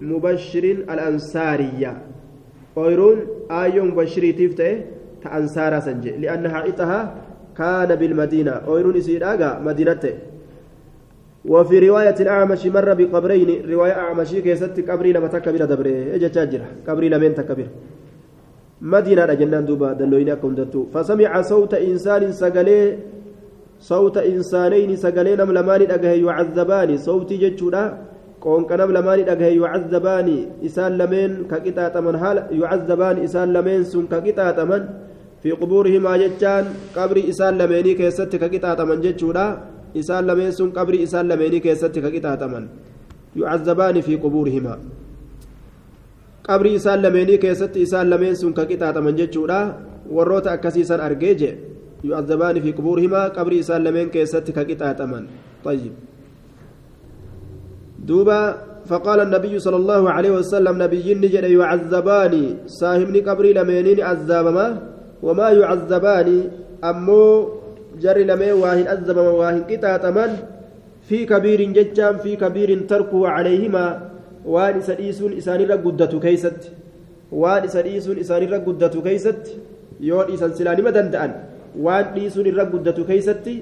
مبشر 0.00 0.64
الأنصارية. 0.64 1.92
ويرون 2.76 3.18
آية 3.50 3.84
مبشري 3.84 4.32
تفته 4.32 4.80
تأنصار 5.22 5.80
سنجي. 5.80 6.10
لأن 6.10 6.48
حائطها 6.48 7.14
كان 7.58 7.90
بالمدينة. 8.00 8.54
ويرون 8.68 8.96
يسير 8.96 9.24
آقا 9.32 9.58
مدينته. 9.66 10.14
وفي 11.44 11.76
رواية 11.88 12.18
الأعمش 12.20 12.66
مر 12.66 12.88
بقبرين. 12.94 13.50
رواية 13.72 13.92
أعمشي 13.92 14.40
كيست 14.42 14.76
قبري 14.90 15.12
لما 15.12 15.28
تكبر 15.28 15.64
دبره 15.64 16.14
إجا 16.14 16.28
تاجر 16.28 16.62
قبري 16.88 17.08
لمن 17.08 17.34
تكبر 17.34 17.66
مدينة 18.80 19.34
جنان 19.40 19.64
دوبا 19.64 19.92
دلوين 19.92 20.30
دتو. 20.58 20.86
فسمع 20.94 21.42
صوت 21.42 21.74
إنسان 21.74 22.32
سقلي 22.32 22.98
صوت 23.80 24.16
إنسانين 24.18 24.96
سقلي 24.96 25.36
نم 25.36 25.52
لمان 25.52 25.82
أجهي 25.90 26.24
يعذبان 26.24 26.96
صوت 26.96 27.32
جتشودا 27.32 27.84
قون 28.40 28.64
كنم 28.64 28.90
لمان 28.96 29.20
أجهي 29.28 29.56
يعذبان 29.60 30.28
إسان 30.64 30.92
لمن 30.98 31.30
كقطعة 31.50 32.00
من 32.00 32.14
حال 32.18 32.36
يعذبان 32.60 33.16
إسان 33.24 33.52
لمن 33.52 33.84
سن 33.84 34.06
كقطعة 34.12 34.64
من 34.64 34.82
في 35.44 35.50
قبورهما 35.60 36.12
جتان 36.22 36.64
قبر 36.96 37.16
إسان 37.30 37.52
لمني 37.60 37.92
كيست 38.00 38.32
كقطعة 38.42 38.80
من 38.88 38.98
جتشودا 39.04 39.46
إسان 40.00 40.22
لمن 40.28 40.50
سن 40.56 40.68
قبر 40.72 40.94
إسان 41.04 41.24
لمني 41.28 41.58
كيست 41.60 41.92
كقطعة 42.04 42.42
من 42.52 42.64
يعذبان 43.36 43.96
في 44.00 44.14
قبورهما 44.24 44.76
keessatti 46.44 47.80
isaan 47.80 48.08
lameen 48.12 48.36
sun 48.36 48.52
ka 48.52 48.64
qixaaxaman 48.68 49.16
jechuudha. 49.16 49.80
Warroota 50.16 50.52
akkasiisan 50.52 51.00
argee 51.00 51.34
je 51.40 51.50
yu'azzabaani 52.04 52.60
fi 52.60 52.70
qubuurihimaa 52.76 53.32
qabrii 53.32 53.64
isaan 53.64 53.80
lameen 53.84 54.12
keessatti 54.12 54.52
ka 54.52 54.64
qixaaxaman. 54.68 55.24
طيب 55.64 55.92
دوبا 58.04 58.40
فقال 58.84 59.18
النبي 59.20 59.54
صلى 59.64 59.76
الله 59.76 60.02
عليه 60.10 60.32
وسلم 60.44 60.74
نبي 60.76 61.08
نجد 61.24 61.44
يعذبان 61.56 62.34
صاحبني 62.68 63.20
قبري 63.24 63.50
لمنين 63.56 64.00
عذابما 64.04 64.93
وما 65.24 65.48
يعذبان 65.60 66.28
أمو 66.90 67.24
جر 68.02 68.18
لمن 68.28 68.52
واهن 68.62 68.86
عذب 68.92 69.18
واهن 69.40 69.62
قطاطما 69.70 70.26
في 71.08 71.18
كبير 71.32 71.60
ججام 71.76 72.14
في 72.24 72.36
كبير 72.36 72.68
تركه 72.90 73.20
عليهما 73.28 73.86
keeysatti 76.24 76.68
waan 77.32 77.64
isa 77.64 77.80
dhiisuun 77.82 78.18
isaanirra 78.22 78.58
guddatu 78.66 79.00
keeysatti 79.06 79.56
yoo 80.08 80.24
dhiisan 80.28 80.52
silaa 80.58 80.76
nima 80.78 80.92
danda'an 80.92 81.32
waan 81.84 82.12
dhiisuun 82.14 82.46
irra 82.52 82.64
guddatu 82.72 83.04
keeysatti 83.08 83.54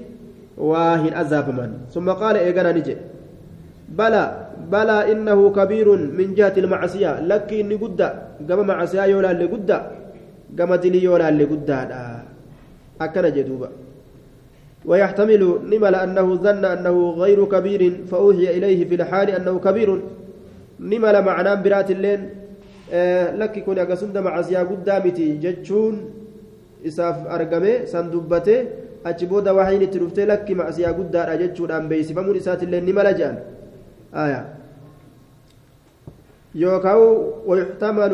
waa 0.69 0.97
hin 1.03 1.13
azaabaman 1.21 1.71
summa 1.93 2.15
qaala 2.21 2.43
eegana 2.47 2.73
ni 2.75 2.81
jedhe 2.87 3.03
bala 3.99 4.23
balaa 4.73 5.07
innahu 5.13 5.51
kabiirun 5.57 6.11
min 6.19 6.35
jihati 6.37 6.59
ilmacsiya 6.63 7.11
lakki 7.31 7.63
inni 7.63 7.77
gudda 7.83 8.07
gama 8.47 8.63
macsiyaa 8.71 9.07
yoo 9.13 9.21
laalle 9.25 9.47
gudda 9.53 9.77
gama 10.57 10.77
dilii 10.77 11.03
yoo 11.07 11.17
laalle 11.21 11.45
guddaadha 11.51 12.01
akkana 12.99 13.31
jedhe 13.31 13.49
duuba 13.49 13.69
ويحتمل 14.85 15.43
نمل 15.71 15.95
أنه 15.95 16.27
ظن 16.35 16.65
أنه 16.65 16.97
غير 17.23 17.39
كبير 17.45 17.81
فأوحي 18.11 18.47
إليه 18.57 18.79
في 18.89 18.95
الحال 18.99 19.29
أنه 19.29 19.55
كبير 19.59 19.89
ni 20.79 20.99
mala 20.99 21.21
macnaan 21.23 21.63
biraatilleen 21.63 22.21
lakki 23.39 23.63
kun 23.63 23.79
akkasumda 23.79 24.19
macasiyaa 24.21 24.65
guddaa 24.67 24.99
miti 24.99 25.39
jechuun 25.43 25.95
isaaf 26.83 27.23
argame 27.35 27.87
san 27.87 28.11
dubbate 28.11 28.55
achi 29.09 29.25
booda 29.31 29.53
wahiin 29.55 29.81
itti 29.87 29.99
dhuftee 30.01 30.25
lakki 30.27 30.55
macasiyaa 30.59 30.93
guddaadha 30.99 31.37
jechuudhaan 31.41 31.87
beeysifamuun 31.87 32.35
isaatillee 32.41 32.81
ni 32.81 32.93
mala 32.97 33.13
jedhan 33.19 33.37
yookaan 36.55 36.99
ويحتمل 37.47 38.13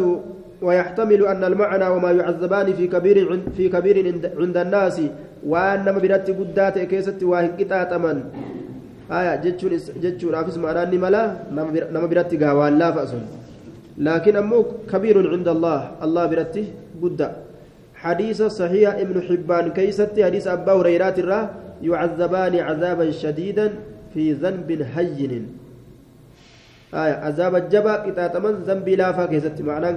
ويحتمل 0.61 1.25
أن 1.25 1.43
المعنى 1.43 1.87
وما 1.87 2.11
يعذبان 2.11 2.73
في 2.73 2.87
كبير 2.87 3.39
في 3.57 3.69
كبير 3.69 3.95
عند 4.39 4.57
الناس 4.57 5.01
وأن 5.45 5.85
برات 5.99 6.27
قدات 6.29 6.75
كيست 6.79 7.23
واهن 7.23 7.49
قطعة 7.59 7.93
آية 9.11 9.35
جتشون 9.43 9.71
جتشون 10.03 10.35
أفس 10.35 10.57
معناه 10.57 10.91
ملا 11.05 11.23
نما 11.93 12.05
براتي 12.05 12.37
قاوان 12.37 12.77
لا 12.79 12.91
فأسون. 12.91 13.23
لكن 13.97 14.35
أمو 14.35 14.65
كبير 14.91 15.15
عند 15.33 15.47
الله 15.47 15.79
الله 16.03 16.25
براتي 16.25 16.65
قد 17.01 17.19
حديث 17.95 18.39
صحيح 18.43 18.89
ابن 18.95 19.15
حبان 19.27 19.65
كيستي 19.71 20.25
حديث 20.25 20.47
أبا 20.47 20.73
هريرة 20.73 21.15
الرا 21.17 21.41
يعذبان 21.81 22.53
عذابا 22.67 23.11
شديدا 23.11 23.67
في 24.13 24.33
ذنب 24.33 24.69
هين. 24.95 25.45
آية 26.93 27.15
عذاب 27.25 27.53
الجبا 27.55 28.07
إتاتمن 28.07 28.53
ذنب 28.67 28.89
لافا 28.89 29.25
كيستي 29.25 29.63
معنى 29.63 29.89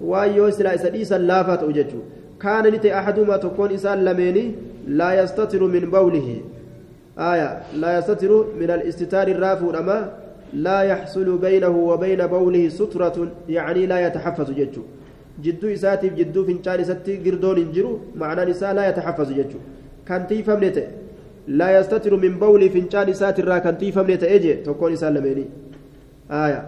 كان 0.00 0.08
وايو 0.08 0.50
سلا 0.50 0.74
إسديسا 0.74 1.18
لافا 1.18 1.54
توججو 1.54 1.98
كان 2.40 2.64
نتي 2.74 2.98
أحدهما 2.98 3.36
تكون 3.36 3.72
إسان 3.72 4.04
لميني 4.04 4.52
لا 4.86 5.22
يستتر 5.22 5.62
من 5.64 5.90
بوله 5.90 6.40
آية 7.18 7.62
لا 7.76 7.98
يستتر 7.98 8.44
من 8.60 8.70
الاستتار 8.70 9.28
الرافع 9.28 9.78
أما 9.78 10.12
لا 10.52 10.82
يحصل 10.82 11.38
بينه 11.38 11.68
وبين 11.68 12.26
بوله 12.26 12.68
سترة 12.68 13.28
يعني 13.48 13.86
لا 13.86 14.06
يتحفظ 14.06 14.50
ججو 14.50 14.82
jidduu 15.42 15.70
isaatiif 15.70 16.14
jidduu 16.14 16.44
fincaan 16.46 16.80
isatti 16.80 17.16
girdoon 17.24 17.56
hin 17.56 17.70
jiru 17.76 18.00
ma'anaan 18.22 18.48
isaa 18.52 18.74
laa 18.78 18.84
yataxaffazu 18.84 19.34
jechuu 19.38 19.62
kan 20.04 20.26
tiifamne 20.26 20.70
ta'e 20.76 20.88
laa 21.48 21.70
yastatiru 21.70 22.18
min 22.24 22.38
bawlii 22.42 22.68
fincaan 22.76 23.08
isaatirraa 23.08 23.60
kan 23.60 23.76
tiifamne 23.76 24.16
ta'e 24.16 24.38
jee 24.44 24.54
tokkoon 24.66 24.92
isaan 24.98 25.14
lameenii 25.14 25.48
aaya 26.40 26.60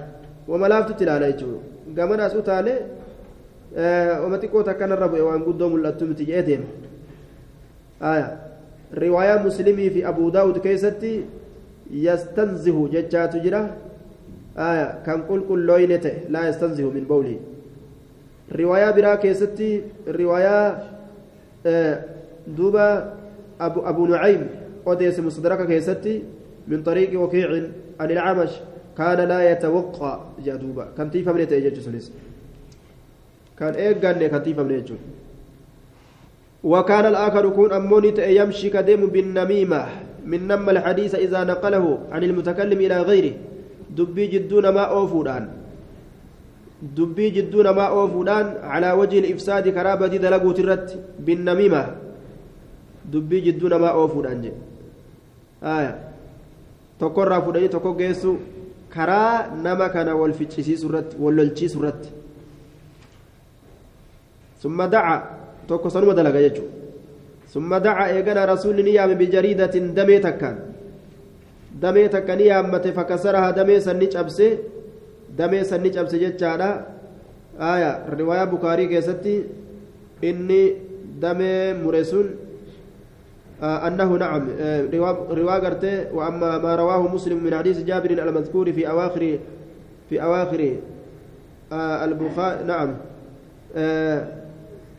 wama 0.49 0.69
laaftutti 0.73 1.05
ilaala 1.05 1.31
jechuudha 1.33 2.67
utaalee 3.77 4.21
wama 4.23 4.39
xiqqoo 4.39 4.63
takkanarra 4.63 5.09
bu'e 5.09 5.23
waan 5.23 5.43
guddoo 5.45 5.69
mul'attu 5.69 6.07
miti 6.07 6.27
jee 6.27 6.43
deema 6.43 6.67
aaya 8.01 8.29
riwaayaa 8.93 9.43
muslimii 9.45 9.91
fi 9.91 10.05
abuu 10.05 10.31
daawud 10.31 10.61
keessatti 10.61 11.25
yastanzihu 11.91 12.89
jechaatu 12.89 13.41
jira 13.41 13.61
aaya 14.57 14.87
kan 15.05 15.23
qulqullooyne 15.29 15.99
ta'e 15.99 16.23
laa 16.31 16.45
yastanzihu 16.47 16.91
min 16.93 17.07
bawlii 17.07 17.39
riwaayaa 18.51 18.93
biraa 18.93 19.17
keessatti 19.17 19.69
riwaayaa 20.07 20.67
duuba 22.57 22.87
abu 23.59 24.07
nucaym 24.07 24.49
odeesse 24.87 25.23
mustadraka 25.23 25.67
keessatti 25.67 26.23
min 26.69 26.83
طريق 26.83 27.21
وكيع 27.21 27.63
عن 28.01 28.11
العمش 28.11 28.51
كان 28.99 29.29
لا 29.29 29.51
يتوقع 29.51 30.21
جدوبا 30.45 30.89
كان 30.99 31.11
تيفا 31.11 31.33
من 31.33 31.41
يتأجج 31.41 31.79
سنس 31.79 32.13
كان 33.59 33.75
إيقان 33.75 34.43
تيفا 34.45 34.63
من 34.63 34.75
يتأجج 34.79 35.01
وكان 36.65 37.05
الآخر 37.07 37.45
يكون 37.45 37.73
أموني 37.73 38.11
يمشي 38.39 38.71
كديم 38.71 39.07
بالنميمة 39.07 39.83
من 40.27 40.41
نم 40.49 40.67
الحديث 40.71 41.15
إذا 41.15 41.45
نقله 41.45 41.85
عن 42.13 42.23
المتكلم 42.25 42.79
إلى 42.81 42.97
غيره 43.03 43.35
دبي 43.97 44.27
جدون 44.27 44.69
ما 44.69 44.85
أوفودان 44.97 45.45
jidduu 46.83 47.63
namaa 47.63 47.91
oofuudhaan 47.91 48.47
calaa 48.73 48.95
wajhi 48.95 49.19
ifsaadi 49.19 49.73
karaa 49.73 49.97
badii 49.97 50.19
dalaguuti 50.19 50.61
irratti 50.61 50.99
binnamiima 51.25 51.87
dubbii 53.13 53.41
jidduu 53.47 53.69
namaa 53.69 53.93
oofuudhaan 54.01 54.43
jedhe 54.43 55.95
tokkorraa 56.99 57.41
fudhanii 57.41 57.69
tokko 57.69 57.93
geessu 57.95 58.39
karaa 58.95 59.57
nama 59.63 59.89
kana 59.89 60.15
wal 60.17 60.33
ficcisiisu 60.33 60.89
irratti 60.89 61.17
wal 61.21 61.35
sanuma 65.91 66.15
dalaga 66.15 66.41
jechuudha 66.41 66.73
summa 67.53 67.81
daca 67.81 68.11
eegana 68.15 68.47
rasuulli 68.47 68.83
ni 68.83 68.95
yaame 68.95 69.15
bijariidatin 69.15 69.95
damee 69.95 70.21
takkaan 70.21 70.57
damee 71.81 72.09
takka 72.09 72.37
ni 72.37 72.47
yaammate 72.47 72.93
fakkasaraha 72.93 73.53
damee 73.53 73.81
san 73.81 73.99
ni 73.99 74.09
cabsee 74.09 74.59
damee 75.37 75.65
sanni 75.65 75.91
cabse 75.91 76.19
jechaadha 76.19 76.87
aya 77.59 77.91
riwaayaa 78.19 78.47
bukaarii 78.47 78.89
keessatti 78.89 79.45
inni 80.23 80.61
damee 81.21 81.75
mure 81.75 82.05
sun 82.05 82.27
أنه 83.63 84.17
نعم 84.17 84.49
رواية 85.33 85.61
قرته 85.65 86.13
وأما 86.15 86.59
ما 86.59 86.77
رواه 86.77 87.15
مسلم 87.15 87.45
من 87.45 87.55
حديث 87.57 87.79
جابر 87.89 88.11
المذكور 88.11 88.73
في 88.73 88.91
أواخر 88.91 89.39
في 90.11 90.23
أواخر 90.23 90.77
البخاري 91.73 92.65
نعم 92.65 92.91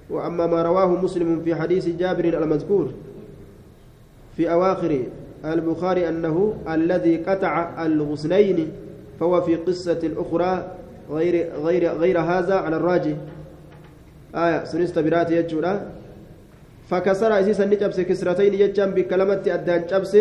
وأما 0.09 0.47
ما 0.47 0.61
رواه 0.61 0.87
مسلم 0.87 1.41
في 1.45 1.55
حديث 1.55 1.87
جابر 1.87 2.25
المذكور 2.43 2.91
في 4.37 4.51
أواخر 4.51 5.03
البخاري 5.45 6.09
أنه 6.09 6.53
الذي 6.69 7.17
قطع 7.17 7.85
الغصنين 7.85 8.71
فهو 9.19 9.41
في 9.41 9.55
قصة 9.55 10.11
أخرى 10.17 10.71
غير 11.11 11.49
غير 11.63 11.91
غير 11.91 12.19
هذا 12.19 12.55
على 12.55 12.75
الراجي 12.75 13.15
آية 14.35 14.63
سنست 14.63 14.99
برات 14.99 15.31
يجورا 15.31 15.91
فكسر 16.89 17.39
أسيسا 17.39 17.65
نجبس 17.65 17.99
كسرتين 17.99 18.53
يجام 18.53 18.91
بكلمة 18.91 19.43
أدان 19.47 19.85
جبس 19.91 20.17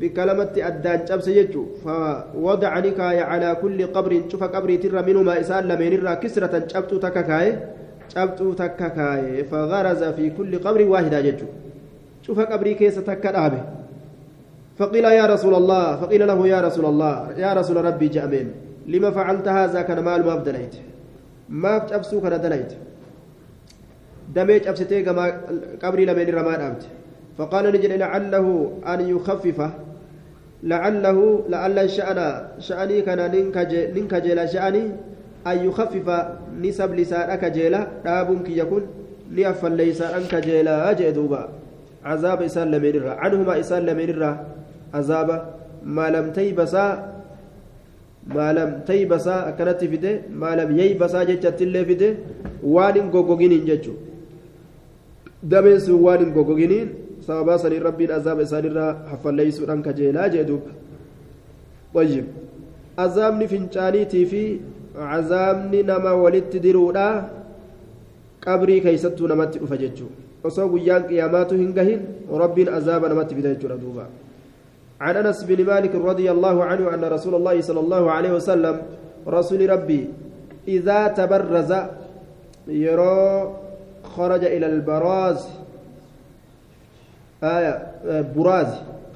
بكلمة 0.00 0.52
أدان 0.56 1.04
جبس 1.04 1.28
يجو. 1.28 1.66
فوضع 1.84 2.78
نكاية 2.78 3.22
على 3.22 3.56
كل 3.62 3.86
قبر. 3.86 4.22
شوف 4.28 4.42
قبر 4.44 4.76
ترى 4.76 5.02
منهما 5.02 5.40
إسال 5.40 5.68
لمن 5.68 6.14
كسرة 6.14 6.58
جبت 6.58 6.94
تككاي 8.14 8.26
جبت 8.26 8.58
تككاي 8.58 9.44
فغرز 9.44 10.02
في 10.04 10.30
كل 10.30 10.58
قبر 10.58 10.82
واحدة 10.88 11.18
يجو 11.18 11.46
شوف 12.22 12.40
قبري 12.40 12.74
كيس 12.74 12.94
تكدابه 12.94 13.62
فقيل 14.78 15.04
يا 15.04 15.26
رسول 15.26 15.54
الله 15.54 15.96
فقيل 15.96 16.26
له 16.26 16.48
يا 16.48 16.60
رسول 16.60 16.84
الله 16.84 17.14
يا 17.36 17.52
رسول 17.52 17.84
ربي 17.84 18.08
جامين 18.08 18.52
لما 18.86 19.10
فعلت 19.10 19.48
هذا 19.48 19.82
كان 19.82 19.98
مال 20.04 20.26
ما 20.26 20.34
بدليت 20.34 20.74
ما 21.48 21.78
بتبسو 21.78 22.20
كان 22.20 22.40
دليت 22.40 22.72
دميج 24.34 24.68
أبستي 24.68 25.02
قبري 25.82 26.04
لمن 26.04 26.28
رما 26.34 26.56
دامت 26.56 26.82
فقال 27.38 27.64
نجد 27.74 27.92
لعله 27.92 28.46
أن 28.86 29.00
يخفف 29.08 29.58
لعله 30.62 31.44
لعل 31.48 31.78
الشأن 31.78 32.18
شأني 32.58 33.00
كان 33.02 33.20
ننك 33.96 34.14
جيلا 34.14 34.46
شأني 34.46 34.84
أن 35.46 35.56
يخفف 35.66 36.06
نسب 36.62 36.94
لسانك 36.94 37.44
جيلا 37.44 37.86
دابك 38.04 38.48
يكون 38.48 38.82
ليفل 39.30 39.72
ليس 39.72 40.02
أنك 40.02 40.34
جيلا 40.34 40.90
أجدوبا 40.90 41.48
عذاب 42.04 42.42
إسان 42.42 42.70
لمن 42.70 43.08
عنهما 43.08 43.60
إسان 43.60 43.86
لمن 43.86 44.10
azaaba 44.92 45.36
maalam 45.96 46.32
taybasaa 46.36 46.90
maalam 48.36 48.70
taybasaa 48.88 49.40
akkanatti 49.50 49.88
fide 49.92 50.10
maalam 50.42 50.70
yaybasaa 50.78 51.24
jechattillee 51.30 51.84
fide 51.90 52.08
waan 52.74 52.98
hin 52.98 53.12
goggoginiin 53.14 53.64
jechuudha 53.70 54.02
dameen 55.54 55.80
sun 55.86 56.02
waan 56.06 56.24
hin 56.24 56.34
goggoginiin 56.38 56.90
sababaa 57.28 57.58
saniin 57.64 57.86
rabbiin 57.88 58.12
azaaba 58.18 58.46
isaanirraa 58.48 58.90
haffalleeysuudhaan 59.12 59.86
kajeelaa 59.88 60.28
jee 60.36 60.44
duuba 60.52 60.78
طيب 61.94 62.26
azaabni 63.04 63.46
fincaaniitii 63.52 64.26
fi 64.32 64.42
diruudha 66.62 67.06
qabrii 68.40 68.80
keeysattuu 68.80 69.28
namatti 69.28 69.58
dhufa 69.58 69.76
jechuudha 69.76 70.16
osoo 70.44 70.68
guyyaan 70.68 71.04
qiyaamaatu 71.08 71.54
hin 71.62 71.72
gahin 71.74 72.00
rabbiin 72.42 72.68
azaaba 72.78 73.08
namatti 73.08 73.34
fida 73.34 73.54
jechuudha 73.54 73.76
duuba 73.76 74.08
عن 75.00 75.16
انس 75.16 75.44
بن 75.48 75.64
مالك 75.64 75.94
رضي 75.94 76.30
الله 76.30 76.64
عنه 76.64 76.94
ان 76.94 77.04
رسول 77.04 77.34
الله 77.34 77.60
صلى 77.60 77.80
الله 77.80 78.10
عليه 78.10 78.32
وسلم 78.36 78.82
رسول 79.24 79.70
ربي 79.70 80.08
اذا 80.68 81.08
تبرز 81.08 81.72
يرى 82.68 83.56
خرج 84.04 84.44
إلى 84.44 84.66
البراز 84.66 85.48
آية 87.42 87.74
براز 88.36 88.66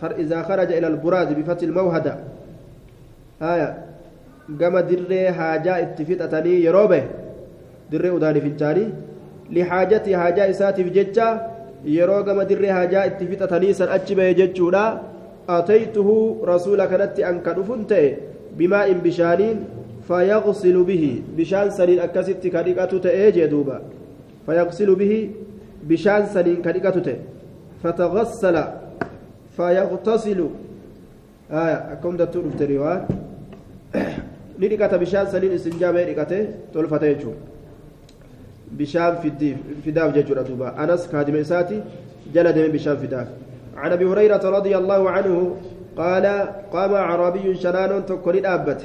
إذا 0.03 0.43
خرج 0.43 0.72
إلى 0.72 0.87
البراز 0.87 1.28
بفتح 1.32 1.62
الموهدة 1.62 2.16
آية 3.43 3.84
قام 4.61 4.78
دري 4.78 5.32
حاجة 5.32 5.72
اتفتتني 5.82 6.64
يروبه 6.64 7.03
دري 7.92 8.09
أداني 8.16 8.40
في 8.40 8.47
الجاري 8.47 8.86
لحاجتي 9.51 10.16
حاجة 10.16 10.51
إساتي 10.51 10.84
في 10.84 10.90
ججة 10.90 11.28
يرو 11.84 12.22
قام 12.26 12.42
دري 12.42 12.72
حاجة 12.72 13.07
اتفتتني 13.07 13.72
سن 13.72 13.88
أجبه 13.88 14.32
ججولا 14.32 15.01
أتيته 15.49 16.09
رسول 16.45 16.84
كانت 16.84 17.20
أن 17.20 17.40
كدفنت 17.40 17.92
بماء 18.59 18.92
بشانين 18.92 19.57
فيغسل 20.09 20.76
به 20.84 21.05
بشان 21.36 21.70
سنين 21.70 21.99
أكست 22.01 22.47
كاريكة 22.47 22.92
تأجي 23.05 23.47
دوبا 23.47 23.76
فيغسل 24.47 24.95
به 24.95 25.30
بشان 25.88 26.26
سنين 26.26 26.62
كاريكة 26.62 27.16
فتغسل 27.82 28.57
فيغتسل 29.57 30.40
آية 31.51 31.78
أكون 31.92 32.16
دكتور 32.16 32.42
في 32.59 32.64
الرواية 32.64 33.07
نديكة 33.07 33.09
بشان 33.09 33.34
سنين 35.33 35.53
استنجابة 35.53 36.03
نديكة 36.03 36.49
تولفة 36.73 37.07
يجو. 37.07 37.33
بشان 38.79 39.15
في 39.23 39.29
الديف 39.29 39.57
في 39.85 39.91
داف 39.91 40.15
ججورة 40.15 40.43
دوبا 40.43 40.85
أنس 40.85 41.09
كادم 41.13 41.37
إساتي 41.37 41.83
جلد 42.35 42.59
من 42.59 42.69
بشان 42.69 42.97
في 42.97 43.07
داف 43.07 43.29
عن 43.77 43.93
أبي 43.93 44.05
هريرة 44.05 44.45
رضي 44.57 44.77
الله 44.77 45.11
عنه 45.11 45.57
قال 45.97 46.27
قام 46.73 46.93
اعرابي 46.95 47.55
شنان 47.55 48.07
تكوني 48.07 48.41
دابت. 48.41 48.83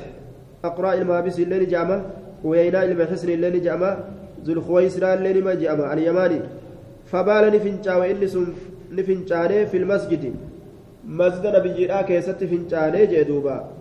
أقرأ 0.63 0.93
المابس 0.93 1.39
الليل 1.39 1.69
جامع 1.69 2.01
وينا 2.43 2.83
المحسن 2.83 3.29
الليل 3.29 3.61
جامع 3.63 3.97
ذو 4.45 4.53
الخويسران 4.53 5.23
لين 5.23 5.43
ما 5.43 5.53
جاء 5.53 5.93
اليماني. 5.93 6.39
فبال 7.11 7.43
نفنشا 7.53 7.95
وإني 7.95 8.27
سن 8.27 8.45
نفنشاني 8.91 9.65
في 9.65 9.77
المسجد. 9.77 10.23
مسجد 11.07 11.45
نبي 11.55 11.73
جيرا 11.73 12.01
كيست 12.01 12.43
فنشاني 12.43 13.05
جدوبا 13.05 13.78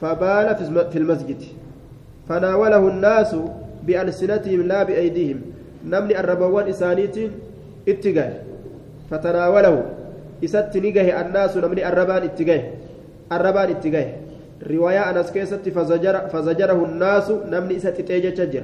فبال 0.00 0.56
في 0.92 0.98
المسجد. 0.98 1.40
فناوله 2.28 2.88
الناس 2.88 3.36
بألسنتهم 3.86 4.60
لا 4.62 4.82
بأيديهم. 4.82 5.40
نمني 5.86 6.20
الربوان 6.20 6.68
إسانيتين 6.68 7.30
اتقاه 7.88 8.32
فتناوله. 9.10 9.84
إسات 10.44 10.76
نقه 10.76 11.20
الناس 11.20 11.56
نمني 11.56 11.88
الربان 11.88 12.22
اتقاه 12.22 12.62
الربان 13.32 13.68
اتقاه 13.70 14.08
رواية 14.70 15.10
أنس 15.10 15.30
كيست 15.30 15.68
فزجر 15.68 16.28
فزجره 16.32 16.84
الناس 16.84 17.30
نمني 17.30 17.76
إسات 17.76 18.00
تيجة 18.00 18.34
شجر. 18.34 18.62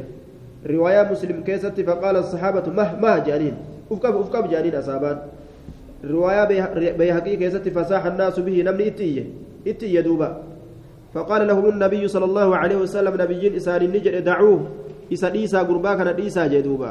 رواية 0.67 1.03
مسلم 1.13 1.43
كيست 1.45 1.81
فقال 1.81 2.17
الصحابة 2.17 2.67
مه 2.73 3.01
مه 3.01 3.19
جانين. 3.19 3.55
أفكب 3.93 4.15
أفكب 4.17 4.51
جانين 4.51 4.75
أصابان. 4.75 5.19
رواية 6.05 6.45
بيهقي 6.93 7.37
كيست 7.37 7.69
فساح 7.69 8.07
الناس 8.07 8.41
به 8.41 8.63
نمني 8.63 8.89
اتيه 8.89 9.25
اتيه 9.67 10.01
دوبا. 10.01 10.43
فقال 11.17 11.49
لهم 11.49 11.65
النبي 11.69 12.09
صلى 12.09 12.27
الله 12.31 12.49
عليه 12.57 12.77
وسلم 12.77 13.13
نبيين 13.23 13.57
إسان 13.57 13.83
النجر 13.89 14.21
دعوه 14.21 14.61
إسا 15.13 15.29
ديسا 15.33 15.65
قربا 15.65 15.95
كان 15.97 16.13
ديسا 16.17 16.47
جدوبا. 16.53 16.91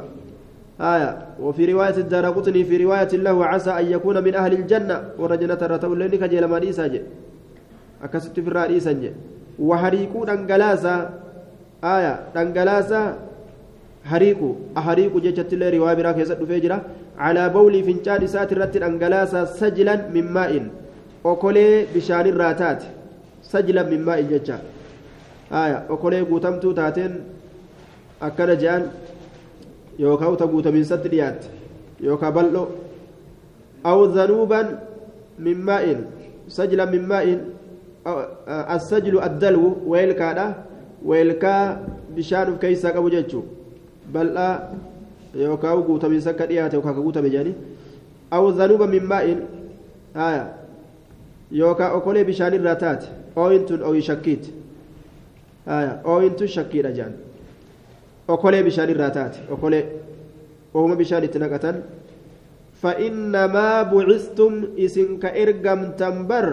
آية. 0.82 1.12
وفي 1.46 1.64
رواية 1.74 1.98
الدار 2.04 2.26
قطني 2.34 2.64
في 2.66 2.76
رواية 2.84 3.12
الله 3.14 3.46
عسى 3.46 3.72
أن 3.80 3.86
يكون 3.96 4.18
من 4.26 4.34
أهل 4.36 4.54
الجنة. 4.54 4.98
ورجنة 5.22 5.62
رتول 5.62 6.00
لنك 6.02 6.24
جيل 6.32 6.46
ما 6.46 6.58
ديسا 6.60 6.88
جي 6.88 7.02
أكست 8.04 8.34
في 8.40 8.50
الرأي 8.50 8.68
ديسا 8.74 8.92
جي 8.98 9.12
وحريكو 9.60 10.20
دنقلاسا. 10.26 10.96
آية. 11.84 12.14
دنقلاسا. 12.36 13.02
hariiqu 14.06 14.50
ahariiqu 14.80 15.18
jechattillee 15.26 15.72
riwaa 15.76 15.96
biraa 16.00 16.14
keessatti 16.18 16.44
dhufee 16.44 16.60
jira 16.66 16.76
calaa 17.22 17.50
bawlii 17.56 17.82
fincaan 17.88 18.26
isaati 18.28 18.54
irratti 18.56 18.82
dhangalaasa 18.84 19.42
sajlan 19.62 20.04
min 20.16 20.28
maa'in 20.36 20.68
okolee 21.32 21.72
bishaanirraa 21.94 22.52
taate 22.60 22.86
sajlan 23.56 23.90
min 23.94 24.02
maa'in 24.10 24.28
jecha 24.34 24.60
aya 25.64 25.84
okolee 25.96 26.24
guutamtuu 26.32 26.74
taateen 26.80 27.14
akkana 28.30 28.56
je'an 28.64 28.84
yookaan 30.00 30.34
uta 30.38 30.48
guutamiinsatti 30.54 31.10
dhiyaatte 31.16 31.48
yookaan 32.08 32.34
bal'oo 32.38 32.68
aw 33.92 34.00
zanuuban 34.16 34.68
min 35.48 35.58
maa'in 35.70 36.00
sajlan 36.48 36.90
min 36.96 37.04
maa'in 37.14 37.40
assajlu 38.76 39.22
addalwu 39.28 39.70
weelkaadha 39.92 40.48
weelkaa 41.12 41.62
bishaan 42.16 42.50
of 42.54 42.60
keessaa 42.60 42.92
qabu 42.98 43.10
jechuudha 43.10 43.50
bal'aa 44.14 44.54
yookaan 45.46 45.82
guutamiinsa 45.88 46.30
akka 46.36 46.46
dhiyaate 46.52 46.76
yookaan 46.78 47.02
guutame 47.08 47.30
jedhanii 47.30 47.56
aw 48.32 48.44
zanuuban 48.60 48.90
min 48.90 49.06
maa'in 49.14 49.40
aya 50.28 50.44
yookaan 51.60 51.96
okolee 51.98 52.24
bishaanirraa 52.30 52.76
taate 52.84 53.08
ooyintuun 53.44 53.84
ooyi 53.90 54.02
shakkiiti 54.10 54.50
ooyintuun 56.14 56.52
shakkiidha 56.58 56.92
jedhan 56.98 57.14
okolee 58.28 58.64
bishaan 58.64 58.90
irraa 58.90 59.12
taate 59.18 59.40
okolee 59.58 59.84
ooma 60.74 60.96
bishaan 61.04 61.24
itti 61.30 61.40
naqatan 61.46 61.78
فإنما 62.84 63.70
بعثتم 63.94 64.54
إسن 64.86 65.18
كإرقمتم 65.24 66.16
بر 66.28 66.48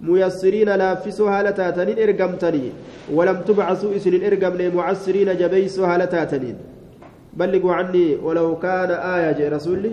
ميسرين 0.00 0.68
لافسوا 0.80 1.30
هالة 1.30 1.50
تاتنين 1.50 1.98
إرقمتني 2.04 2.64
ولم 3.16 3.38
تبعثوا 3.48 3.96
إسن 3.96 4.14
إرقمني 4.26 4.66
معسرين 4.76 5.28
جبيسوا 5.40 5.86
هالة 5.90 6.04
تاتنين 6.04 6.56
بلغوا 7.38 7.74
عني 7.78 8.06
ولو 8.26 8.48
كان 8.64 8.90
آية 8.90 9.40
رسولي 9.48 9.92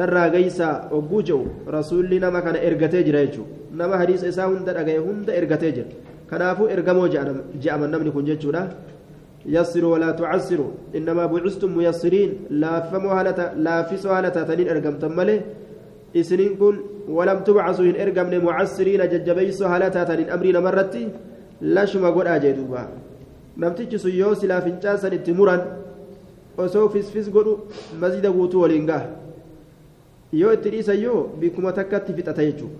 narraa 0.00 0.28
gaysaa 0.34 0.74
ogguu 0.98 1.22
jehu 1.28 1.44
rasuulli 1.76 2.18
nama 2.24 2.42
kana 2.46 2.58
ergatee 2.68 3.02
jira 3.08 3.26
jechuudha 3.26 3.76
nama 3.80 4.00
hadiisa 4.00 4.26
isaa 4.32 4.48
hunda 4.52 4.72
dhagaye 4.78 4.98
hunda 5.06 5.36
ergatee 5.40 5.72
jira 5.76 5.88
kanaafuu 6.30 6.68
ergamoo 6.76 7.08
je'aman 7.14 7.90
namni 7.94 8.10
kun 8.16 8.26
jechuudha 8.32 8.64
تعسروا 9.44 10.70
إنما 10.96 11.26
بعثتم 11.26 11.70
ميسرين 11.76 12.30
لا 12.50 12.80
فموا 12.88 13.12
هلتا 13.12 13.46
لا 13.66 13.82
فسوا 13.88 14.16
هلتا 14.16 14.42
تنين 14.48 14.68
أرقم 14.72 14.96
تملي 15.02 15.36
إسنين 16.16 16.56
كن 16.56 16.76
ولم 17.16 17.38
تبعثوا 17.46 17.84
إن 17.84 17.96
أرقم 18.04 18.44
معسرين 18.46 19.02
ججبيسوا 19.12 19.68
هلتا 19.72 20.04
تنين 20.08 20.28
أمرين 20.34 20.56
مرتي 20.66 21.04
لا 21.74 21.84
شما 21.84 22.08
قد 22.16 22.26
أجدوبا 22.26 22.82
نمتج 23.60 23.92
سيوس 24.04 24.44
لا 24.50 24.60
فنجاسا 24.64 25.08
التمرا 25.12 25.56
osoo 26.56 26.88
fisfis 26.88 27.30
godhu 27.30 27.52
masjida 28.00 28.30
guutuu 28.30 28.60
waliin 28.62 28.86
gaha 28.86 29.23
yoo 30.32 30.52
itti 30.56 30.70
dhiisan 30.74 30.98
yoo 31.02 31.20
bikkuma 31.40 31.72
takkatti 31.72 32.12
fixata 32.18 32.44
jechuudha 32.48 32.78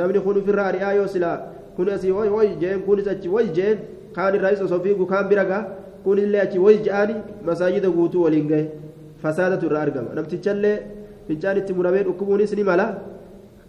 namni 0.00 0.20
kun 0.26 0.38
ofirraa 0.42 0.66
ari'aa 0.72 0.92
yoo 1.00 1.06
silaa 1.14 1.36
kun 1.76 1.90
asii 1.96 2.10
woy 2.18 2.28
woy 2.36 2.48
jeen 2.62 2.82
kunis 2.86 3.08
achi 3.14 3.28
woy 3.34 3.46
jeen 3.58 3.78
kaan 4.16 4.34
irraa 4.40 4.52
isa 4.56 4.64
osoo 4.64 5.06
kaan 5.12 5.28
bira 5.28 5.44
gaha 5.50 5.62
kunillee 6.04 6.40
achi 6.46 6.58
woy 6.64 6.76
je'aani 6.86 7.14
masaajida 7.50 7.90
guutuu 7.96 8.22
waliin 8.24 8.48
gahe 8.52 8.66
fasaadatu 9.22 9.66
irraa 9.66 9.82
argama. 9.86 10.14
Namtichallee 10.14 10.76
fincaan 11.28 11.58
itti 11.60 11.74
muramee 11.78 12.02
dhukkubuunis 12.08 12.52
ni 12.58 12.64
mala. 12.70 12.86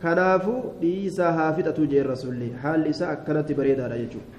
Kanaafuu 0.03 0.59
dhiisaa 0.81 1.31
haa 1.37 1.53
fixatu 1.53 1.87
jeen 1.93 2.05
rasuulli. 2.11 2.49
Haalli 2.63 2.89
isaa 2.95 3.09
akkanatti 3.15 3.53
bareedaadha 3.59 3.97
jechuudha. 4.01 4.38